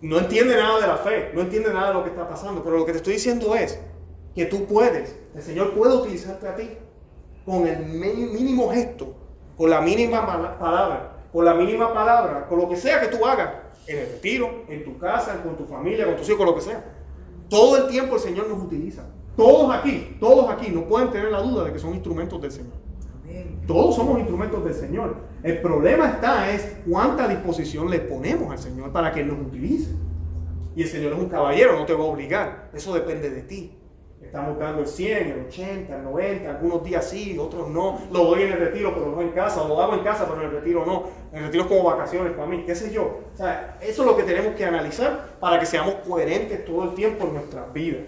no 0.00 0.18
entiende 0.18 0.56
nada 0.56 0.80
de 0.80 0.86
la 0.86 0.96
fe, 0.96 1.30
no 1.34 1.40
entiende 1.40 1.72
nada 1.72 1.88
de 1.88 1.94
lo 1.94 2.04
que 2.04 2.10
está 2.10 2.28
pasando, 2.28 2.62
pero 2.62 2.78
lo 2.78 2.86
que 2.86 2.92
te 2.92 2.98
estoy 2.98 3.14
diciendo 3.14 3.54
es 3.54 3.80
que 4.34 4.46
tú 4.46 4.66
puedes, 4.66 5.16
el 5.34 5.42
Señor 5.42 5.72
puede 5.72 5.96
utilizarte 5.96 6.48
a 6.48 6.54
ti 6.54 6.70
con 7.44 7.66
el 7.66 7.86
mínimo 7.86 8.70
gesto, 8.70 9.14
con 9.56 9.70
la 9.70 9.80
mínima 9.80 10.26
palabra, 10.58 11.16
con 11.32 11.44
la 11.44 11.54
mínima 11.54 11.94
palabra, 11.94 12.46
con 12.46 12.58
lo 12.58 12.68
que 12.68 12.76
sea 12.76 13.00
que 13.00 13.08
tú 13.08 13.24
hagas, 13.24 13.50
en 13.86 13.98
el 13.98 14.08
retiro, 14.12 14.64
en 14.68 14.84
tu 14.84 14.98
casa, 14.98 15.42
con 15.42 15.56
tu 15.56 15.64
familia, 15.64 16.06
con 16.06 16.16
tus 16.16 16.26
hijos, 16.26 16.38
con 16.38 16.46
lo 16.46 16.54
que 16.54 16.60
sea. 16.60 16.84
Todo 17.48 17.76
el 17.76 17.88
tiempo 17.88 18.16
el 18.16 18.20
Señor 18.20 18.48
nos 18.48 18.62
utiliza. 18.62 19.04
Todos 19.36 19.72
aquí, 19.74 20.16
todos 20.18 20.50
aquí 20.50 20.70
no 20.70 20.86
pueden 20.86 21.10
tener 21.10 21.30
la 21.30 21.40
duda 21.40 21.64
de 21.64 21.72
que 21.72 21.78
son 21.78 21.94
instrumentos 21.94 22.40
del 22.40 22.50
Señor. 22.50 22.85
Todos 23.66 23.96
somos 23.96 24.18
instrumentos 24.18 24.64
del 24.64 24.74
Señor. 24.74 25.16
El 25.42 25.60
problema 25.60 26.08
está 26.08 26.50
es 26.52 26.76
cuánta 26.88 27.28
disposición 27.28 27.90
le 27.90 28.00
ponemos 28.00 28.50
al 28.50 28.58
Señor 28.58 28.92
para 28.92 29.12
que 29.12 29.24
nos 29.24 29.38
utilice. 29.38 29.90
Y 30.74 30.82
el 30.82 30.88
Señor 30.88 31.14
es 31.14 31.18
un 31.18 31.28
caballero, 31.28 31.78
no 31.78 31.86
te 31.86 31.94
va 31.94 32.04
a 32.04 32.06
obligar. 32.06 32.70
Eso 32.74 32.94
depende 32.94 33.30
de 33.30 33.42
ti. 33.42 33.76
Estamos 34.20 34.58
dando 34.58 34.82
el 34.82 34.86
100, 34.86 35.30
el 35.30 35.46
80, 35.46 35.96
el 35.96 36.04
90, 36.04 36.50
algunos 36.50 36.84
días 36.84 37.08
sí, 37.08 37.38
otros 37.38 37.70
no. 37.70 38.00
Lo 38.12 38.24
doy 38.24 38.42
en 38.42 38.52
el 38.52 38.58
retiro, 38.58 38.92
pero 38.92 39.10
no 39.10 39.22
en 39.22 39.30
casa. 39.30 39.66
Lo 39.66 39.80
hago 39.80 39.94
en 39.94 40.00
casa, 40.00 40.26
pero 40.26 40.40
en 40.40 40.48
el 40.48 40.52
retiro 40.52 40.84
no. 40.84 41.04
El 41.32 41.44
retiro 41.44 41.64
es 41.64 41.68
como 41.68 41.84
vacaciones 41.84 42.32
para 42.32 42.46
mí, 42.46 42.64
qué 42.66 42.74
sé 42.74 42.92
yo. 42.92 43.20
O 43.32 43.36
sea, 43.36 43.78
eso 43.80 44.02
es 44.02 44.08
lo 44.08 44.16
que 44.16 44.24
tenemos 44.24 44.54
que 44.54 44.64
analizar 44.64 45.36
para 45.40 45.58
que 45.58 45.66
seamos 45.66 45.96
coherentes 46.06 46.64
todo 46.64 46.84
el 46.84 46.94
tiempo 46.94 47.26
en 47.26 47.34
nuestras 47.34 47.72
vidas. 47.72 48.02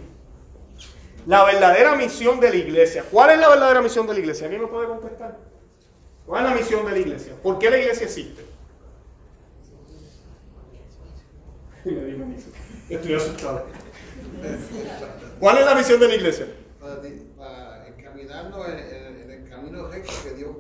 La 1.29 1.45
verdadera 1.45 1.95
misión 1.95 2.41
de 2.41 2.49
la 2.49 2.57
iglesia. 2.57 3.05
¿Cuál 3.11 3.29
es 3.33 3.39
la 3.39 3.51
verdadera 3.51 3.83
misión 3.83 4.07
de 4.07 4.15
la 4.15 4.21
iglesia? 4.21 4.47
¿Alguien 4.47 4.63
me 4.63 4.69
puede 4.69 4.89
contestar? 4.89 5.37
¿Cuál 6.25 6.47
es 6.47 6.51
la 6.51 6.57
misión 6.57 6.87
de 6.87 6.93
la 6.93 6.99
iglesia? 6.99 7.35
¿Por 7.43 7.59
qué 7.59 7.69
la 7.69 7.77
iglesia 7.77 8.07
existe? 8.07 8.47
Estoy 12.89 13.15
asustado. 13.15 13.67
¿Cuál 15.39 15.59
es 15.59 15.67
la 15.67 15.75
misión 15.75 16.01
de 16.01 16.09
la 16.09 16.15
iglesia? 16.15 16.47
Para, 16.81 17.87
encaminarnos 17.89 18.67
en, 18.67 19.31
el 19.31 19.51
camino 19.51 19.87
recto 19.87 20.13
que 20.25 20.31
Dios 20.31 20.57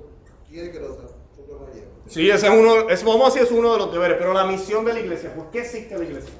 quiere 0.50 0.70
que 0.70 0.80
nosotros 0.80 1.14
vayamos. 1.48 1.94
Sí, 2.08 2.28
ese 2.28 2.46
es 2.46 2.52
uno, 2.52 2.90
es, 2.90 3.02
vamos 3.02 3.22
a 3.22 3.24
decir, 3.32 3.42
es 3.42 3.58
uno 3.58 3.72
de 3.72 3.78
los 3.78 3.90
deberes, 3.90 4.18
pero 4.18 4.34
la 4.34 4.44
misión 4.44 4.84
de 4.84 4.92
la 4.92 5.00
iglesia, 5.00 5.34
¿por 5.34 5.50
qué 5.50 5.60
existe 5.60 5.96
la 5.96 6.04
iglesia? 6.04 6.34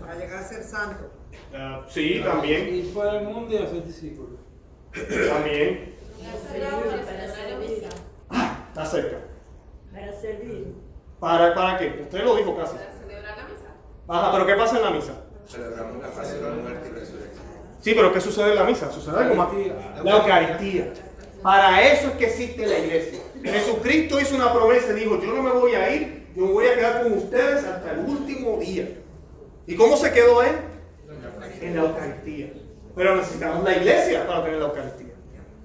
Para 0.00 0.18
llegar 0.18 0.42
a 0.42 0.48
ser 0.48 0.64
santo. 0.64 1.13
Uh, 1.54 1.88
sí, 1.88 2.20
también. 2.24 2.74
Ir 2.74 2.92
por 2.92 3.06
el 3.06 3.22
mundo 3.22 3.54
y 3.54 3.58
hacer 3.58 3.84
discípulos. 3.84 4.40
También. 5.28 5.94
Ah, 8.28 8.66
está 8.68 8.84
cerca. 8.84 9.18
Para 9.92 10.12
servir. 10.20 10.74
¿Para, 11.20 11.54
¿Para 11.54 11.78
qué? 11.78 12.00
Usted 12.02 12.24
lo 12.24 12.34
dijo 12.34 12.56
casi. 12.56 12.74
Para 12.74 12.92
celebrar 12.92 13.36
la 13.36 13.44
misa. 13.44 13.66
Ajá, 14.08 14.32
pero 14.32 14.46
¿qué 14.46 14.54
pasa 14.54 14.76
en 14.78 14.82
la 14.82 14.90
misa? 14.90 15.24
Celebramos 15.46 16.02
la 16.02 16.08
pasión, 16.08 16.62
muerte 16.62 16.88
y 16.88 16.92
resurrección. 16.92 17.44
Sí, 17.80 17.92
pero 17.94 18.12
¿qué 18.12 18.20
sucede 18.20 18.50
en 18.50 18.56
la 18.56 18.64
misa? 18.64 18.90
Sucede 18.90 19.16
algo 19.16 19.34
más. 19.36 19.48
La 20.02 20.16
Eucaristía. 20.16 20.92
Para 21.40 21.86
eso 21.86 22.08
es 22.08 22.14
que 22.14 22.26
existe 22.26 22.66
la 22.66 22.78
iglesia. 22.80 23.20
Jesucristo 23.44 24.20
hizo 24.20 24.34
una 24.34 24.52
promesa 24.52 24.92
y 24.92 25.00
dijo, 25.00 25.20
yo 25.20 25.32
no 25.32 25.42
me 25.42 25.52
voy 25.52 25.74
a 25.74 25.94
ir, 25.94 26.32
yo 26.34 26.46
me 26.46 26.52
voy 26.52 26.66
a 26.66 26.74
quedar 26.74 27.02
con 27.04 27.12
ustedes 27.12 27.62
hasta 27.64 27.92
el 27.92 28.00
último 28.00 28.56
día. 28.58 28.88
¿Y 29.66 29.76
cómo 29.76 29.96
se 29.96 30.12
quedó 30.12 30.42
él? 30.42 30.73
En 31.64 31.76
la 31.76 31.82
Eucaristía. 31.82 32.52
Pero 32.94 33.16
necesitamos 33.16 33.64
la 33.64 33.76
iglesia 33.76 34.26
para 34.26 34.44
tener 34.44 34.58
la 34.58 34.66
Eucaristía. 34.66 35.14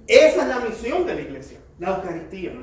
Esa 0.08 0.42
es 0.42 0.48
la 0.48 0.60
misión 0.62 1.06
de 1.06 1.16
la 1.16 1.22
iglesia, 1.22 1.60
la 1.78 1.90
Eucaristía. 1.98 2.54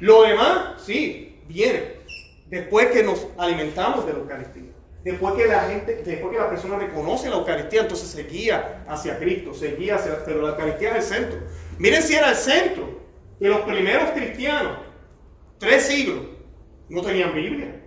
Lo 0.00 0.22
demás, 0.22 0.82
sí, 0.84 1.40
viene. 1.48 2.04
Después 2.46 2.88
que 2.88 3.02
nos 3.02 3.26
alimentamos 3.36 4.06
de 4.06 4.12
la 4.12 4.18
Eucaristía. 4.20 4.70
Después 5.02 5.34
que 5.34 5.46
la 5.46 5.60
gente, 5.64 6.02
después 6.04 6.32
que 6.32 6.38
la 6.38 6.48
persona 6.48 6.78
reconoce 6.78 7.28
la 7.28 7.36
Eucaristía, 7.36 7.82
entonces 7.82 8.08
se 8.08 8.22
guía 8.24 8.84
hacia 8.88 9.18
Cristo, 9.18 9.52
se 9.52 9.76
guía 9.76 9.96
hacia, 9.96 10.24
pero 10.24 10.42
la 10.42 10.50
Eucaristía 10.50 10.96
es 10.96 11.10
el 11.10 11.16
centro. 11.16 11.38
Miren 11.78 12.02
si 12.02 12.14
era 12.14 12.30
el 12.30 12.36
centro, 12.36 13.00
que 13.38 13.48
los 13.48 13.60
primeros 13.62 14.10
cristianos, 14.12 14.78
tres 15.58 15.82
siglos, 15.84 16.20
no 16.88 17.02
tenían 17.02 17.34
Biblia. 17.34 17.82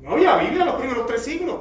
No 0.00 0.12
había 0.12 0.36
Biblia 0.38 0.60
en 0.62 0.66
los 0.66 0.76
primeros 0.76 1.06
tres 1.06 1.22
siglos. 1.22 1.60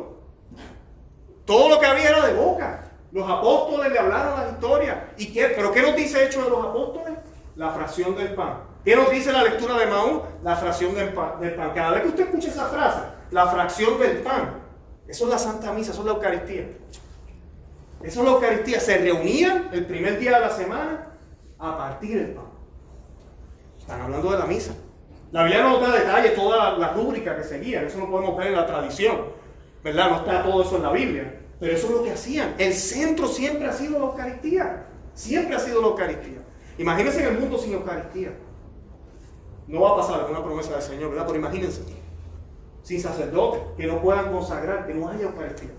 Todo 1.50 1.68
lo 1.68 1.80
que 1.80 1.88
había 1.88 2.10
era 2.10 2.28
de 2.28 2.34
boca. 2.34 2.82
Los 3.12 3.28
apóstoles 3.28 3.91
le 3.91 3.97
hablaron 3.97 4.39
la 4.39 4.52
historia. 4.52 5.10
¿Y 5.18 5.34
qué? 5.34 5.52
¿Pero 5.56 5.72
qué 5.72 5.82
nos 5.82 5.95
dice 5.95 6.24
Hecho 6.24 6.43
de 6.43 6.50
los 6.52 6.64
Apóstoles? 6.64 7.18
La 7.56 7.72
fracción 7.72 8.16
del 8.16 8.36
pan. 8.36 8.60
¿Qué 8.86 8.95
nos 8.95 9.10
dice 9.10 9.32
la 9.32 9.41
lectura 9.41 9.76
de 9.80 9.88
Maú? 9.88 10.22
La 10.43 10.56
fracción 10.56 10.93
del 10.93 11.12
pan, 11.12 11.41
del 11.41 11.56
pan. 11.56 11.72
Cada 11.74 11.93
vez 11.93 12.04
que 12.04 12.10
usted 12.10 12.26
escucha 12.26 12.50
esa 12.50 12.68
frase, 12.68 13.00
la 13.32 13.47
fracción 13.47 13.97
del 13.97 14.20
pan, 14.20 14.60
eso 15.08 15.24
es 15.24 15.30
la 15.32 15.39
Santa 15.39 15.74
Misa, 15.74 15.91
eso 15.91 16.02
es 16.02 16.06
la 16.06 16.14
Eucaristía. 16.14 16.68
Eso 18.04 18.20
es 18.20 18.26
la 18.28 18.32
Eucaristía. 18.32 18.80
Se 18.80 19.00
reunían 19.00 19.70
el 19.74 19.88
primer 19.88 20.20
día 20.20 20.36
de 20.36 20.41
la 20.41 20.52
semana 20.52 21.08
a 21.58 21.78
partir 21.80 22.16
el 22.16 22.34
pan. 22.34 22.45
Están 23.76 24.02
hablando 24.02 24.32
de 24.34 24.38
la 24.38 24.45
misa. 24.45 24.76
La 25.32 25.45
Biblia 25.45 25.64
no 25.64 25.80
da 25.80 25.97
detalle 25.97 26.30
toda 26.30 26.78
la 26.78 26.89
rúbrica 26.89 27.36
que 27.36 27.43
seguían. 27.43 27.86
Eso 27.86 27.97
no 27.97 28.08
podemos 28.08 28.38
ver 28.38 28.50
en 28.50 28.56
la 28.56 28.68
tradición. 28.68 29.39
¿Verdad? 29.84 30.12
No 30.12 30.18
está 30.18 30.43
todo 30.43 30.62
eso 30.62 30.76
en 30.76 30.84
la 30.84 30.91
Biblia. 30.91 31.38
Pero 31.60 31.74
eso 31.74 31.88
es 31.88 31.93
lo 31.93 32.03
que 32.03 32.12
hacían. 32.12 32.55
El 32.57 32.74
centro 32.74 33.28
siempre 33.28 33.68
ha 33.68 33.74
sido 33.74 33.99
la 33.99 34.05
Eucaristía. 34.05 34.86
Siempre 35.14 35.55
ha 35.55 35.60
sido 35.60 35.82
la 35.82 35.88
Eucaristía. 35.88 36.41
Imagínense 36.78 37.22
en 37.22 37.36
el 37.36 37.39
mundo 37.39 37.57
sin 37.57 37.74
Eucaristía. 37.74 38.34
No 39.68 39.82
va 39.82 39.91
a 39.91 39.97
pasar, 39.97 40.24
es 40.24 40.30
una 40.30 40.43
promesa 40.43 40.74
del 40.74 40.82
Señor, 40.82 41.10
¿verdad? 41.10 41.26
Pero 41.28 41.39
imagínense. 41.39 41.82
Sin 42.82 43.01
sacerdotes, 43.01 43.62
que 43.78 43.86
no 43.86 44.01
puedan 44.01 44.32
consagrar, 44.32 44.88
que 44.88 44.93
no 44.93 45.10
haya 45.10 45.24
Eucaristía. 45.24 45.72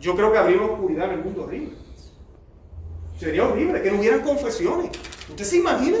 Yo 0.00 0.14
creo 0.14 0.30
que 0.32 0.38
habría 0.38 0.58
una 0.58 0.72
oscuridad 0.72 1.06
en 1.06 1.18
el 1.18 1.24
mundo 1.24 1.44
horrible. 1.44 1.74
Sería 3.18 3.46
horrible 3.46 3.82
que 3.82 3.90
no 3.90 3.98
hubieran 3.98 4.20
confesiones. 4.20 4.90
¿Usted 5.28 5.44
se 5.44 5.56
imagina? 5.56 5.98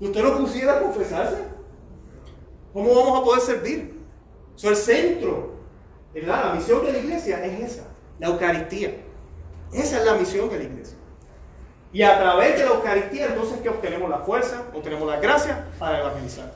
Usted 0.00 0.22
no 0.22 0.38
pusiera 0.38 0.78
a 0.78 0.80
confesarse. 0.80 1.42
¿Cómo 2.72 2.94
vamos 2.94 3.20
a 3.20 3.24
poder 3.24 3.40
servir? 3.42 4.00
Es 4.56 4.64
el 4.64 4.76
centro. 4.76 5.53
La 6.14 6.52
misión 6.54 6.84
de 6.84 6.92
la 6.92 6.98
iglesia 6.98 7.44
es 7.44 7.72
esa, 7.72 7.84
la 8.18 8.28
Eucaristía. 8.28 8.94
Esa 9.72 9.98
es 9.98 10.04
la 10.04 10.14
misión 10.14 10.48
de 10.48 10.58
la 10.58 10.64
iglesia. 10.64 10.96
Y 11.92 12.02
a 12.02 12.18
través 12.18 12.58
de 12.58 12.64
la 12.64 12.72
Eucaristía, 12.72 13.26
entonces, 13.26 13.60
que 13.60 13.68
obtenemos 13.68 14.08
la 14.08 14.18
fuerza, 14.18 14.64
obtenemos 14.74 15.08
la 15.08 15.18
gracia 15.18 15.66
para 15.78 16.00
evangelizar. 16.00 16.52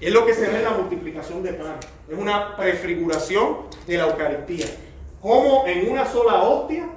Es 0.00 0.12
lo 0.12 0.24
que 0.24 0.34
se 0.34 0.46
ve 0.48 0.58
en 0.58 0.64
la 0.64 0.70
multiplicación 0.70 1.42
de 1.42 1.54
pan. 1.54 1.76
Es 2.08 2.16
una 2.16 2.56
prefiguración 2.56 3.66
de 3.86 3.96
la 3.96 4.04
Eucaristía. 4.04 4.66
Como 5.20 5.66
en 5.66 5.90
una 5.90 6.06
sola 6.06 6.42
hostia 6.42 6.88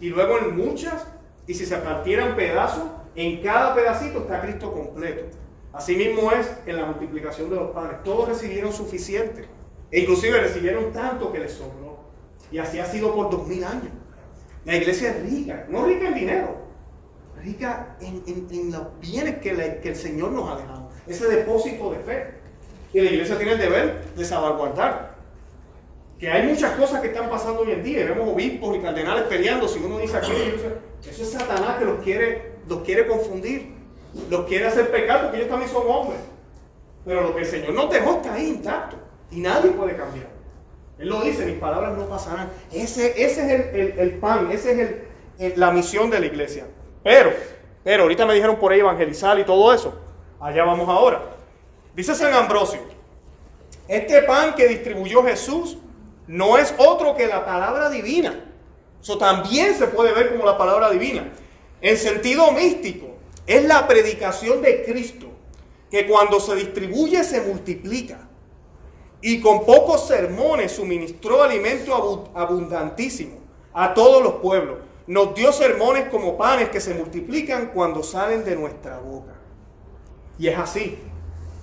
y 0.00 0.08
luego 0.08 0.38
en 0.38 0.56
muchas, 0.56 1.06
y 1.46 1.54
si 1.54 1.64
se 1.64 1.76
partieran 1.78 2.36
pedazos, 2.36 2.84
en 3.14 3.42
cada 3.42 3.74
pedacito 3.74 4.20
está 4.20 4.40
Cristo 4.40 4.72
completo. 4.72 5.36
Asimismo 5.72 6.30
es 6.32 6.48
en 6.66 6.76
la 6.76 6.86
multiplicación 6.86 7.50
de 7.50 7.56
los 7.56 7.70
panes. 7.70 8.02
Todos 8.04 8.28
recibieron 8.28 8.72
suficiente. 8.72 9.48
E 9.90 10.00
inclusive 10.00 10.40
recibieron 10.40 10.92
tanto 10.92 11.32
que 11.32 11.40
les 11.40 11.52
sobró. 11.52 11.98
Y 12.52 12.58
así 12.58 12.78
ha 12.78 12.86
sido 12.86 13.14
por 13.14 13.30
dos 13.30 13.46
mil 13.46 13.64
años. 13.64 13.90
La 14.64 14.76
iglesia 14.76 15.10
es 15.10 15.22
rica, 15.22 15.66
no 15.68 15.84
rica 15.84 16.08
en 16.08 16.14
dinero, 16.14 16.56
rica 17.42 17.96
en, 18.00 18.70
los 18.70 19.00
bienes 19.00 19.36
que, 19.38 19.80
que 19.82 19.88
el 19.88 19.96
Señor 19.96 20.32
nos 20.32 20.50
ha 20.50 20.60
dejado. 20.60 20.90
Ese 21.06 21.26
depósito 21.28 21.92
de 21.92 21.98
fe. 22.00 22.34
Y 22.92 23.00
la 23.00 23.10
iglesia 23.10 23.36
tiene 23.36 23.52
el 23.52 23.58
deber 23.58 24.04
de 24.14 24.24
salvaguardar. 24.24 25.14
Que 26.18 26.30
hay 26.30 26.46
muchas 26.46 26.72
cosas 26.72 27.00
que 27.00 27.08
están 27.08 27.30
pasando 27.30 27.62
hoy 27.62 27.72
en 27.72 27.82
día. 27.82 28.04
Vemos 28.04 28.28
obispos 28.28 28.76
y 28.76 28.80
cardenales 28.80 29.24
peleando. 29.24 29.66
Si 29.66 29.78
uno 29.78 29.98
dice 29.98 30.18
aquí, 30.18 30.32
eso 31.08 31.22
es 31.22 31.30
Satanás 31.30 31.78
que 31.78 31.84
los 31.86 32.00
quiere, 32.00 32.52
los 32.68 32.80
quiere 32.80 33.06
confundir. 33.06 33.74
Los 34.28 34.46
quiere 34.46 34.66
hacer 34.66 34.90
pecar 34.90 35.22
porque 35.22 35.38
ellos 35.38 35.48
también 35.48 35.70
son 35.70 35.84
hombres. 35.88 36.20
Pero 37.06 37.22
lo 37.22 37.34
que 37.34 37.40
el 37.40 37.46
Señor 37.46 37.72
nos 37.72 37.90
dejó 37.90 38.16
está 38.16 38.34
ahí 38.34 38.48
intacto. 38.48 38.96
Y 39.30 39.40
nadie 39.40 39.70
puede 39.70 39.96
cambiar. 39.96 40.28
Él 40.98 41.08
lo 41.08 41.22
dice, 41.22 41.46
mis 41.46 41.56
palabras 41.56 41.96
no 41.96 42.06
pasarán. 42.06 42.50
Ese, 42.70 43.24
ese 43.24 43.54
es 43.54 43.98
el, 43.98 44.18
pan, 44.18 44.50
esa 44.52 44.70
es 45.38 45.56
la 45.56 45.70
misión 45.70 46.10
de 46.10 46.20
la 46.20 46.26
iglesia. 46.26 46.66
Pero, 47.02 47.32
pero, 47.82 48.02
ahorita 48.02 48.26
me 48.26 48.34
dijeron 48.34 48.56
por 48.56 48.72
ahí 48.72 48.80
evangelizar 48.80 49.38
y 49.38 49.44
todo 49.44 49.72
eso. 49.72 49.98
Allá 50.38 50.64
vamos 50.64 50.88
ahora. 50.88 51.22
Dice 51.94 52.14
San 52.14 52.34
Ambrosio, 52.34 52.80
este 53.88 54.22
pan 54.22 54.54
que 54.54 54.68
distribuyó 54.68 55.22
Jesús 55.24 55.78
no 56.26 56.58
es 56.58 56.74
otro 56.76 57.16
que 57.16 57.26
la 57.26 57.44
palabra 57.44 57.88
divina. 57.88 58.44
Eso 59.02 59.16
también 59.16 59.74
se 59.74 59.86
puede 59.86 60.12
ver 60.12 60.32
como 60.32 60.44
la 60.44 60.58
palabra 60.58 60.90
divina. 60.90 61.32
En 61.80 61.96
sentido 61.96 62.52
místico, 62.52 63.16
es 63.46 63.64
la 63.64 63.88
predicación 63.88 64.60
de 64.60 64.84
Cristo, 64.84 65.26
que 65.90 66.06
cuando 66.06 66.38
se 66.38 66.54
distribuye 66.54 67.24
se 67.24 67.40
multiplica 67.40 68.29
y 69.22 69.40
con 69.40 69.64
pocos 69.64 70.06
sermones 70.06 70.72
suministró 70.72 71.42
alimento 71.42 72.30
abundantísimo 72.34 73.38
a 73.72 73.92
todos 73.94 74.22
los 74.22 74.34
pueblos. 74.34 74.78
Nos 75.06 75.34
dio 75.34 75.52
sermones 75.52 76.08
como 76.08 76.38
panes 76.38 76.68
que 76.68 76.80
se 76.80 76.94
multiplican 76.94 77.70
cuando 77.74 78.02
salen 78.02 78.44
de 78.44 78.56
nuestra 78.56 78.98
boca. 78.98 79.34
Y 80.38 80.48
es 80.48 80.58
así. 80.58 80.98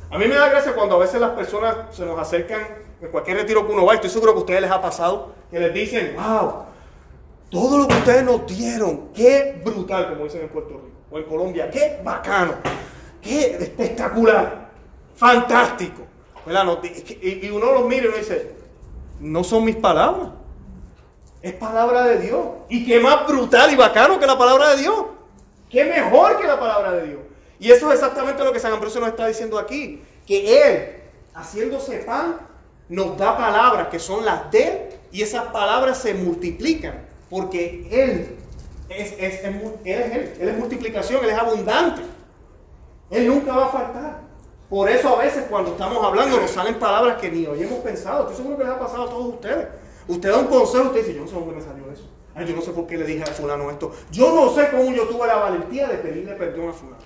A 0.10 0.18
mí 0.18 0.28
me 0.28 0.36
da 0.36 0.49
gracia 0.49 0.74
cuando 0.74 0.95
a 0.95 0.99
veces 0.99 1.20
las 1.20 1.32
personas 1.32 1.95
se 1.95 2.05
nos 2.05 2.20
acercan 2.20 2.62
en 3.01 3.10
cualquier 3.10 3.38
retiro 3.38 3.66
que 3.66 3.74
uno 3.74 3.86
va, 3.86 3.95
estoy 3.95 4.10
seguro 4.10 4.34
que 4.34 4.39
a 4.39 4.41
ustedes 4.41 4.62
les 4.62 4.72
ha 4.72 4.82
pasado, 4.82 5.34
que 5.51 5.60
les 5.60 5.74
dicen, 5.74 6.16
wow, 6.16 6.64
todo 7.49 7.78
lo 7.78 7.88
que 7.88 7.95
ustedes 7.95 8.24
nos 8.24 8.45
dieron, 8.47 9.10
qué 9.14 9.62
brutal, 9.64 10.10
como 10.10 10.24
dicen 10.24 10.41
en 10.41 10.49
Puerto 10.49 10.70
Rico 10.70 10.97
o 11.12 11.18
en 11.18 11.24
Colombia, 11.26 11.70
qué 11.70 11.99
bacano, 12.03 12.53
qué 13.22 13.58
espectacular, 13.58 14.70
fantástico. 15.16 16.07
Y 17.22 17.50
uno 17.50 17.72
los 17.74 17.86
mira 17.86 18.06
y 18.06 18.08
uno 18.08 18.18
dice, 18.18 18.56
no 19.20 19.43
son 19.43 19.66
mis 19.66 19.76
palabras. 19.76 20.30
Es 21.41 21.54
palabra 21.54 22.04
de 22.06 22.20
Dios. 22.20 22.45
Y 22.70 22.86
qué 22.86 23.00
más 23.00 23.28
brutal 23.28 23.72
y 23.72 23.76
bacano 23.76 24.20
que 24.20 24.26
la 24.26 24.38
palabra 24.38 24.70
de 24.76 24.82
Dios. 24.82 25.06
Qué 25.70 25.86
mejor 25.86 26.39
que 26.39 26.48
la 26.48 26.60
palabra 26.60 26.93
de 26.93 27.08
Dios. 27.08 27.20
Y 27.60 27.72
eso 27.72 27.91
es 27.91 27.95
exactamente 27.95 28.43
lo 28.43 28.54
que 28.54 28.60
San 28.60 28.74
Ambrosio 28.74 29.00
nos 29.00 29.10
está 29.10 29.28
diciendo 29.28 29.60
aquí. 29.60 30.02
Que 30.26 30.62
Él, 30.62 31.04
haciéndose 31.34 32.00
pan, 32.00 32.38
nos 32.89 33.18
da 33.18 33.38
palabras 33.38 33.88
que 33.89 34.00
son 34.00 34.26
las 34.26 34.50
de 34.52 34.64
Él. 34.64 34.80
Y 35.12 35.22
esas 35.22 35.45
palabras 35.45 35.98
se 36.00 36.14
multiplican. 36.14 37.06
Porque 37.30 37.88
Él 37.91 38.38
es, 38.89 39.14
es, 39.14 39.43
él 39.43 39.74
es 39.84 40.12
Él. 40.12 40.34
Él 40.39 40.50
es 40.50 40.58
multiplicación, 40.58 41.24
Él 41.24 41.32
es 41.32 41.38
abundante. 41.38 42.02
Él 43.10 43.28
nunca 43.28 43.56
va 43.56 43.66
a 43.66 43.70
faltar. 43.70 44.26
Por 44.70 44.89
eso 44.89 45.15
a 45.15 45.24
veces 45.24 45.45
cuando 45.49 45.72
estamos 45.72 46.03
hablando 46.03 46.41
nos 46.41 46.51
salen 46.51 46.76
palabras 46.76 47.22
que 47.22 47.32
ni 47.32 47.45
hoy 47.45 47.63
hemos 47.63 47.80
pensado. 47.80 48.22
Estoy 48.22 48.38
seguro 48.38 48.57
que 48.57 48.63
les 48.65 48.74
ha 48.74 48.80
pasado 48.80 49.03
a 49.03 49.09
todos 49.09 49.36
ustedes. 49.36 49.68
Usted 50.07 50.30
da 50.30 50.38
un 50.38 50.47
consejo, 50.47 50.86
usted 50.86 50.99
dice, 50.99 51.13
yo 51.13 51.22
no 51.22 51.28
sé 51.28 51.36
dónde 51.36 51.55
me 51.55 51.61
salió 51.61 51.91
eso. 51.91 52.03
yo 52.36 52.55
no 52.55 52.61
sé 52.61 52.72
por 52.72 52.86
qué 52.86 52.97
le 52.97 53.05
dije 53.05 53.24
a 53.24 53.28
fulano 53.28 53.72
esto. 53.72 53.93
Yo 54.11 54.34
no 54.34 54.49
sé 54.53 54.70
cómo 54.70 54.91
yo 54.91 55.07
tuve 55.07 55.26
la 55.26 55.36
valentía 55.36 55.88
de 55.88 55.97
pedirle 55.97 56.34
perdón 56.34 56.70
a 56.70 56.74
fulano. 56.74 56.97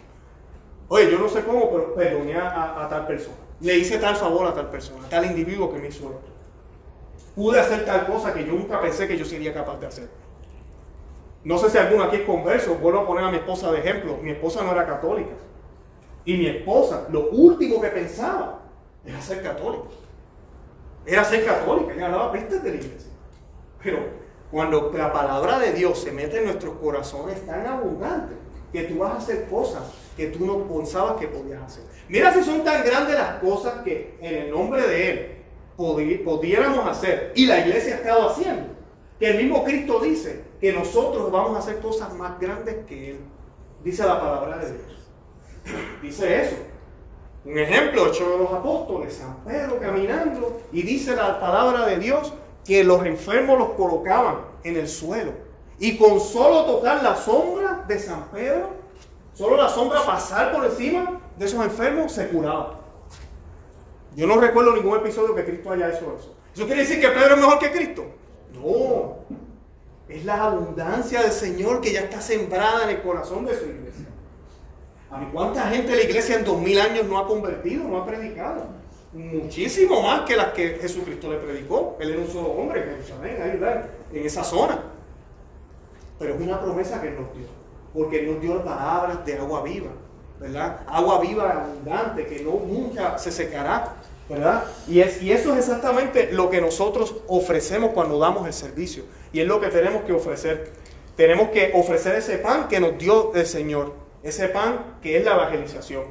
Oye, 0.87 1.09
yo 1.09 1.19
no 1.19 1.29
sé 1.29 1.43
cómo, 1.43 1.69
pero 1.69 1.93
perdoné 1.93 2.35
a, 2.35 2.87
tal 2.89 3.07
persona. 3.07 3.37
Le 3.59 3.77
hice 3.77 3.97
tal 3.99 4.15
favor 4.15 4.47
a 4.47 4.53
tal 4.53 4.69
persona, 4.69 5.05
a 5.05 5.09
tal 5.09 5.25
individuo 5.25 5.71
que 5.71 5.79
me 5.79 5.87
hizo 5.87 6.05
esto. 6.05 6.31
Pude 7.35 7.59
hacer 7.59 7.85
tal 7.85 8.07
cosa 8.07 8.33
que 8.33 8.43
yo 8.43 8.53
nunca 8.53 8.81
pensé 8.81 9.07
que 9.07 9.17
yo 9.17 9.23
sería 9.23 9.53
capaz 9.53 9.79
de 9.79 9.87
hacer. 9.87 10.09
No 11.43 11.57
sé 11.57 11.69
si 11.69 11.77
alguno 11.77 12.03
aquí 12.03 12.17
es 12.17 12.23
converso, 12.23 12.75
vuelvo 12.75 13.01
a 13.01 13.07
poner 13.07 13.23
a 13.23 13.31
mi 13.31 13.37
esposa 13.37 13.71
de 13.71 13.79
ejemplo. 13.79 14.17
Mi 14.21 14.31
esposa 14.31 14.63
no 14.63 14.71
era 14.71 14.85
católica. 14.85 15.31
Y 16.25 16.37
mi 16.37 16.47
esposa, 16.47 17.07
lo 17.11 17.29
último 17.31 17.81
que 17.81 17.89
pensaba 17.89 18.61
era 19.05 19.21
ser 19.21 19.41
católica. 19.41 19.89
Era 21.05 21.23
ser 21.23 21.45
católica, 21.45 21.93
ella 21.93 22.05
hablaba 22.05 22.31
pestes 22.31 22.63
de 22.63 22.69
la 22.69 22.75
iglesia. 22.75 23.11
Pero 23.83 23.99
cuando 24.51 24.91
la 24.93 25.11
palabra 25.11 25.59
de 25.59 25.73
Dios 25.73 25.99
se 25.99 26.11
mete 26.11 26.39
en 26.39 26.45
nuestros 26.45 26.75
corazones 26.75 27.45
tan 27.45 27.65
abundante 27.65 28.35
que 28.71 28.83
tú 28.83 28.99
vas 28.99 29.13
a 29.13 29.17
hacer 29.17 29.47
cosas 29.49 29.83
que 30.15 30.27
tú 30.27 30.45
no 30.45 30.67
pensabas 30.67 31.17
que 31.17 31.27
podías 31.27 31.61
hacer. 31.63 31.83
Mira 32.07 32.33
si 32.33 32.43
son 32.43 32.63
tan 32.63 32.83
grandes 32.83 33.15
las 33.15 33.39
cosas 33.39 33.81
que 33.83 34.17
en 34.21 34.35
el 34.35 34.51
nombre 34.51 34.85
de 34.85 35.09
Él 35.09 35.41
pudiéramos 35.75 36.85
hacer 36.85 37.31
y 37.35 37.45
la 37.45 37.59
iglesia 37.59 37.95
ha 37.95 37.97
estado 37.97 38.29
haciendo. 38.29 38.73
Que 39.19 39.31
el 39.31 39.37
mismo 39.37 39.63
Cristo 39.63 39.99
dice 39.99 40.43
que 40.59 40.73
nosotros 40.73 41.31
vamos 41.31 41.55
a 41.55 41.59
hacer 41.59 41.79
cosas 41.79 42.13
más 42.13 42.39
grandes 42.39 42.85
que 42.87 43.11
Él. 43.11 43.19
Dice 43.83 44.03
la 44.05 44.19
palabra 44.19 44.57
de 44.57 44.71
Dios. 44.71 45.00
Dice 46.01 46.41
eso. 46.41 46.55
Un 47.43 47.57
ejemplo, 47.57 48.07
hecho 48.07 48.29
de 48.29 48.37
los 48.37 48.51
apóstoles, 48.51 49.13
San 49.15 49.43
Pedro 49.43 49.79
caminando 49.79 50.61
y 50.71 50.83
dice 50.83 51.15
la 51.15 51.39
palabra 51.39 51.87
de 51.87 51.97
Dios 51.97 52.33
que 52.63 52.83
los 52.83 53.03
enfermos 53.05 53.57
los 53.57 53.69
colocaban 53.71 54.37
en 54.63 54.77
el 54.77 54.87
suelo. 54.87 55.31
Y 55.79 55.97
con 55.97 56.19
solo 56.19 56.65
tocar 56.65 57.01
la 57.01 57.15
sombra 57.15 57.83
de 57.87 57.97
San 57.97 58.25
Pedro, 58.29 58.69
solo 59.33 59.57
la 59.57 59.67
sombra 59.67 60.05
pasar 60.05 60.51
por 60.51 60.65
encima 60.65 61.19
de 61.35 61.45
esos 61.45 61.63
enfermos, 61.63 62.11
se 62.11 62.27
curaban. 62.27 62.79
Yo 64.15 64.27
no 64.27 64.39
recuerdo 64.39 64.75
ningún 64.75 64.97
episodio 64.97 65.33
que 65.33 65.43
Cristo 65.43 65.71
haya 65.71 65.89
hecho 65.89 66.15
eso. 66.19 66.35
¿Eso 66.53 66.65
quiere 66.65 66.81
decir 66.81 66.99
que 67.01 67.07
Pedro 67.07 67.35
es 67.35 67.41
mejor 67.41 67.57
que 67.57 67.71
Cristo? 67.71 68.05
No. 68.53 69.15
Es 70.07 70.25
la 70.25 70.43
abundancia 70.43 71.21
del 71.21 71.31
Señor 71.31 71.81
que 71.81 71.93
ya 71.93 72.01
está 72.01 72.21
sembrada 72.21 72.83
en 72.83 72.97
el 72.97 73.01
corazón 73.01 73.45
de 73.45 73.57
su 73.57 73.65
iglesia. 73.65 74.05
¿A 75.11 75.29
cuánta 75.31 75.67
gente 75.67 75.93
la 75.93 76.03
iglesia 76.03 76.37
en 76.37 76.45
dos 76.45 76.57
mil 76.57 76.79
años 76.79 77.05
no 77.05 77.19
ha 77.19 77.27
convertido, 77.27 77.83
no 77.83 77.97
ha 77.97 78.05
predicado? 78.05 78.63
Muchísimo 79.11 80.01
más 80.01 80.21
que 80.21 80.37
las 80.37 80.53
que 80.53 80.77
Jesucristo 80.79 81.29
le 81.29 81.37
predicó. 81.37 81.97
Él 81.99 82.11
era 82.11 82.21
un 82.21 82.29
solo 82.29 82.47
hombre 82.51 82.81
en 82.81 82.89
Jerusalén, 82.91 83.41
ahí, 83.41 84.17
en 84.17 84.25
esa 84.25 84.43
zona. 84.43 84.81
Pero 86.17 86.35
es 86.35 86.41
una 86.41 86.61
promesa 86.61 87.01
que 87.01 87.09
Él 87.09 87.15
nos 87.19 87.33
dio. 87.35 87.47
Porque 87.93 88.21
Él 88.21 88.31
nos 88.31 88.41
dio 88.41 88.63
palabras 88.63 89.25
de 89.25 89.37
agua 89.37 89.63
viva, 89.63 89.91
¿verdad? 90.39 90.79
Agua 90.87 91.19
viva 91.19 91.51
abundante 91.51 92.25
que 92.25 92.41
no, 92.41 92.61
nunca 92.65 93.17
se 93.17 93.31
secará. 93.31 93.95
¿verdad? 94.29 94.63
Y, 94.87 94.99
y 94.99 95.31
eso 95.33 95.51
es 95.51 95.59
exactamente 95.59 96.31
lo 96.31 96.49
que 96.49 96.61
nosotros 96.61 97.17
ofrecemos 97.27 97.91
cuando 97.91 98.17
damos 98.17 98.47
el 98.47 98.53
servicio. 98.53 99.03
Y 99.33 99.41
es 99.41 99.47
lo 99.47 99.59
que 99.59 99.67
tenemos 99.67 100.03
que 100.03 100.13
ofrecer. 100.13 100.71
Tenemos 101.17 101.49
que 101.49 101.73
ofrecer 101.75 102.15
ese 102.15 102.37
pan 102.37 102.69
que 102.69 102.79
nos 102.79 102.97
dio 102.97 103.33
el 103.35 103.45
Señor. 103.45 103.91
Ese 104.23 104.49
pan 104.49 104.97
que 105.01 105.17
es 105.17 105.25
la 105.25 105.33
evangelización. 105.33 106.03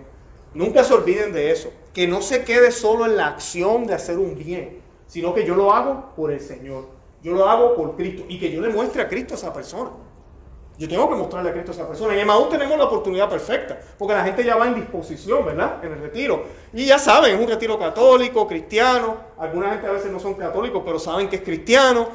Nunca 0.54 0.82
se 0.84 0.94
olviden 0.94 1.32
de 1.32 1.50
eso. 1.50 1.72
Que 1.94 2.06
no 2.06 2.22
se 2.22 2.44
quede 2.44 2.70
solo 2.70 3.06
en 3.06 3.16
la 3.16 3.28
acción 3.28 3.86
de 3.86 3.94
hacer 3.94 4.18
un 4.18 4.36
bien, 4.36 4.80
sino 5.06 5.34
que 5.34 5.44
yo 5.44 5.54
lo 5.54 5.72
hago 5.72 6.12
por 6.16 6.32
el 6.32 6.40
Señor. 6.40 6.88
Yo 7.22 7.32
lo 7.32 7.48
hago 7.48 7.74
por 7.74 7.96
Cristo. 7.96 8.24
Y 8.28 8.38
que 8.38 8.50
yo 8.50 8.61
le 8.61 8.68
muestre 8.68 9.02
a 9.02 9.08
Cristo 9.08 9.34
a 9.34 9.36
esa 9.36 9.52
persona. 9.52 9.90
Yo 10.78 10.88
tengo 10.88 11.11
que 11.11 11.14
mostrarle 11.14 11.50
a 11.50 11.52
Cristo 11.52 11.72
a 11.72 11.74
esa 11.74 11.86
persona. 11.86 12.16
Y 12.16 12.20
en 12.20 12.26
Maús 12.26 12.48
tenemos 12.48 12.78
la 12.78 12.84
oportunidad 12.84 13.28
perfecta, 13.28 13.78
porque 13.98 14.14
la 14.14 14.24
gente 14.24 14.42
ya 14.42 14.56
va 14.56 14.66
en 14.66 14.76
disposición, 14.76 15.44
¿verdad? 15.44 15.84
En 15.84 15.92
el 15.92 16.00
retiro. 16.00 16.44
Y 16.72 16.86
ya 16.86 16.98
saben, 16.98 17.34
es 17.34 17.40
un 17.40 17.46
retiro 17.46 17.78
católico, 17.78 18.48
cristiano. 18.48 19.18
Alguna 19.38 19.72
gente 19.72 19.86
a 19.86 19.92
veces 19.92 20.11
no 20.11 20.18
son 20.18 20.34
católicos, 20.34 20.82
pero 20.82 20.98
saben 20.98 21.28
que 21.28 21.36
es 21.36 21.42
cristiano. 21.42 22.08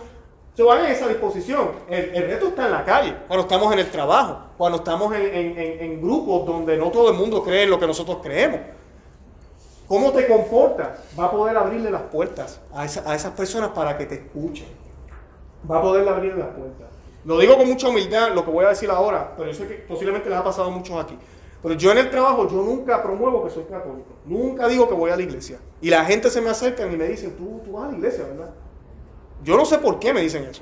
Se 0.55 0.63
van 0.63 0.85
en 0.85 0.91
esa 0.91 1.07
disposición. 1.07 1.71
El, 1.89 2.27
reto 2.27 2.47
está 2.47 2.65
en 2.65 2.71
la 2.71 2.85
calle, 2.85 3.13
cuando 3.27 3.43
estamos 3.43 3.73
en 3.73 3.79
el 3.79 3.91
trabajo, 3.91 4.39
cuando 4.57 4.77
estamos 4.77 5.13
en, 5.13 6.01
grupos 6.01 6.45
donde 6.45 6.77
no 6.77 6.89
todo 6.91 7.09
el 7.09 7.17
mundo 7.17 7.43
cree 7.43 7.63
en 7.63 7.69
lo 7.69 7.79
que 7.79 7.87
nosotros 7.87 8.19
creemos. 8.23 8.61
¿Cómo 9.87 10.11
te 10.13 10.27
comportas? 10.27 10.99
Va 11.19 11.25
a 11.25 11.31
poder 11.31 11.57
abrirle 11.57 11.91
las 11.91 12.03
puertas 12.03 12.61
a 12.73 12.85
esas 12.85 13.31
personas 13.33 13.69
para 13.71 13.97
que 13.97 14.05
te 14.05 14.15
escuchen. 14.15 14.67
Va 15.69 15.79
a 15.79 15.81
poder 15.81 16.07
abrirle 16.07 16.39
las 16.39 16.55
puertas. 16.55 16.87
Lo 17.25 17.37
digo 17.37 17.57
con 17.57 17.67
mucha 17.67 17.89
humildad, 17.89 18.33
lo 18.33 18.45
que 18.45 18.51
voy 18.51 18.65
a 18.65 18.69
decir 18.69 18.89
ahora, 18.89 19.33
pero 19.35 19.51
yo 19.51 19.57
sé 19.57 19.67
que 19.67 19.75
posiblemente 19.75 20.29
les 20.29 20.37
ha 20.37 20.43
pasado 20.43 20.67
a 20.67 20.71
muchos 20.71 21.03
aquí. 21.03 21.17
Pero 21.61 21.75
yo 21.75 21.91
en 21.91 21.97
el 21.97 22.09
trabajo, 22.11 22.47
yo 22.47 22.61
nunca 22.61 23.01
promuevo 23.01 23.43
que 23.43 23.49
soy 23.49 23.63
católico. 23.63 24.13
Nunca 24.25 24.67
digo 24.67 24.87
que 24.87 24.93
voy 24.93 25.09
a 25.09 25.15
la 25.15 25.23
iglesia. 25.23 25.57
Y 25.81 25.89
la 25.89 26.05
gente 26.05 26.29
se 26.29 26.39
me 26.39 26.49
acerca 26.49 26.85
y 26.85 26.95
me 26.95 27.07
dice, 27.07 27.29
tú, 27.29 27.61
tú 27.65 27.73
vas 27.73 27.85
a 27.85 27.91
la 27.91 27.97
iglesia, 27.97 28.25
¿verdad? 28.25 28.51
Yo 29.45 29.55
no 29.55 29.63
sé 29.65 29.77
por 29.77 29.99
qué 29.99 30.13
me 30.13 30.21
dicen 30.21 30.43
eso. 30.43 30.61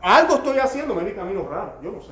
Algo 0.00 0.36
estoy 0.36 0.58
haciendo, 0.58 0.94
me 0.94 1.04
vi 1.04 1.12
camino 1.12 1.46
raro, 1.48 1.74
yo 1.82 1.92
no 1.92 2.00
sé. 2.00 2.10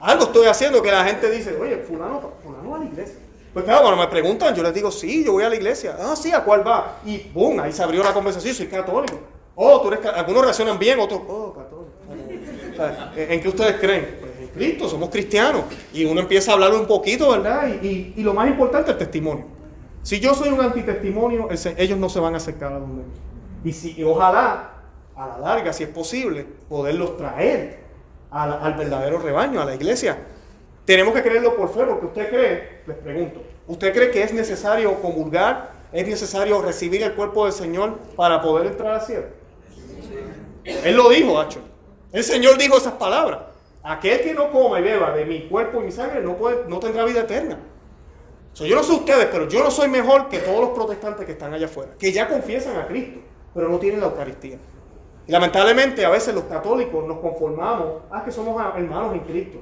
Algo 0.00 0.24
estoy 0.24 0.46
haciendo 0.46 0.82
que 0.82 0.90
la 0.90 1.04
gente 1.04 1.30
dice, 1.30 1.56
oye, 1.60 1.78
fulano, 1.78 2.20
fulano 2.42 2.70
va 2.70 2.76
a 2.76 2.80
la 2.80 2.84
iglesia. 2.86 3.16
Pues 3.52 3.64
claro, 3.64 3.82
cuando 3.82 4.00
me 4.02 4.08
preguntan, 4.08 4.54
yo 4.54 4.62
les 4.62 4.74
digo, 4.74 4.90
sí, 4.90 5.24
yo 5.24 5.32
voy 5.32 5.44
a 5.44 5.48
la 5.48 5.56
iglesia. 5.56 5.96
Ah, 5.98 6.14
sí, 6.14 6.30
¿a 6.32 6.44
cuál 6.44 6.66
va? 6.66 6.98
Y 7.04 7.18
boom, 7.32 7.58
ahí 7.60 7.72
se 7.72 7.82
abrió 7.82 8.02
la 8.04 8.12
conversación, 8.12 8.54
soy 8.54 8.66
católico. 8.66 9.18
Oh, 9.56 9.80
tú 9.80 9.88
eres 9.88 10.00
ca- 10.00 10.10
algunos 10.10 10.42
reaccionan 10.42 10.78
bien, 10.78 11.00
otros, 11.00 11.20
oh, 11.26 11.54
católico. 11.54 11.88
¿En 13.16 13.40
qué 13.40 13.48
ustedes 13.48 13.76
creen? 13.80 14.18
Pues 14.20 14.32
en 14.40 14.48
Cristo, 14.48 14.88
somos 14.88 15.08
cristianos. 15.08 15.62
Y 15.92 16.04
uno 16.04 16.20
empieza 16.20 16.52
a 16.52 16.54
hablar 16.54 16.72
un 16.74 16.86
poquito, 16.86 17.30
¿verdad? 17.30 17.68
Y, 17.82 18.14
lo 18.22 18.34
más 18.34 18.48
importante, 18.48 18.92
el 18.92 18.98
testimonio. 18.98 19.46
Si 20.02 20.20
yo 20.20 20.34
soy 20.34 20.50
un 20.50 20.60
antitestimonio, 20.60 21.48
ellos 21.76 21.98
no 21.98 22.08
se 22.08 22.20
van 22.20 22.34
a 22.34 22.36
acercar 22.36 22.72
a 22.72 22.78
donde 22.78 23.02
mí. 23.02 23.12
Y, 23.64 23.72
si, 23.72 23.94
y 23.98 24.04
ojalá, 24.04 24.74
a 25.18 25.26
la 25.26 25.38
larga, 25.38 25.72
si 25.72 25.82
es 25.82 25.88
posible, 25.88 26.46
poderlos 26.68 27.16
traer 27.16 27.80
al 28.30 28.74
verdadero 28.74 29.18
rebaño, 29.18 29.60
a 29.60 29.64
la 29.64 29.74
iglesia. 29.74 30.16
Tenemos 30.84 31.12
que 31.12 31.22
creerlo 31.22 31.56
por 31.56 31.74
fe, 31.74 31.84
porque 31.84 32.06
usted 32.06 32.28
cree, 32.30 32.82
les 32.86 32.96
pregunto, 32.98 33.42
¿usted 33.66 33.92
cree 33.92 34.10
que 34.10 34.22
es 34.22 34.32
necesario 34.32 34.94
comulgar? 35.02 35.72
¿Es 35.92 36.06
necesario 36.06 36.62
recibir 36.62 37.02
el 37.02 37.14
cuerpo 37.14 37.44
del 37.44 37.52
Señor 37.52 37.98
para 38.14 38.40
poder 38.40 38.68
entrar 38.68 38.94
al 38.94 39.00
cielo? 39.00 39.26
Él 40.64 40.96
lo 40.96 41.08
dijo, 41.08 41.40
Hacho. 41.40 41.60
El 42.12 42.22
Señor 42.22 42.56
dijo 42.56 42.76
esas 42.76 42.94
palabras. 42.94 43.40
Aquel 43.82 44.20
que 44.20 44.34
no 44.34 44.52
coma 44.52 44.80
y 44.80 44.82
beba 44.82 45.12
de 45.12 45.24
mi 45.24 45.48
cuerpo 45.48 45.80
y 45.80 45.86
mi 45.86 45.92
sangre 45.92 46.22
no, 46.22 46.78
tendrá 46.78 47.04
vida 47.04 47.20
eterna. 47.20 47.58
Yo 48.54 48.76
no 48.76 48.82
sé 48.82 48.92
ustedes, 48.92 49.26
pero 49.30 49.48
yo 49.48 49.64
no 49.64 49.70
soy 49.70 49.88
mejor 49.88 50.28
que 50.28 50.38
todos 50.38 50.60
los 50.60 50.70
protestantes 50.70 51.24
que 51.26 51.32
están 51.32 51.54
allá 51.54 51.66
afuera, 51.66 51.92
que 51.98 52.12
ya 52.12 52.28
confiesan 52.28 52.76
a 52.76 52.86
Cristo, 52.86 53.20
pero 53.54 53.68
no 53.68 53.78
tienen 53.78 54.00
la 54.00 54.06
Eucaristía. 54.06 54.58
Y 55.28 55.32
lamentablemente 55.32 56.06
a 56.06 56.08
veces 56.08 56.34
los 56.34 56.44
católicos 56.44 57.06
nos 57.06 57.18
conformamos 57.18 58.02
a 58.10 58.24
que 58.24 58.32
somos 58.32 58.58
hermanos 58.74 59.12
en 59.12 59.20
Cristo. 59.20 59.58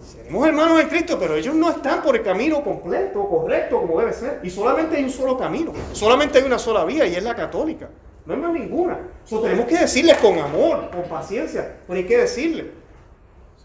Seremos 0.00 0.46
hermanos 0.46 0.80
en 0.80 0.88
Cristo, 0.88 1.16
pero 1.18 1.34
ellos 1.34 1.52
no 1.52 1.68
están 1.68 2.00
por 2.00 2.14
el 2.14 2.22
camino 2.22 2.62
completo, 2.62 3.28
correcto, 3.28 3.80
como 3.80 3.98
debe 3.98 4.12
ser. 4.12 4.38
Y 4.44 4.50
solamente 4.50 4.96
hay 4.96 5.02
un 5.02 5.10
solo 5.10 5.36
camino, 5.36 5.72
solamente 5.92 6.38
hay 6.38 6.44
una 6.44 6.60
sola 6.60 6.84
vía 6.84 7.04
y 7.06 7.16
es 7.16 7.24
la 7.24 7.34
católica. 7.34 7.88
No 8.24 8.34
hay 8.34 8.40
más 8.40 8.52
ninguna. 8.52 9.00
Eso 9.24 9.40
tenemos 9.40 9.66
que 9.66 9.78
decirles 9.78 10.16
con 10.18 10.38
amor, 10.38 10.90
con 10.92 11.02
paciencia, 11.08 11.78
pero 11.84 11.98
hay 11.98 12.06
que 12.06 12.18
decirles. 12.18 12.66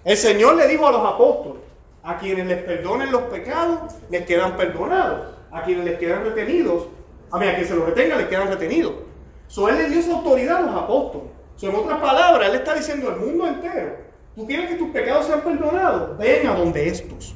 El 0.04 0.18
Señor 0.18 0.56
le 0.56 0.68
dijo 0.68 0.88
a 0.88 0.92
los 0.92 1.06
apóstoles, 1.06 1.62
a 2.02 2.18
quienes 2.18 2.48
les 2.48 2.64
perdonen 2.64 3.12
los 3.12 3.22
pecados, 3.24 3.94
les 4.10 4.26
quedan 4.26 4.58
perdonados. 4.58 5.36
A 5.52 5.62
quienes 5.62 5.86
les 5.86 6.00
quedan 6.00 6.24
retenidos, 6.24 6.88
a 7.30 7.38
mí, 7.38 7.46
a 7.46 7.54
quien 7.54 7.68
se 7.68 7.76
los 7.76 7.86
retenga, 7.86 8.16
les 8.16 8.28
quedan 8.28 8.48
retenidos. 8.48 9.11
So, 9.52 9.68
él 9.68 9.78
le 9.78 9.89
dio 9.89 9.99
esa 9.99 10.14
autoridad 10.14 10.60
a 10.60 10.62
los 10.62 10.76
apóstoles. 10.84 11.28
So, 11.58 11.68
en 11.68 11.76
otras 11.76 11.99
palabras, 11.99 12.47
él 12.47 12.56
está 12.56 12.74
diciendo 12.74 13.10
al 13.10 13.18
mundo 13.18 13.45
entero, 13.47 13.97
tú 14.34 14.47
quieres 14.47 14.70
que 14.70 14.76
tus 14.76 14.91
pecados 14.91 15.26
sean 15.26 15.41
perdonados, 15.41 16.18
ven 16.18 16.47
a 16.47 16.56
donde 16.56 16.88
estos. 16.88 17.36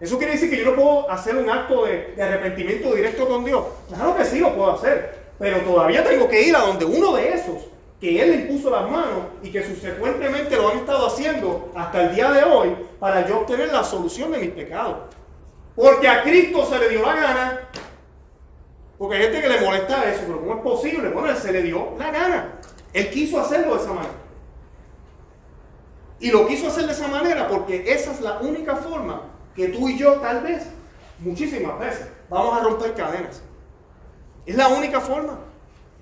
Eso 0.00 0.16
quiere 0.16 0.32
decir 0.32 0.48
que 0.48 0.56
yo 0.56 0.70
no 0.70 0.76
puedo 0.76 1.10
hacer 1.10 1.36
un 1.36 1.50
acto 1.50 1.84
de, 1.84 2.14
de 2.16 2.22
arrepentimiento 2.22 2.94
directo 2.94 3.28
con 3.28 3.44
Dios. 3.44 3.64
Claro 3.88 4.16
que 4.16 4.24
sí 4.24 4.38
lo 4.38 4.56
puedo 4.56 4.72
hacer, 4.72 5.34
pero 5.38 5.58
todavía 5.60 6.02
tengo 6.02 6.26
que 6.26 6.40
ir 6.40 6.56
a 6.56 6.60
donde 6.60 6.86
uno 6.86 7.16
de 7.16 7.34
esos 7.34 7.66
que 8.00 8.22
Él 8.22 8.30
le 8.30 8.36
impuso 8.36 8.70
las 8.70 8.88
manos 8.88 9.26
y 9.42 9.50
que 9.50 9.62
subsecuentemente 9.62 10.56
lo 10.56 10.70
han 10.70 10.78
estado 10.78 11.06
haciendo 11.06 11.70
hasta 11.74 12.04
el 12.04 12.14
día 12.14 12.30
de 12.30 12.44
hoy 12.44 12.74
para 12.98 13.28
yo 13.28 13.40
obtener 13.40 13.70
la 13.70 13.84
solución 13.84 14.32
de 14.32 14.38
mis 14.38 14.50
pecados. 14.52 14.96
Porque 15.76 16.08
a 16.08 16.22
Cristo 16.22 16.64
se 16.64 16.78
le 16.78 16.88
dio 16.88 17.02
la 17.02 17.14
gana. 17.14 17.60
Porque 18.98 19.16
hay 19.16 19.22
gente 19.22 19.40
que 19.42 19.48
le 19.48 19.60
molesta 19.60 20.10
eso, 20.10 20.22
pero 20.26 20.40
¿cómo 20.40 20.54
es 20.54 20.60
posible? 20.60 21.08
Bueno, 21.10 21.30
Él 21.30 21.36
se 21.36 21.52
le 21.52 21.62
dio 21.62 21.94
la 21.98 22.10
gana. 22.10 22.60
Él 22.92 23.10
quiso 23.10 23.40
hacerlo 23.40 23.76
de 23.76 23.82
esa 23.82 23.92
manera. 23.92 24.14
Y 26.20 26.30
lo 26.32 26.46
quiso 26.48 26.66
hacer 26.66 26.86
de 26.86 26.92
esa 26.92 27.06
manera 27.06 27.46
porque 27.48 27.84
esa 27.92 28.12
es 28.12 28.20
la 28.20 28.40
única 28.40 28.74
forma 28.74 29.22
que 29.54 29.68
tú 29.68 29.88
y 29.88 29.96
yo 29.96 30.14
tal 30.14 30.42
vez, 30.42 30.64
muchísimas 31.20 31.78
veces, 31.78 32.08
vamos 32.28 32.60
a 32.60 32.64
romper 32.64 32.94
cadenas. 32.94 33.40
Es 34.44 34.56
la 34.56 34.68
única 34.68 35.00
forma. 35.00 35.38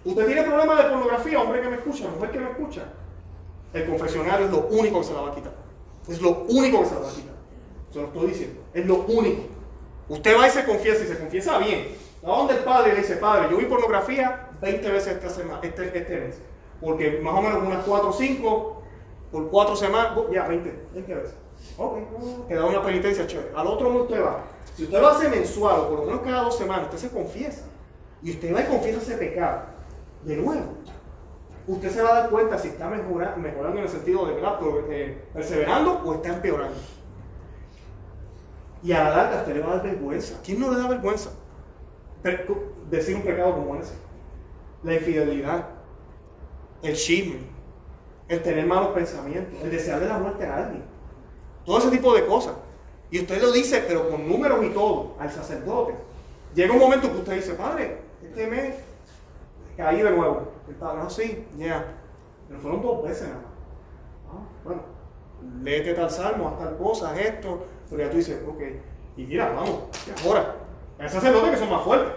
Usted 0.04 0.26
tiene 0.26 0.42
problemas 0.42 0.78
de 0.78 0.84
pornografía, 0.84 1.40
hombre 1.40 1.60
que 1.60 1.68
me 1.68 1.76
escucha, 1.76 2.08
mujer 2.08 2.30
que 2.30 2.38
me 2.38 2.50
escucha. 2.50 2.84
El 3.74 3.86
confesionario 3.86 4.46
es 4.46 4.52
lo 4.52 4.68
único 4.68 5.00
que 5.00 5.06
se 5.06 5.12
la 5.12 5.20
va 5.20 5.32
a 5.32 5.34
quitar. 5.34 5.52
Es 6.08 6.22
lo 6.22 6.30
único 6.48 6.80
que 6.80 6.86
se 6.86 6.94
la 6.94 7.00
va 7.00 7.10
a 7.10 7.14
quitar. 7.14 7.34
Se 7.92 8.00
lo 8.00 8.06
estoy 8.06 8.26
diciendo. 8.28 8.62
Es 8.72 8.86
lo 8.86 8.94
único. 9.00 9.42
Usted 10.08 10.38
va 10.38 10.48
y 10.48 10.50
se 10.50 10.64
confiesa 10.64 11.04
y 11.04 11.08
se 11.08 11.18
confiesa 11.18 11.58
bien. 11.58 11.88
A 12.26 12.30
donde 12.38 12.54
el 12.54 12.64
padre 12.64 12.92
le 12.94 12.98
dice, 12.98 13.16
padre, 13.16 13.48
yo 13.50 13.56
vi 13.56 13.66
pornografía 13.66 14.48
20 14.60 14.90
veces 14.90 15.14
esta 15.14 15.28
semana, 15.30 15.60
este, 15.62 15.96
este 15.96 16.18
mes. 16.20 16.40
Porque 16.80 17.20
más 17.22 17.34
o 17.34 17.40
menos 17.40 17.62
unas 17.62 17.84
4 17.84 18.08
o 18.08 18.12
5, 18.12 18.82
por 19.30 19.48
4 19.48 19.76
semanas, 19.76 20.12
ya 20.32 20.46
20, 20.48 20.86
20 20.92 21.14
veces. 21.14 21.34
Ok, 21.78 21.98
queda 22.48 22.64
una 22.66 22.82
penitencia 22.82 23.26
chévere. 23.26 23.52
Al 23.54 23.66
otro 23.68 23.90
mes 23.90 24.02
usted 24.02 24.22
va. 24.22 24.44
Si 24.74 24.84
usted 24.84 25.00
lo 25.00 25.08
hace 25.08 25.28
mensual 25.28 25.80
o 25.80 25.88
por 25.88 25.98
lo 26.00 26.04
menos 26.06 26.20
cada 26.22 26.42
dos 26.42 26.58
semanas, 26.58 26.84
usted 26.86 26.98
se 26.98 27.10
confiesa. 27.10 27.62
Y 28.22 28.32
usted 28.32 28.54
va 28.54 28.60
y 28.60 28.64
confiesa 28.66 28.98
ese 29.00 29.16
pecado. 29.16 29.60
De 30.24 30.36
nuevo, 30.36 30.74
usted 31.66 31.90
se 31.90 32.02
va 32.02 32.10
a 32.10 32.20
dar 32.22 32.30
cuenta 32.30 32.58
si 32.58 32.68
está 32.68 32.88
mejora- 32.90 33.36
mejorando 33.36 33.78
en 33.78 33.84
el 33.84 33.88
sentido 33.88 34.26
de 34.26 34.34
¿verdad? 34.34 34.58
Eh, 34.90 35.24
perseverando 35.32 36.02
o 36.04 36.14
está 36.14 36.28
empeorando. 36.30 36.76
Y 38.82 38.92
a 38.92 39.04
la 39.04 39.10
larga 39.16 39.36
usted 39.38 39.54
le 39.54 39.60
va 39.60 39.72
a 39.72 39.76
dar 39.76 39.82
vergüenza. 39.84 40.34
¿Quién 40.44 40.60
no 40.60 40.70
le 40.72 40.78
da 40.78 40.88
vergüenza? 40.88 41.30
Decir 42.90 43.16
un 43.16 43.22
pecado 43.22 43.54
como 43.54 43.76
ese. 43.76 43.94
La 44.82 44.94
infidelidad, 44.94 45.66
el 46.82 46.94
chisme, 46.94 47.38
el 48.28 48.42
tener 48.42 48.66
malos 48.66 48.88
pensamientos, 48.88 49.60
el 49.62 49.70
desearle 49.70 50.08
la 50.08 50.18
muerte 50.18 50.46
a 50.46 50.56
alguien. 50.56 50.84
Todo 51.64 51.78
ese 51.78 51.90
tipo 51.90 52.14
de 52.14 52.26
cosas. 52.26 52.54
Y 53.10 53.20
usted 53.20 53.40
lo 53.40 53.52
dice, 53.52 53.84
pero 53.86 54.10
con 54.10 54.28
números 54.28 54.64
y 54.64 54.70
todo, 54.70 55.14
al 55.18 55.30
sacerdote. 55.30 55.94
Llega 56.54 56.72
un 56.72 56.78
momento 56.78 57.10
que 57.10 57.18
usted 57.18 57.34
dice, 57.34 57.54
padre, 57.54 57.98
este 58.22 58.46
mes 58.46 58.76
caí 59.76 60.02
de 60.02 60.10
nuevo. 60.10 60.52
El 60.68 60.74
padre, 60.74 61.02
no, 61.02 61.10
sí, 61.10 61.46
ya. 61.56 61.84
Pero 62.48 62.60
fueron 62.60 62.82
dos 62.82 63.02
veces 63.02 63.28
nada. 63.28 63.42
Ah, 64.28 64.46
bueno, 64.64 64.82
léete 65.62 65.94
tal 65.94 66.10
salmo, 66.10 66.48
haz 66.48 66.58
tal 66.58 66.76
cosa, 66.76 67.20
esto. 67.20 67.66
Pero 67.90 68.02
ya 68.02 68.10
tú 68.10 68.16
dices, 68.16 68.42
ok, 68.46 68.62
y 69.16 69.26
mira, 69.26 69.50
vamos, 69.50 69.82
ahora. 70.24 70.65
Hay 70.98 71.08
sacerdotes 71.08 71.50
que 71.50 71.56
son 71.58 71.70
más 71.70 71.82
fuertes. 71.82 72.12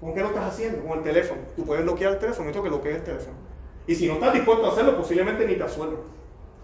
¿Con 0.00 0.14
qué 0.14 0.20
lo 0.20 0.28
estás 0.28 0.52
haciendo? 0.52 0.86
Con 0.86 0.98
el 0.98 1.04
teléfono. 1.04 1.40
Tú 1.54 1.64
puedes 1.64 1.84
bloquear 1.84 2.12
el 2.12 2.18
teléfono, 2.18 2.48
esto 2.48 2.62
que 2.62 2.68
bloquees 2.68 2.96
el 2.96 3.04
teléfono. 3.04 3.36
Y 3.86 3.94
si 3.94 4.08
no 4.08 4.14
estás 4.14 4.34
dispuesto 4.34 4.66
a 4.66 4.72
hacerlo, 4.72 4.96
posiblemente 4.96 5.46
ni 5.46 5.54
te 5.54 5.62
asuelven. 5.62 6.00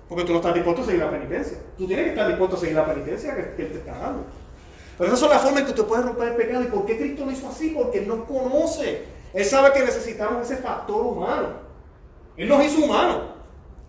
Porque 0.09 0.25
tú 0.25 0.33
no 0.33 0.39
estás 0.39 0.55
dispuesto 0.55 0.83
a 0.83 0.85
seguir 0.85 1.01
la 1.01 1.11
penitencia. 1.11 1.59
Tú 1.79 1.87
tienes 1.87 2.05
que 2.05 2.11
estar 2.11 2.29
dispuesto 2.29 2.57
a 2.57 2.59
seguir 2.59 2.77
la 2.77 2.87
penitencia 2.87 3.35
que, 3.35 3.63
Él 3.63 3.73
te 3.73 3.79
está 3.79 3.93
dando. 3.97 4.25
Pero 4.99 5.07
esas 5.07 5.21
son 5.21 5.31
las 5.31 5.41
formas 5.41 5.61
en 5.61 5.67
que 5.67 5.73
usted 5.73 5.85
puede 5.87 6.03
romper 6.03 6.29
el 6.29 6.37
pecado. 6.37 6.63
¿Y 6.63 6.67
por 6.67 6.85
qué 6.85 6.99
Cristo 6.99 7.25
lo 7.25 7.31
hizo 7.31 7.49
así? 7.49 7.71
Porque 7.71 8.01
Él 8.01 8.09
nos 8.09 8.25
conoce. 8.25 9.05
Él 9.33 9.45
sabe 9.45 9.73
que 9.73 9.81
necesitamos 9.81 10.51
ese 10.51 10.61
factor 10.61 11.07
humano. 11.07 11.49
Él 12.37 12.49
nos 12.49 12.65
hizo 12.65 12.85
humanos. 12.85 13.23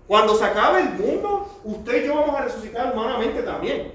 Cuando 0.07 0.35
se 0.35 0.45
acabe 0.45 0.81
el 0.81 0.89
mundo, 0.91 1.59
usted 1.63 2.03
y 2.03 2.07
yo 2.07 2.15
vamos 2.15 2.35
a 2.35 2.45
resucitar 2.45 2.93
humanamente 2.93 3.41
también. 3.41 3.91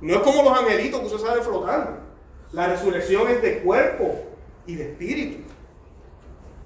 No 0.00 0.14
es 0.14 0.20
como 0.20 0.42
los 0.42 0.58
angelitos 0.58 1.00
que 1.00 1.06
usted 1.06 1.18
sale 1.18 1.42
flotando. 1.42 2.09
La 2.52 2.66
resurrección 2.66 3.28
es 3.28 3.42
de 3.42 3.60
cuerpo 3.60 4.22
y 4.66 4.74
de 4.74 4.90
espíritu. 4.90 5.42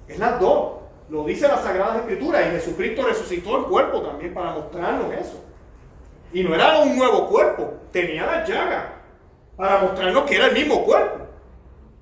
Es 0.07 0.17
las 0.17 0.39
dos. 0.39 0.73
Lo 1.09 1.23
dice 1.23 1.47
la 1.47 1.61
Sagrada 1.61 1.97
Escritura 1.97 2.41
y 2.41 2.51
Jesucristo 2.51 3.03
resucitó 3.03 3.57
el 3.57 3.65
cuerpo 3.65 4.01
también 4.01 4.33
para 4.33 4.53
mostrarnos 4.53 5.13
eso. 5.13 5.43
Y 6.33 6.43
no 6.43 6.55
era 6.55 6.79
un 6.79 6.97
nuevo 6.97 7.27
cuerpo, 7.27 7.75
tenía 7.91 8.25
la 8.25 8.43
llaga 8.43 8.93
para 9.55 9.77
mostrarnos 9.79 10.23
que 10.23 10.35
era 10.35 10.47
el 10.47 10.53
mismo 10.53 10.83
cuerpo. 10.83 11.25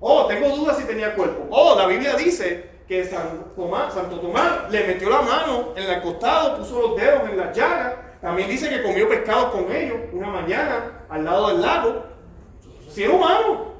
Oh, 0.00 0.26
tengo 0.26 0.48
dudas 0.56 0.78
si 0.78 0.84
tenía 0.84 1.14
cuerpo. 1.14 1.46
Oh, 1.50 1.76
la 1.78 1.86
Biblia 1.86 2.14
dice 2.16 2.70
que 2.88 3.04
San 3.04 3.54
Tomás, 3.54 3.92
Santo 3.92 4.18
Tomás 4.18 4.70
le 4.70 4.86
metió 4.86 5.10
la 5.10 5.22
mano 5.22 5.74
en 5.76 5.90
el 5.90 6.02
costado, 6.02 6.56
puso 6.58 6.80
los 6.80 6.96
dedos 6.96 7.28
en 7.28 7.36
la 7.36 7.52
llaga. 7.52 8.16
También 8.20 8.48
dice 8.48 8.70
que 8.70 8.82
comió 8.82 9.06
pescado 9.08 9.52
con 9.52 9.70
ellos 9.70 9.98
una 10.12 10.28
mañana 10.28 11.04
al 11.10 11.24
lado 11.24 11.48
del 11.48 11.60
lago. 11.60 12.04
Si 12.88 13.02
era 13.02 13.12
humano, 13.12 13.73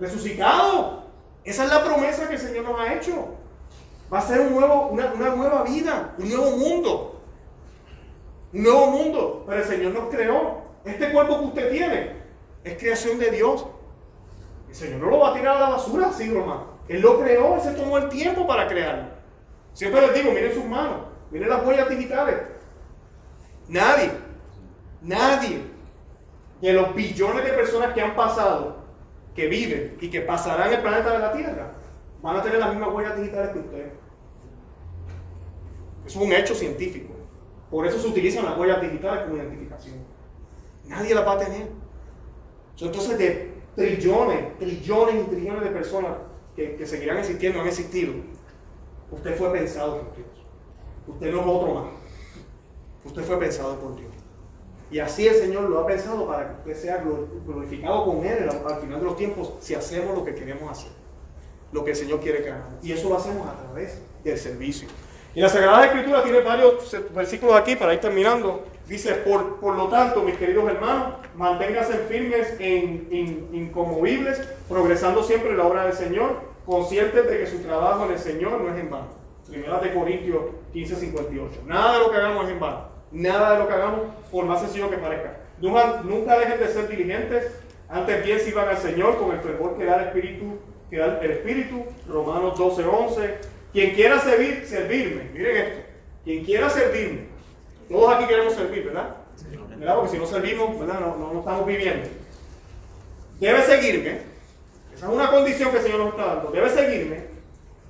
resucitado. 0.00 1.04
Esa 1.44 1.64
es 1.64 1.70
la 1.70 1.84
promesa 1.84 2.28
que 2.28 2.34
el 2.34 2.40
Señor 2.40 2.64
nos 2.64 2.80
ha 2.80 2.94
hecho. 2.94 3.34
Va 4.12 4.18
a 4.18 4.22
ser 4.22 4.40
un 4.40 4.54
nuevo, 4.54 4.88
una, 4.88 5.14
nueva 5.14 5.62
vida, 5.62 6.14
un 6.18 6.28
nuevo 6.28 6.56
mundo. 6.56 7.20
Un 8.52 8.62
nuevo 8.62 8.86
mundo. 8.88 9.44
Pero 9.46 9.62
el 9.62 9.68
Señor 9.68 9.92
nos 9.92 10.08
creó. 10.08 10.62
Este 10.84 11.12
cuerpo 11.12 11.38
que 11.38 11.46
usted 11.46 11.70
tiene 11.70 12.16
es 12.64 12.78
creación 12.78 13.18
de 13.18 13.30
Dios. 13.30 13.66
El 14.68 14.74
Señor 14.74 15.00
no 15.00 15.10
lo 15.10 15.18
va 15.20 15.30
a 15.30 15.34
tirar 15.34 15.56
a 15.56 15.60
la 15.60 15.68
basura 15.70 16.08
así, 16.08 16.28
nomás. 16.28 16.62
Él 16.88 17.02
lo 17.02 17.20
creó, 17.20 17.54
Él 17.54 17.60
se 17.60 17.72
tomó 17.72 17.98
el 17.98 18.08
tiempo 18.08 18.46
para 18.46 18.66
crearlo. 18.66 19.04
Siempre 19.72 20.00
les 20.00 20.14
digo, 20.14 20.32
miren 20.32 20.52
sus 20.52 20.64
manos, 20.64 21.02
miren 21.30 21.48
las 21.48 21.64
huellas 21.64 21.88
digitales. 21.88 22.36
Nadie, 23.68 24.10
nadie 25.00 25.62
de 26.60 26.72
los 26.72 26.94
billones 26.94 27.44
de 27.44 27.52
personas 27.52 27.94
que 27.94 28.02
han 28.02 28.16
pasado, 28.16 28.79
que 29.34 29.46
viven 29.46 29.96
y 30.00 30.10
que 30.10 30.20
pasarán 30.22 30.72
el 30.72 30.80
planeta 30.80 31.12
de 31.12 31.18
la 31.18 31.32
Tierra, 31.32 31.72
van 32.22 32.36
a 32.36 32.42
tener 32.42 32.58
las 32.58 32.70
mismas 32.70 32.92
huellas 32.92 33.16
digitales 33.16 33.50
que 33.52 33.58
ustedes. 33.60 33.92
Eso 36.06 36.20
es 36.20 36.26
un 36.26 36.32
hecho 36.32 36.54
científico. 36.54 37.14
Por 37.70 37.86
eso 37.86 37.98
se 37.98 38.08
utilizan 38.08 38.44
las 38.44 38.58
huellas 38.58 38.82
digitales 38.82 39.24
como 39.24 39.36
identificación. 39.36 39.96
Nadie 40.86 41.14
las 41.14 41.26
va 41.26 41.32
a 41.34 41.38
tener. 41.38 41.68
Entonces, 42.80 43.18
de 43.18 43.52
trillones, 43.76 44.58
trillones 44.58 45.14
y 45.26 45.30
trillones 45.30 45.62
de 45.62 45.70
personas 45.70 46.12
que, 46.56 46.76
que 46.76 46.86
seguirán 46.86 47.18
existiendo, 47.18 47.60
han 47.60 47.68
existido, 47.68 48.14
usted 49.10 49.36
fue 49.36 49.52
pensado 49.52 50.00
por 50.00 50.16
Dios. 50.16 50.28
Usted 51.06 51.32
no 51.32 51.40
es 51.40 51.46
otro 51.46 51.74
más. 51.74 51.84
Usted 53.04 53.22
fue 53.22 53.38
pensado 53.38 53.78
por 53.78 53.96
Dios. 53.96 54.19
Y 54.90 54.98
así 54.98 55.26
el 55.26 55.36
Señor 55.36 55.64
lo 55.64 55.78
ha 55.80 55.86
pensado 55.86 56.26
para 56.26 56.48
que 56.48 56.70
usted 56.70 56.82
sea 56.82 57.04
glorificado 57.46 58.04
con 58.04 58.24
Él 58.24 58.48
al 58.48 58.80
final 58.80 58.98
de 58.98 59.04
los 59.04 59.16
tiempos 59.16 59.54
si 59.60 59.74
hacemos 59.74 60.16
lo 60.16 60.24
que 60.24 60.34
queremos 60.34 60.70
hacer. 60.70 60.90
Lo 61.72 61.84
que 61.84 61.92
el 61.92 61.96
Señor 61.96 62.20
quiere 62.20 62.42
que 62.42 62.50
hagamos. 62.50 62.84
Y 62.84 62.92
eso 62.92 63.08
lo 63.08 63.16
hacemos 63.16 63.46
a 63.46 63.56
través 63.56 64.02
del 64.24 64.36
servicio. 64.36 64.88
Y 65.32 65.40
la 65.40 65.48
Sagrada 65.48 65.86
Escritura 65.86 66.24
tiene 66.24 66.40
varios 66.40 66.96
versículos 67.14 67.54
aquí 67.54 67.76
para 67.76 67.94
ir 67.94 68.00
terminando. 68.00 68.64
Dice, 68.88 69.14
por, 69.14 69.60
por 69.60 69.76
lo 69.76 69.86
tanto, 69.86 70.22
mis 70.22 70.36
queridos 70.36 70.68
hermanos, 70.68 71.14
manténganse 71.36 71.96
firmes 72.08 72.56
e 72.58 72.68
in, 72.68 73.48
inconmovibles, 73.52 74.40
progresando 74.68 75.22
siempre 75.22 75.50
en 75.50 75.58
la 75.58 75.66
obra 75.66 75.84
del 75.84 75.92
Señor, 75.92 76.40
conscientes 76.66 77.30
de 77.30 77.38
que 77.38 77.46
su 77.46 77.58
trabajo 77.60 78.06
en 78.06 78.12
el 78.12 78.18
Señor 78.18 78.60
no 78.60 78.74
es 78.74 78.80
en 78.80 78.90
vano. 78.90 79.06
Primera 79.48 79.78
de 79.78 79.94
Corintios 79.94 80.42
15, 80.72 80.96
58. 80.96 81.60
Nada 81.66 81.92
de 81.94 81.98
lo 82.00 82.10
que 82.10 82.16
hagamos 82.16 82.46
es 82.46 82.50
en 82.50 82.60
vano. 82.60 82.89
Nada 83.12 83.52
de 83.52 83.58
lo 83.58 83.68
que 83.68 83.74
hagamos, 83.74 84.00
por 84.30 84.44
más 84.44 84.60
sencillo 84.60 84.90
que 84.90 84.98
parezca. 84.98 85.36
Nunca, 85.60 86.00
nunca 86.04 86.38
dejen 86.38 86.58
de 86.60 86.68
ser 86.68 86.88
diligentes, 86.88 87.52
antes 87.88 88.24
bien 88.24 88.38
sirvan 88.38 88.68
al 88.68 88.78
Señor 88.78 89.18
con 89.18 89.32
el 89.32 89.40
fervor 89.40 89.76
que 89.76 89.84
da 89.84 89.96
el 89.96 90.06
Espíritu, 90.08 90.58
que 90.88 90.98
da 90.98 91.18
el 91.20 91.30
Espíritu. 91.30 91.84
Romanos 92.08 92.56
12, 92.56 92.84
11. 92.84 93.34
Quien 93.72 93.94
quiera 93.94 94.20
servir, 94.20 94.64
servirme. 94.64 95.30
Miren 95.34 95.56
esto. 95.56 95.80
Quien 96.24 96.44
quiera 96.44 96.70
servirme. 96.70 97.26
Todos 97.88 98.14
aquí 98.14 98.26
queremos 98.26 98.54
servir, 98.54 98.84
¿verdad? 98.84 99.16
¿verdad? 99.76 99.94
Porque 99.96 100.10
si 100.10 100.18
no 100.18 100.26
servimos, 100.26 100.78
¿verdad? 100.78 101.00
No, 101.00 101.16
no, 101.16 101.32
no 101.32 101.38
estamos 101.40 101.66
viviendo. 101.66 102.08
Debe 103.40 103.62
seguirme. 103.62 104.18
Esa 104.94 105.06
es 105.06 105.12
una 105.12 105.30
condición 105.30 105.70
que 105.70 105.78
el 105.78 105.82
Señor 105.82 106.00
nos 106.00 106.10
está 106.10 106.26
dando. 106.26 106.50
Debe 106.50 106.68
seguirme. 106.68 107.24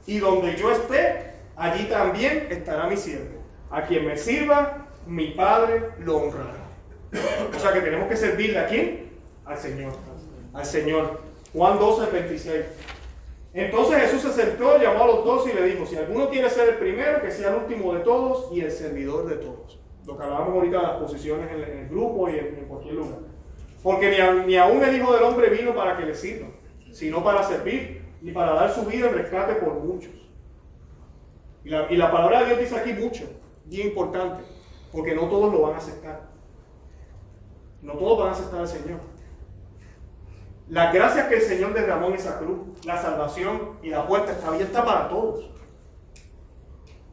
Y 0.07 0.18
donde 0.18 0.57
yo 0.57 0.71
esté, 0.71 1.35
allí 1.57 1.85
también 1.87 2.47
estará 2.51 2.87
mi 2.87 2.97
siervo. 2.97 3.43
A 3.71 3.83
quien 3.83 4.07
me 4.07 4.16
sirva, 4.16 4.87
mi 5.11 5.33
Padre 5.33 5.91
lo 5.99 6.19
honrará. 6.19 6.55
O 7.55 7.59
sea 7.59 7.73
que 7.73 7.81
tenemos 7.81 8.09
que 8.09 8.17
servirle 8.17 8.59
a 8.61 8.67
quién? 8.69 9.11
Al 9.45 9.59
Señor. 9.59 9.93
Al 10.55 10.65
Señor. 10.65 11.21
Juan 11.53 11.81
12, 11.81 12.13
26. 12.13 12.65
Entonces 13.53 14.03
Jesús 14.03 14.23
se 14.23 14.45
sentó, 14.45 14.79
llamó 14.79 15.03
a 15.03 15.07
los 15.09 15.25
dos 15.25 15.49
y 15.49 15.53
le 15.53 15.67
dijo, 15.67 15.85
si 15.85 15.97
alguno 15.97 16.31
quiere 16.31 16.49
ser 16.49 16.69
el 16.69 16.75
primero, 16.77 17.21
que 17.21 17.33
sea 17.33 17.51
el 17.51 17.57
último 17.57 17.93
de 17.93 18.01
todos 18.01 18.57
y 18.57 18.61
el 18.61 18.71
servidor 18.71 19.29
de 19.29 19.37
todos. 19.37 19.81
Lo 20.07 20.17
que 20.17 20.23
hablábamos 20.23 20.55
ahorita 20.55 20.77
de 20.77 20.83
las 20.85 20.97
posiciones 20.99 21.51
en 21.51 21.79
el 21.79 21.89
grupo 21.89 22.29
y 22.29 22.39
en, 22.39 22.67
cualquier 22.69 22.95
lugar. 22.95 23.19
Porque 23.83 24.11
ni, 24.11 24.47
ni 24.47 24.57
aún 24.57 24.85
el 24.85 24.97
Hijo 24.97 25.13
del 25.13 25.25
Hombre 25.25 25.51
vino 25.51 25.75
para 25.75 25.97
que 25.97 26.07
le 26.07 26.15
sirva, 26.15 26.47
sino 26.93 27.25
para 27.25 27.43
servir 27.43 28.05
y 28.23 28.31
para 28.31 28.55
dar 28.55 28.73
su 28.73 28.85
vida 28.85 29.09
en 29.09 29.15
rescate 29.15 29.55
por 29.55 29.75
muchos. 29.75 30.13
Y 31.65 31.71
la, 31.71 31.91
y 31.91 31.97
la 31.97 32.13
palabra 32.13 32.41
de 32.41 32.47
Dios 32.47 32.61
dice 32.61 32.77
aquí 32.77 32.93
mucho, 32.93 33.25
bien 33.65 33.89
importante, 33.89 34.45
porque 34.93 35.14
no 35.14 35.22
todos 35.28 35.53
lo 35.53 35.62
van 35.62 35.74
a 35.74 35.78
aceptar. 35.78 36.20
No 37.82 37.95
todos 37.95 38.18
van 38.18 38.28
a 38.28 38.32
aceptar 38.32 38.61
al 38.61 38.68
Señor. 38.68 39.01
Las 40.68 40.95
gracias 40.95 41.26
que 41.28 41.34
el 41.36 41.43
Señor 41.43 41.74
derramó 41.74 42.09
en 42.09 42.14
esa 42.14 42.38
cruz, 42.38 42.84
la 42.84 43.01
salvación 43.01 43.78
y 43.82 43.91
la 43.91 44.07
puerta 44.07 44.32
está 44.32 44.49
abierta 44.49 44.84
para 44.84 45.09
todos. 45.09 45.51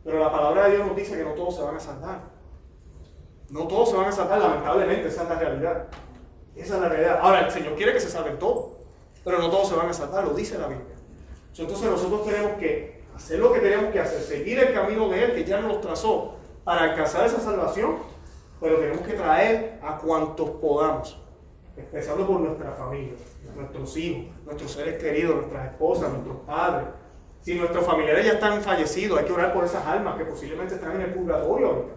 Pero 0.04 0.20
la 0.20 0.32
palabra 0.32 0.66
de 0.66 0.76
Dios 0.76 0.88
nos 0.88 0.96
dice 0.96 1.18
que 1.18 1.24
no 1.24 1.32
todos 1.32 1.56
se 1.56 1.64
van 1.64 1.76
a 1.76 1.80
salvar. 1.80 2.20
No 3.50 3.68
todos 3.68 3.90
se 3.90 3.98
van 3.98 4.08
a 4.08 4.12
salvar, 4.12 4.40
lamentablemente, 4.40 5.08
esa 5.08 5.24
es 5.24 5.30
la 5.30 5.40
realidad. 5.40 5.88
Esa 6.56 6.76
es 6.76 6.82
la 6.82 6.90
realidad. 6.90 7.20
Ahora, 7.22 7.46
el 7.46 7.52
Señor 7.52 7.76
quiere 7.76 7.94
que 7.94 8.00
se 8.00 8.10
salven 8.10 8.38
todos, 8.38 8.78
pero 9.24 9.40
no 9.40 9.50
todos 9.50 9.70
se 9.70 9.76
van 9.76 9.90
a 9.90 9.94
salvar, 9.94 10.26
lo 10.26 10.34
dice 10.34 10.58
la 10.58 10.68
Biblia. 10.68 10.96
Entonces 11.58 11.90
nosotros 11.90 12.26
tenemos 12.26 12.52
que 12.60 13.04
hacer 13.16 13.40
lo 13.40 13.52
que 13.52 13.60
tenemos 13.60 13.92
que 13.92 14.00
hacer, 14.00 14.22
seguir 14.22 14.60
el 14.60 14.74
camino 14.74 15.10
de 15.10 15.24
Él 15.24 15.34
que 15.34 15.44
ya 15.44 15.60
nos 15.60 15.82
trazó 15.82 16.36
para 16.68 16.84
alcanzar 16.84 17.26
esa 17.26 17.40
salvación, 17.40 17.96
pero 18.60 18.76
tenemos 18.76 19.08
que 19.08 19.14
traer 19.14 19.80
a 19.82 19.98
cuantos 20.00 20.50
podamos, 20.50 21.18
empezando 21.78 22.28
por 22.28 22.42
nuestra 22.42 22.74
familia, 22.74 23.14
nuestros 23.56 23.96
hijos, 23.96 24.36
nuestros 24.44 24.72
seres 24.74 25.02
queridos, 25.02 25.38
nuestras 25.38 25.72
esposas, 25.72 26.10
nuestros 26.10 26.36
padres. 26.46 26.90
Si 27.40 27.56
nuestros 27.56 27.86
familiares 27.86 28.26
ya 28.26 28.34
están 28.34 28.62
fallecidos, 28.62 29.18
hay 29.18 29.24
que 29.24 29.32
orar 29.32 29.54
por 29.54 29.64
esas 29.64 29.88
almas 29.88 30.18
que 30.18 30.26
posiblemente 30.26 30.76
están 30.76 30.98
en 30.98 31.04
el 31.04 31.14
purgatorio 31.14 31.68
ahorita. 31.68 31.94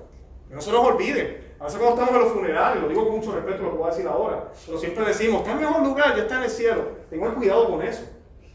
Que 0.49 0.55
no 0.55 0.61
se 0.61 0.71
nos 0.71 0.87
olvide. 0.87 1.55
A 1.59 1.65
veces 1.65 1.81
cuando 1.81 2.01
estamos 2.01 2.15
en 2.15 2.29
los 2.29 2.33
funerales, 2.33 2.81
lo 2.81 2.89
digo 2.91 3.09
con 3.09 3.17
mucho 3.17 3.33
respeto 3.33 3.65
lo 3.65 3.71
que 3.73 3.77
voy 3.77 3.89
a 3.89 3.91
decir 3.91 4.07
ahora, 4.07 4.53
pero 4.67 4.79
siempre 4.79 5.05
decimos, 5.05 5.41
está 5.41 5.51
en 5.51 5.59
mejor 5.59 5.83
lugar, 5.83 6.15
ya 6.15 6.23
está 6.23 6.37
en 6.37 6.45
el 6.45 6.51
cielo. 6.51 6.83
Tengan 7.11 7.35
cuidado 7.35 7.69
con 7.69 7.83
eso. 7.83 8.05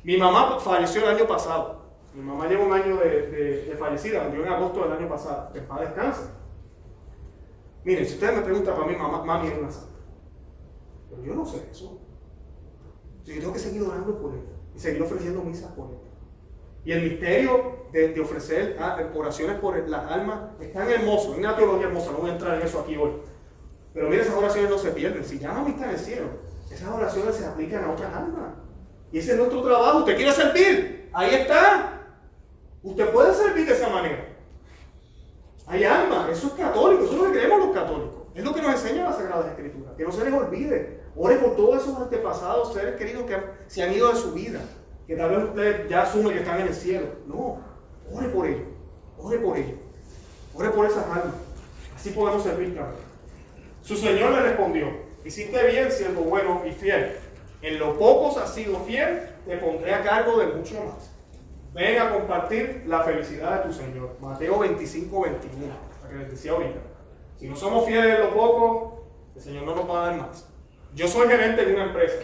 Mi 0.01 0.15
mamá 0.15 0.61
falleció 0.61 1.03
el 1.03 1.17
año 1.17 1.27
pasado. 1.27 1.74
Mi 2.15 2.21
mamá 2.21 2.47
lleva 2.47 2.65
un 2.65 2.71
año 2.71 2.97
de, 2.97 3.27
de, 3.27 3.65
de 3.65 3.75
fallecida, 3.75 4.23
murió 4.23 4.45
en 4.45 4.53
agosto 4.53 4.83
del 4.83 4.93
año 4.93 5.09
pasado. 5.09 5.51
Que 5.51 5.61
paz 5.61 5.81
descanse. 5.81 6.29
Miren, 7.83 8.05
si 8.05 8.13
ustedes 8.13 8.37
me 8.37 8.41
preguntan 8.41 8.73
para 8.73 8.87
mí, 8.87 8.95
mamá, 8.95 9.23
mami 9.23 9.47
es 9.49 9.57
una 9.59 9.71
santa. 9.71 9.99
Pero 11.09 11.23
yo 11.23 11.35
no 11.35 11.45
sé 11.45 11.67
eso. 11.69 11.99
Yo 13.25 13.39
tengo 13.39 13.53
que 13.53 13.59
seguir 13.59 13.81
orando 13.83 14.19
por 14.19 14.33
ella 14.33 14.55
y 14.75 14.79
seguir 14.79 15.01
ofreciendo 15.01 15.41
misas 15.41 15.71
por 15.73 15.89
ella. 15.89 15.99
Y 16.85 16.91
el 16.91 17.01
misterio 17.01 17.87
de, 17.91 18.19
ofrecer 18.21 18.77
ah, 18.79 18.97
oraciones 19.15 19.57
por 19.59 19.77
las 19.89 20.11
almas 20.11 20.51
es 20.59 20.71
tan 20.71 20.89
hermoso, 20.89 21.33
es 21.33 21.39
una 21.39 21.55
teología 21.55 21.87
hermosa, 21.87 22.11
no 22.11 22.19
voy 22.19 22.29
a 22.29 22.33
entrar 22.33 22.59
en 22.59 22.67
eso 22.67 22.79
aquí 22.79 22.95
hoy. 22.95 23.11
Pero 23.93 24.09
mire, 24.09 24.21
esas 24.21 24.35
oraciones 24.35 24.69
no 24.69 24.77
se 24.77 24.91
pierden. 24.91 25.23
Si 25.23 25.39
ya 25.39 25.53
no 25.53 25.67
está 25.67 25.85
en 25.85 25.91
el 25.91 25.99
cielo, 25.99 26.27
esas 26.69 26.89
oraciones 26.89 27.35
se 27.35 27.45
aplican 27.45 27.85
a 27.85 27.91
otras 27.91 28.13
almas. 28.13 28.53
Y 29.11 29.19
ese 29.19 29.31
es 29.31 29.37
nuestro 29.37 29.63
trabajo. 29.63 29.99
¿Usted 29.99 30.15
quiere 30.15 30.31
servir? 30.31 31.09
Ahí 31.13 31.33
está. 31.33 31.94
Usted 32.85 33.09
puede 33.09 33.33
servir 33.33 33.65
de 33.65 33.73
esa 33.73 33.89
manera. 33.89 34.23
Hay 35.65 35.83
almas, 35.83 36.29
eso 36.29 36.47
es 36.47 36.53
católico, 36.53 37.05
eso 37.05 37.13
es 37.13 37.17
lo 37.17 37.25
que 37.25 37.39
creemos 37.39 37.59
los 37.59 37.75
católicos. 37.75 38.23
Es 38.35 38.43
lo 38.43 38.53
que 38.53 38.61
nos 38.61 38.73
enseña 38.73 39.09
la 39.09 39.13
Sagrada 39.13 39.47
Escritura. 39.47 39.95
Que 39.97 40.03
no 40.03 40.11
se 40.11 40.23
les 40.23 40.31
olvide. 40.31 41.01
Ore 41.15 41.35
por 41.37 41.55
todos 41.55 41.81
esos 41.81 41.97
antepasados, 41.97 42.73
seres 42.73 42.95
queridos 42.95 43.25
que 43.25 43.37
se 43.65 43.81
han 43.81 43.91
ido 43.91 44.09
de 44.09 44.15
su 44.15 44.33
vida. 44.33 44.59
Que 45.07 45.15
tal 45.15 45.31
vez 45.31 45.43
usted 45.45 45.89
ya 45.89 46.03
asume 46.03 46.31
que 46.33 46.39
están 46.39 46.61
en 46.61 46.67
el 46.67 46.75
cielo. 46.75 47.07
No, 47.25 47.57
ore 48.13 48.29
por 48.29 48.45
ellos. 48.45 48.67
Ore 49.17 49.39
por 49.39 49.57
ellos. 49.57 49.79
Ore 50.53 50.69
por 50.69 50.85
esas 50.85 51.05
almas. 51.05 51.35
Así 51.95 52.11
podemos 52.11 52.43
servir 52.43 52.75
también. 52.75 53.03
Su 53.81 53.95
Señor 53.95 54.31
le 54.31 54.41
respondió, 54.41 54.87
hiciste 55.23 55.71
bien 55.71 55.91
siendo 55.91 56.21
bueno 56.21 56.61
y 56.67 56.71
fiel. 56.71 57.13
En 57.63 57.79
lo 57.79 57.97
pocos 57.97 58.37
has 58.37 58.53
sido 58.53 58.79
fiel, 58.81 59.27
te 59.47 59.57
pondré 59.57 59.91
a 59.91 60.03
cargo 60.03 60.37
de 60.37 60.47
mucho 60.47 60.75
más. 60.83 61.14
Ven 61.75 61.99
a 61.99 62.09
compartir 62.09 62.83
la 62.87 63.03
felicidad 63.03 63.61
de 63.61 63.67
tu 63.67 63.73
Señor. 63.73 64.15
Mateo 64.21 64.59
25, 64.59 65.21
21, 65.21 65.67
la 66.03 66.09
que 66.09 66.15
les 66.15 66.31
decía 66.31 66.53
ahorita. 66.53 66.79
Si 67.37 67.49
no 67.49 67.55
somos 67.57 67.85
fieles 67.85 68.15
en 68.15 68.21
lo 68.21 68.33
poco, 68.33 69.03
el 69.35 69.41
Señor 69.41 69.63
no 69.65 69.75
nos 69.75 69.89
va 69.89 70.03
a 70.03 70.07
dar 70.07 70.21
más. 70.21 70.47
Yo 70.93 71.05
soy 71.09 71.27
gerente 71.27 71.65
de 71.65 71.73
una 71.73 71.87
empresa 71.87 72.15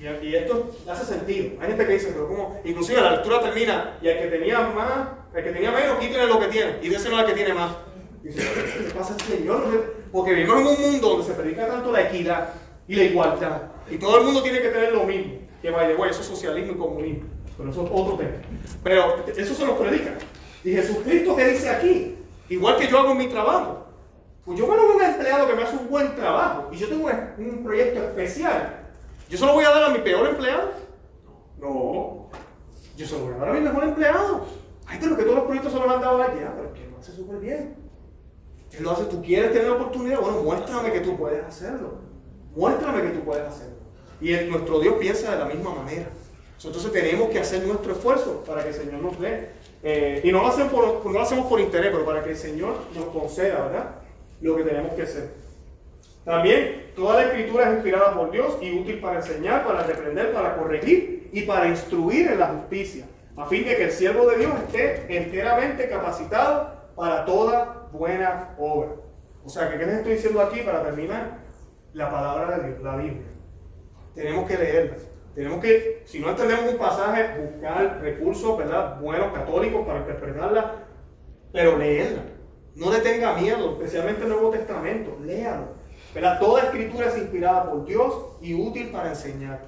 Y, 0.00 0.34
esto 0.34 0.72
hace 0.90 1.04
sentido. 1.04 1.52
Hay 1.60 1.68
gente 1.68 1.86
que 1.86 1.92
dice, 1.92 2.10
pero 2.12 2.26
como, 2.26 2.60
inclusive 2.64 3.00
la 3.00 3.12
lectura 3.12 3.40
termina, 3.40 3.96
y 4.02 4.08
el 4.08 4.18
que 4.18 4.26
tenía 4.26 4.60
más, 4.70 5.08
el 5.32 5.44
que 5.44 5.52
tenía 5.52 5.70
menos, 5.70 5.98
quítale 6.00 6.26
lo 6.26 6.40
que 6.40 6.48
tiene, 6.48 6.78
y 6.82 6.88
déselo 6.88 7.16
al 7.16 7.26
que 7.26 7.34
tiene 7.34 7.54
más. 7.54 7.76
Y 8.24 8.28
dice, 8.28 8.40
¿qué 8.42 8.92
pasa 8.92 9.14
al 9.14 9.20
Señor? 9.20 9.94
Porque 10.10 10.32
vivimos 10.32 10.60
en 10.62 10.66
un 10.66 10.80
mundo 10.80 11.10
donde 11.10 11.24
se 11.24 11.34
predica 11.34 11.68
tanto 11.68 11.92
la 11.92 12.08
equidad 12.08 12.54
y 12.88 12.96
la 12.96 13.04
igualdad, 13.04 13.62
y 13.88 13.98
todo 13.98 14.18
el 14.18 14.24
mundo 14.24 14.42
tiene 14.42 14.60
que 14.60 14.70
tener 14.70 14.92
lo 14.92 15.04
mismo. 15.04 15.34
Que 15.62 15.70
vaya, 15.70 15.90
eso 15.92 16.20
es 16.20 16.26
socialismo 16.26 16.72
y 16.72 16.76
comunismo. 16.76 17.35
Pero 17.56 17.70
eso 17.70 17.84
es 17.84 17.90
otro 17.92 18.16
tema. 18.16 18.36
Pero 18.82 19.24
eso 19.36 19.54
se 19.54 19.66
nos 19.66 19.78
predica. 19.78 20.12
Y 20.64 20.72
Jesucristo 20.72 21.36
que 21.36 21.46
dice 21.46 21.70
aquí, 21.70 22.16
igual 22.48 22.76
que 22.76 22.88
yo 22.88 22.98
hago 22.98 23.14
mi 23.14 23.28
trabajo, 23.28 23.86
pues 24.44 24.58
yo 24.58 24.66
me 24.66 24.76
lo 24.76 24.82
a 24.82 24.96
un 24.96 25.02
empleado 25.02 25.46
que 25.48 25.54
me 25.54 25.62
hace 25.64 25.76
un 25.76 25.88
buen 25.88 26.14
trabajo 26.14 26.68
y 26.72 26.76
yo 26.76 26.88
tengo 26.88 27.08
un, 27.38 27.64
proyecto 27.64 28.02
especial. 28.02 28.84
¿Yo 29.28 29.38
se 29.38 29.44
lo 29.44 29.54
voy 29.54 29.64
a 29.64 29.70
dar 29.70 29.84
a 29.84 29.88
mi 29.88 29.98
peor 29.98 30.28
empleado? 30.28 30.70
No. 31.58 32.30
Yo 32.96 33.06
se 33.06 33.18
lo 33.18 33.24
voy 33.24 33.34
a 33.34 33.38
dar 33.38 33.48
a 33.48 33.52
mi 33.52 33.60
mejor 33.60 33.84
empleado. 33.84 34.46
Ay, 34.86 34.98
pero 35.00 35.16
que 35.16 35.24
todos 35.24 35.36
los 35.36 35.44
proyectos 35.46 35.72
se 35.72 35.78
los 35.80 35.88
han 35.88 36.00
dado 36.00 36.22
allá, 36.22 36.52
pero 36.56 36.72
que 36.72 36.88
lo 36.88 36.98
hace 36.98 37.12
súper 37.12 37.38
bien. 37.38 37.74
Él 38.72 38.84
lo 38.84 38.92
hace, 38.92 39.04
tú 39.04 39.20
quieres 39.22 39.52
tener 39.52 39.68
la 39.68 39.76
oportunidad, 39.76 40.20
bueno, 40.20 40.42
muéstrame 40.42 40.92
que 40.92 41.00
tú 41.00 41.16
puedes 41.16 41.44
hacerlo. 41.44 41.98
Muéstrame 42.54 43.02
que 43.02 43.10
tú 43.10 43.24
puedes 43.24 43.46
hacerlo. 43.46 43.76
Y 44.20 44.32
nuestro 44.48 44.78
Dios 44.80 44.94
piensa 45.00 45.32
de 45.32 45.38
la 45.38 45.44
misma 45.46 45.74
manera. 45.74 46.08
Entonces 46.64 46.90
tenemos 46.92 47.28
que 47.30 47.38
hacer 47.38 47.64
nuestro 47.66 47.92
esfuerzo 47.92 48.42
para 48.46 48.62
que 48.62 48.70
el 48.70 48.74
Señor 48.74 49.02
nos 49.02 49.20
dé. 49.20 49.50
Eh, 49.82 50.20
y 50.24 50.32
no 50.32 50.40
lo, 50.40 50.48
hacemos 50.48 50.72
por, 50.72 51.04
no 51.04 51.12
lo 51.12 51.20
hacemos 51.20 51.46
por 51.46 51.60
interés, 51.60 51.90
pero 51.92 52.04
para 52.04 52.24
que 52.24 52.30
el 52.30 52.36
Señor 52.36 52.74
nos 52.94 53.06
conceda, 53.06 53.66
¿verdad? 53.66 53.90
Lo 54.40 54.56
que 54.56 54.64
tenemos 54.64 54.94
que 54.94 55.02
hacer. 55.02 55.28
También, 56.24 56.90
toda 56.96 57.14
la 57.14 57.22
escritura 57.28 57.68
es 57.68 57.74
inspirada 57.74 58.12
por 58.14 58.32
Dios 58.32 58.58
y 58.60 58.76
útil 58.76 58.98
para 58.98 59.18
enseñar, 59.18 59.64
para 59.64 59.84
reprender, 59.84 60.32
para 60.32 60.56
corregir 60.56 61.30
y 61.32 61.42
para 61.42 61.68
instruir 61.68 62.26
en 62.32 62.40
la 62.40 62.46
justicia, 62.48 63.04
a 63.36 63.46
fin 63.46 63.64
de 63.64 63.76
que 63.76 63.84
el 63.84 63.92
siervo 63.92 64.26
de 64.26 64.38
Dios 64.38 64.52
esté 64.66 65.16
enteramente 65.16 65.88
capacitado 65.88 66.74
para 66.96 67.24
toda 67.24 67.88
buena 67.92 68.56
obra. 68.58 68.88
O 69.44 69.48
sea, 69.48 69.70
¿qué 69.70 69.78
les 69.78 69.88
estoy 69.88 70.14
diciendo 70.14 70.40
aquí 70.40 70.62
para 70.62 70.82
terminar? 70.82 71.38
La 71.92 72.10
palabra 72.10 72.58
de 72.58 72.70
Dios, 72.70 72.82
la 72.82 72.96
Biblia. 72.96 73.26
Tenemos 74.16 74.48
que 74.48 74.58
leerla. 74.58 74.96
Tenemos 75.36 75.60
que, 75.60 76.02
si 76.06 76.18
no 76.18 76.30
entendemos 76.30 76.72
un 76.72 76.78
pasaje, 76.78 77.38
buscar 77.38 78.00
recursos, 78.00 78.56
¿verdad? 78.56 78.98
Buenos, 78.98 79.34
católicos, 79.34 79.86
para 79.86 79.98
interpretarla, 79.98 80.76
pero 81.52 81.76
leerla. 81.76 82.22
No 82.74 82.90
le 82.90 83.00
tenga 83.00 83.34
miedo, 83.34 83.72
especialmente 83.72 84.22
el 84.22 84.30
Nuevo 84.30 84.48
Testamento. 84.48 85.18
Léalo. 85.22 85.76
¿verdad? 86.14 86.40
Toda 86.40 86.62
escritura 86.62 87.08
es 87.08 87.18
inspirada 87.18 87.70
por 87.70 87.84
Dios 87.84 88.14
y 88.40 88.54
útil 88.54 88.88
para 88.88 89.10
enseñar. 89.10 89.60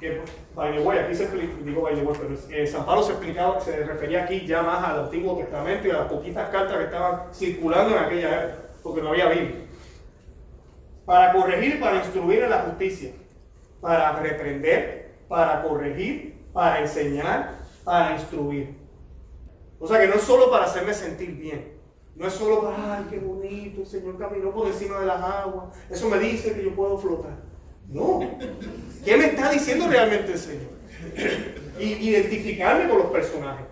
Que, 0.00 0.22
by 0.54 0.74
the 0.74 0.82
way, 0.82 0.98
aquí 1.00 1.14
se 1.14 1.28
digo 1.28 1.82
by 1.82 1.94
the 1.94 2.00
way, 2.00 2.16
pero 2.18 2.66
San 2.66 2.86
Pablo 2.86 3.02
se 3.02 3.12
explicaba, 3.12 3.60
se 3.60 3.84
refería 3.84 4.24
aquí 4.24 4.46
ya 4.46 4.62
más 4.62 4.82
al 4.82 5.00
Antiguo 5.00 5.36
Testamento 5.36 5.86
y 5.86 5.90
a 5.90 5.98
las 5.98 6.10
poquitas 6.10 6.48
cartas 6.48 6.78
que 6.78 6.84
estaban 6.84 7.34
circulando 7.34 7.94
en 7.94 8.04
aquella 8.04 8.44
época, 8.44 8.62
porque 8.82 9.02
no 9.02 9.10
había 9.10 9.28
Biblia. 9.28 9.56
Para 11.04 11.34
corregir, 11.34 11.78
para 11.78 11.96
instruir 11.96 12.44
en 12.44 12.50
la 12.50 12.60
justicia, 12.60 13.10
para 13.82 14.18
reprender, 14.20 14.99
para 15.30 15.62
corregir, 15.62 16.44
para 16.52 16.80
enseñar, 16.80 17.60
para 17.84 18.16
instruir. 18.16 18.74
O 19.78 19.86
sea 19.86 20.00
que 20.00 20.08
no 20.08 20.14
es 20.14 20.22
solo 20.22 20.50
para 20.50 20.64
hacerme 20.64 20.92
sentir 20.92 21.30
bien. 21.36 21.72
No 22.16 22.26
es 22.26 22.32
solo 22.32 22.62
para, 22.62 22.96
ay, 22.96 23.06
qué 23.08 23.20
bonito, 23.20 23.82
el 23.82 23.86
Señor 23.86 24.18
caminó 24.18 24.50
por 24.50 24.66
encima 24.66 24.98
de 24.98 25.06
las 25.06 25.22
aguas. 25.22 25.66
Eso 25.88 26.08
me 26.08 26.18
dice 26.18 26.52
que 26.52 26.64
yo 26.64 26.74
puedo 26.74 26.98
flotar. 26.98 27.36
No. 27.88 28.18
¿Qué 29.04 29.16
me 29.16 29.26
está 29.26 29.50
diciendo 29.50 29.86
realmente 29.88 30.32
el 30.32 30.38
Señor? 30.38 30.70
Y 31.78 31.92
identificarme 32.08 32.88
con 32.88 32.98
los 32.98 33.06
personajes. 33.06 33.66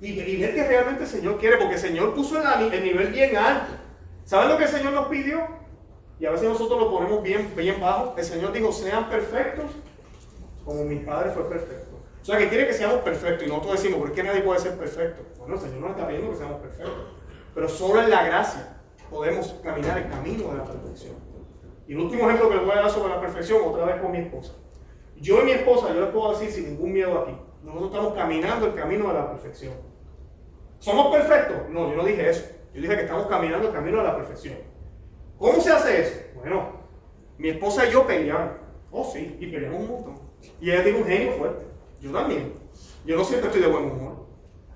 Y, 0.00 0.36
ver 0.36 0.52
que 0.52 0.66
realmente 0.66 1.04
el 1.04 1.08
Señor 1.08 1.38
quiere, 1.38 1.58
porque 1.58 1.74
el 1.74 1.80
Señor 1.80 2.12
puso 2.12 2.36
el, 2.38 2.74
el 2.74 2.84
nivel 2.84 3.12
bien 3.12 3.36
alto. 3.36 3.72
¿Saben 4.24 4.48
lo 4.48 4.58
que 4.58 4.64
el 4.64 4.70
Señor 4.70 4.94
nos 4.94 5.06
pidió? 5.06 5.46
Y 6.18 6.26
a 6.26 6.32
veces 6.32 6.48
nosotros 6.48 6.80
lo 6.80 6.90
ponemos 6.90 7.22
bien, 7.22 7.52
bien 7.56 7.80
bajo. 7.80 8.16
El 8.18 8.24
Señor 8.24 8.52
dijo, 8.52 8.72
sean 8.72 9.08
perfectos 9.08 9.70
como 10.64 10.84
mi 10.84 10.96
Padre 10.96 11.30
fue 11.30 11.48
perfecto. 11.48 11.96
O 12.20 12.24
sea, 12.24 12.38
que 12.38 12.48
quiere 12.48 12.66
que 12.66 12.74
seamos 12.74 13.00
perfectos. 13.00 13.46
Y 13.46 13.50
nosotros 13.50 13.82
decimos, 13.82 14.00
¿por 14.00 14.12
qué 14.12 14.22
nadie 14.22 14.42
puede 14.42 14.60
ser 14.60 14.76
perfecto? 14.76 15.22
Bueno, 15.38 15.54
el 15.54 15.60
Señor 15.60 15.80
nos 15.80 15.90
está 15.90 16.06
pidiendo 16.06 16.30
que 16.30 16.36
seamos 16.36 16.60
perfectos. 16.60 17.06
Pero 17.54 17.68
solo 17.68 18.02
en 18.02 18.10
la 18.10 18.24
gracia 18.24 18.76
podemos 19.10 19.54
caminar 19.62 19.98
el 19.98 20.08
camino 20.08 20.50
de 20.50 20.58
la 20.58 20.64
perfección. 20.64 21.14
Y 21.88 21.92
el 21.94 22.00
último 22.00 22.24
ejemplo 22.24 22.48
que 22.48 22.56
les 22.56 22.64
voy 22.64 22.76
a 22.76 22.82
dar 22.82 22.90
sobre 22.90 23.14
la 23.14 23.20
perfección, 23.20 23.62
otra 23.66 23.84
vez 23.86 24.00
con 24.00 24.12
mi 24.12 24.18
esposa. 24.18 24.52
Yo 25.16 25.42
y 25.42 25.44
mi 25.44 25.50
esposa, 25.52 25.92
yo 25.92 26.00
les 26.00 26.10
puedo 26.10 26.30
decir 26.32 26.50
sin 26.50 26.70
ningún 26.70 26.92
miedo 26.92 27.18
aquí, 27.20 27.36
nosotros 27.62 27.90
estamos 27.90 28.14
caminando 28.14 28.66
el 28.66 28.74
camino 28.74 29.08
de 29.08 29.14
la 29.14 29.30
perfección. 29.30 29.74
¿Somos 30.78 31.14
perfectos? 31.14 31.68
No, 31.68 31.90
yo 31.90 31.96
no 31.96 32.04
dije 32.04 32.30
eso. 32.30 32.44
Yo 32.72 32.80
dije 32.80 32.94
que 32.94 33.02
estamos 33.02 33.26
caminando 33.26 33.68
el 33.68 33.74
camino 33.74 33.98
de 33.98 34.04
la 34.04 34.16
perfección. 34.16 34.54
¿Cómo 35.38 35.60
se 35.60 35.72
hace 35.72 36.00
eso? 36.00 36.20
Bueno, 36.36 36.80
mi 37.36 37.48
esposa 37.48 37.86
y 37.86 37.92
yo 37.92 38.06
peleamos. 38.06 38.52
Oh, 38.90 39.04
sí, 39.04 39.36
y 39.40 39.46
peleamos 39.48 39.80
un 39.80 39.88
montón. 39.88 40.19
Y 40.60 40.70
ella 40.70 40.82
tiene 40.82 40.98
un 40.98 41.06
genio 41.06 41.32
fuerte. 41.32 41.64
Yo 42.00 42.10
también. 42.10 42.54
Yo 43.04 43.16
no 43.16 43.24
siempre 43.24 43.48
estoy 43.48 43.62
de 43.62 43.68
buen 43.68 43.84
humor. 43.84 44.26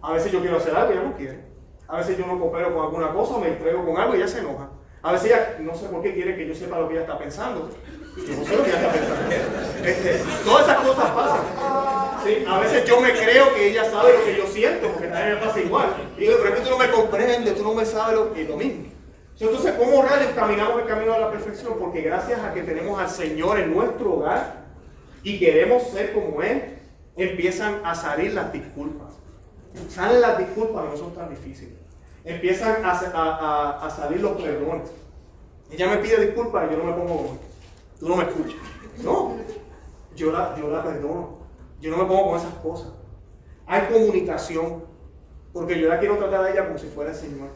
A 0.00 0.12
veces 0.12 0.32
yo 0.32 0.40
quiero 0.40 0.56
hacer 0.56 0.74
algo 0.74 0.92
y 0.92 0.96
ella 0.96 1.06
no 1.06 1.16
quiere. 1.16 1.44
A 1.86 1.98
veces 1.98 2.16
yo 2.16 2.26
no 2.26 2.38
coopero 2.38 2.74
con 2.74 2.84
alguna 2.84 3.12
cosa 3.12 3.38
me 3.38 3.48
entrego 3.48 3.84
con 3.84 3.96
algo 3.98 4.14
y 4.14 4.18
ella 4.18 4.28
se 4.28 4.40
enoja. 4.40 4.70
A 5.02 5.12
veces 5.12 5.30
ella, 5.30 5.56
no 5.60 5.74
sé 5.74 5.86
por 5.88 6.02
qué 6.02 6.14
quiere 6.14 6.34
que 6.34 6.46
yo 6.46 6.54
sepa 6.54 6.78
lo 6.78 6.88
que 6.88 6.94
ella 6.94 7.02
está 7.02 7.18
pensando. 7.18 7.68
Yo 8.16 8.36
no 8.36 8.44
sé 8.44 8.56
lo 8.56 8.62
que 8.62 8.70
ella 8.70 8.80
está 8.80 8.92
pensando. 8.92 9.34
Este, 9.84 10.22
todas 10.44 10.62
esas 10.66 10.78
cosas 10.78 11.10
pasan. 11.10 12.24
Sí, 12.24 12.44
a 12.48 12.58
veces 12.58 12.84
yo 12.86 13.00
me 13.00 13.12
creo 13.12 13.54
que 13.54 13.68
ella 13.68 13.84
sabe 13.84 14.18
lo 14.18 14.24
que 14.24 14.36
yo 14.36 14.46
siento, 14.46 14.88
porque 14.88 15.08
también 15.08 15.34
me 15.34 15.46
pasa 15.46 15.60
igual. 15.60 15.88
Y 16.16 16.20
digo, 16.20 16.36
pero 16.40 16.54
es 16.54 16.60
que 16.60 16.64
tú 16.66 16.70
no 16.70 16.78
me 16.78 16.90
comprendes, 16.90 17.54
tú 17.54 17.62
no 17.62 17.74
me 17.74 17.84
sabes 17.84 18.16
lo 18.16 18.24
lo 18.24 18.56
mismo. 18.56 18.84
Entonces, 19.38 19.74
¿cómo 19.74 20.02
rayos 20.02 20.32
caminamos 20.34 20.80
el 20.80 20.86
camino 20.86 21.12
de 21.12 21.18
la 21.18 21.30
perfección? 21.30 21.74
Porque 21.78 22.00
gracias 22.00 22.40
a 22.40 22.54
que 22.54 22.62
tenemos 22.62 22.98
al 22.98 23.10
Señor 23.10 23.58
en 23.58 23.74
nuestro 23.74 24.14
hogar 24.14 24.63
y 25.24 25.38
queremos 25.38 25.82
ser 25.84 26.12
como 26.12 26.42
Él, 26.42 26.76
empiezan 27.16 27.80
a 27.84 27.94
salir 27.94 28.34
las 28.34 28.52
disculpas. 28.52 29.14
Salen 29.88 30.20
las 30.20 30.38
disculpas, 30.38 30.84
no 30.84 30.96
son 30.96 31.14
tan 31.14 31.30
difíciles. 31.30 31.74
Empiezan 32.24 32.82
a, 32.84 33.90
salir 33.94 34.20
los 34.20 34.40
perdones. 34.40 34.90
Ella 35.70 35.88
me 35.88 35.96
pide 35.96 36.26
disculpas 36.26 36.68
y 36.68 36.74
yo 36.74 36.78
no 36.78 36.84
me 36.84 36.92
pongo 36.92 37.38
Tú 37.98 38.08
no 38.08 38.16
me 38.16 38.24
escuchas. 38.24 38.60
No, 39.02 39.36
yo 40.14 40.30
la, 40.30 40.54
yo 40.56 40.68
la 40.68 40.82
perdono. 40.84 41.38
Yo 41.80 41.90
no 41.90 41.96
me 41.98 42.04
pongo 42.04 42.30
con 42.30 42.38
esas 42.38 42.54
cosas. 42.54 42.92
Hay 43.66 43.82
comunicación, 43.92 44.84
porque 45.52 45.80
yo 45.80 45.88
la 45.88 45.98
quiero 45.98 46.18
tratar 46.18 46.44
a 46.44 46.50
ella 46.50 46.66
como 46.66 46.78
si 46.78 46.86
fuera 46.86 47.10
el 47.10 47.16
Señor. 47.16 47.48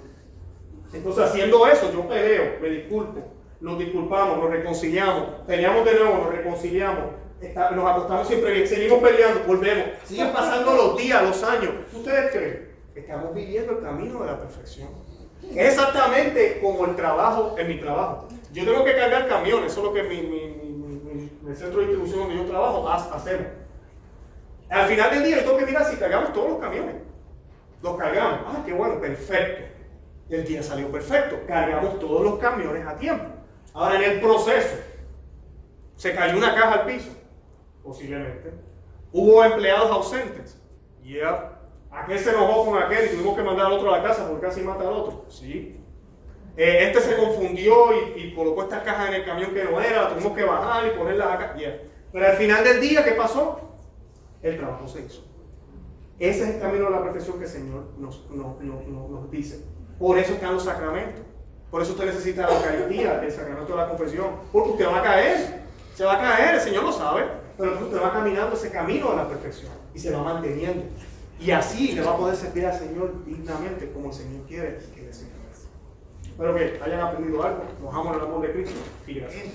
Entonces, 0.92 1.24
haciendo 1.24 1.66
eso, 1.66 1.92
yo 1.92 2.08
peleo, 2.08 2.58
me 2.62 2.68
disculpo, 2.70 3.20
nos 3.60 3.78
disculpamos, 3.78 4.38
nos 4.38 4.50
reconciliamos, 4.50 5.28
peleamos 5.46 5.84
de 5.84 5.94
nuevo, 5.94 6.16
nos 6.16 6.34
reconciliamos, 6.34 7.04
está- 7.41 7.70
nos 7.70 7.89
acostamos 7.91 8.26
siempre 8.28 8.53
bien, 8.53 8.66
seguimos 8.66 9.01
peleando, 9.03 9.41
volvemos, 9.47 9.84
siguen 10.05 10.32
pasando 10.32 10.74
los 10.74 10.97
días, 10.97 11.22
los 11.22 11.43
años. 11.43 11.70
¿Ustedes 11.93 12.30
creen? 12.32 12.68
Estamos 12.95 13.34
viviendo 13.34 13.72
el 13.72 13.80
camino 13.82 14.20
de 14.20 14.26
la 14.26 14.39
perfección. 14.39 14.89
Exactamente 15.55 16.59
como 16.61 16.84
el 16.86 16.97
trabajo 16.97 17.55
en 17.59 17.68
mi 17.68 17.78
trabajo. 17.78 18.28
Yo 18.53 18.64
tengo 18.64 18.84
que 18.84 18.95
cargar 18.97 19.28
camiones, 19.28 19.72
eso 19.72 19.80
es 19.80 19.86
lo 19.86 19.93
que 19.93 20.03
mi, 20.03 20.16
mi- 20.22 20.49
mi- 20.49 20.72
mi- 20.72 21.14
mi- 21.14 21.51
el 21.51 21.57
centro 21.57 21.80
de 21.80 21.86
distribución 21.86 22.20
donde 22.20 22.36
yo 22.36 22.45
trabajo 22.51 22.89
ha- 22.89 23.14
hacemos. 23.14 23.47
Al 24.68 24.86
final 24.89 25.11
del 25.11 25.24
día 25.24 25.36
yo 25.39 25.43
tengo 25.45 25.59
que 25.59 25.66
mirar 25.66 25.84
si 25.84 25.97
cargamos 25.97 26.32
todos 26.32 26.51
los 26.51 26.59
camiones. 26.59 26.97
Los 27.82 27.97
cargamos. 27.97 28.41
Ah, 28.47 28.62
qué 28.66 28.72
bueno, 28.72 29.01
perfecto. 29.01 29.64
El 30.28 30.45
día 30.45 30.62
salió 30.62 30.91
perfecto. 30.91 31.39
Cargamos 31.47 31.99
todos 32.01 32.22
los 32.22 32.39
camiones 32.39 32.86
a 32.86 32.97
tiempo. 32.97 33.24
Ahora 33.72 33.97
en 33.97 34.03
el 34.11 34.20
proceso, 34.20 34.76
se 35.97 36.14
cayó 36.14 36.36
una 36.36 36.55
caja 36.55 36.72
al 36.80 36.86
piso. 36.86 37.11
Posiblemente. 37.89 38.53
Hubo 39.12 39.43
empleados 39.43 39.91
ausentes. 39.91 40.61
Yeah. 41.03 41.59
Aquel 41.91 42.18
se 42.18 42.30
enojó 42.30 42.66
con 42.66 42.82
aquel 42.82 43.07
y 43.07 43.09
tuvimos 43.16 43.34
que 43.34 43.43
mandar 43.43 43.64
al 43.66 43.72
otro 43.72 43.95
a 43.95 43.97
la 43.97 44.03
casa 44.05 44.28
porque 44.28 44.47
casi 44.47 44.61
mata 44.61 44.82
al 44.82 44.93
otro. 44.93 45.24
Sí. 45.30 45.80
Eh, 46.55 46.84
este 46.86 47.01
se 47.01 47.16
confundió 47.16 47.74
y, 47.95 48.20
y 48.24 48.34
colocó 48.34 48.64
esta 48.64 48.82
caja 48.82 49.09
en 49.09 49.14
el 49.14 49.24
camión 49.24 49.55
que 49.55 49.64
no 49.64 49.80
era, 49.80 50.03
la 50.03 50.09
tuvimos 50.11 50.36
que 50.36 50.45
bajar 50.45 50.86
y 50.86 50.99
ponerla 50.99 51.32
acá. 51.32 51.57
Yeah. 51.57 51.78
Pero 52.12 52.26
al 52.26 52.36
final 52.36 52.62
del 52.62 52.78
día, 52.82 53.03
¿qué 53.05 53.12
pasó? 53.12 53.59
El 54.43 54.59
trabajo 54.59 54.86
se 54.86 55.01
hizo. 55.07 55.22
Ese 56.18 56.43
es 56.43 56.55
el 56.57 56.61
camino 56.61 56.84
de 56.86 56.91
la 56.91 57.03
perfección 57.03 57.39
que 57.39 57.45
el 57.45 57.51
Señor 57.51 57.84
nos, 57.97 58.28
nos- 58.30 58.61
nos- 58.61 58.86
nos- 58.86 59.09
nos 59.11 59.30
dice. 59.30 59.64
Por 59.99 60.18
eso 60.18 60.34
están 60.34 60.53
los 60.53 60.64
sacramentos. 60.64 61.22
Por 61.70 61.80
eso 61.80 61.93
usted 61.93 62.05
necesita 62.05 62.43
la 62.43 62.55
Eucaristía, 62.55 63.22
el 63.22 63.32
sacramento 63.32 63.72
de 63.72 63.78
la 63.78 63.89
confesión. 63.89 64.26
Porque 64.53 64.70
usted 64.72 64.86
va 64.86 64.99
a 64.99 65.03
caer. 65.03 65.62
Se 65.95 66.05
va 66.05 66.14
a 66.14 66.20
caer, 66.20 66.55
el 66.57 66.61
Señor 66.61 66.84
lo 66.84 66.93
sabe. 66.93 67.24
Pero 67.59 67.72
usted 67.80 68.00
va 68.00 68.12
caminando 68.12 68.54
ese 68.54 68.70
camino 68.70 69.11
de 69.11 69.16
la 69.16 69.28
perfección 69.28 69.72
y 69.92 69.98
se 69.98 70.12
va 70.12 70.22
manteniendo. 70.22 70.84
Y 71.40 71.50
así 71.50 71.92
le 71.92 72.02
va 72.02 72.12
a 72.12 72.16
poder 72.16 72.36
servir 72.36 72.66
al 72.66 72.78
Señor 72.78 73.24
dignamente 73.26 73.90
como 73.90 74.09
el 74.09 74.14
Señor 74.14 74.46
quiere 74.46 74.78
que 74.94 75.02
le 75.02 75.12
sirva. 75.12 75.32
Espero 76.22 76.54
que 76.54 76.80
hayan 76.84 77.00
aprendido 77.00 77.42
algo. 77.42 77.64
Nos 77.82 77.92
amo 77.92 78.11
en 78.11 78.20
el 78.20 78.26
amor 78.26 78.42
de 78.42 78.52
Cristo 78.52 78.78
y 79.09 79.14
gracias. 79.14 79.46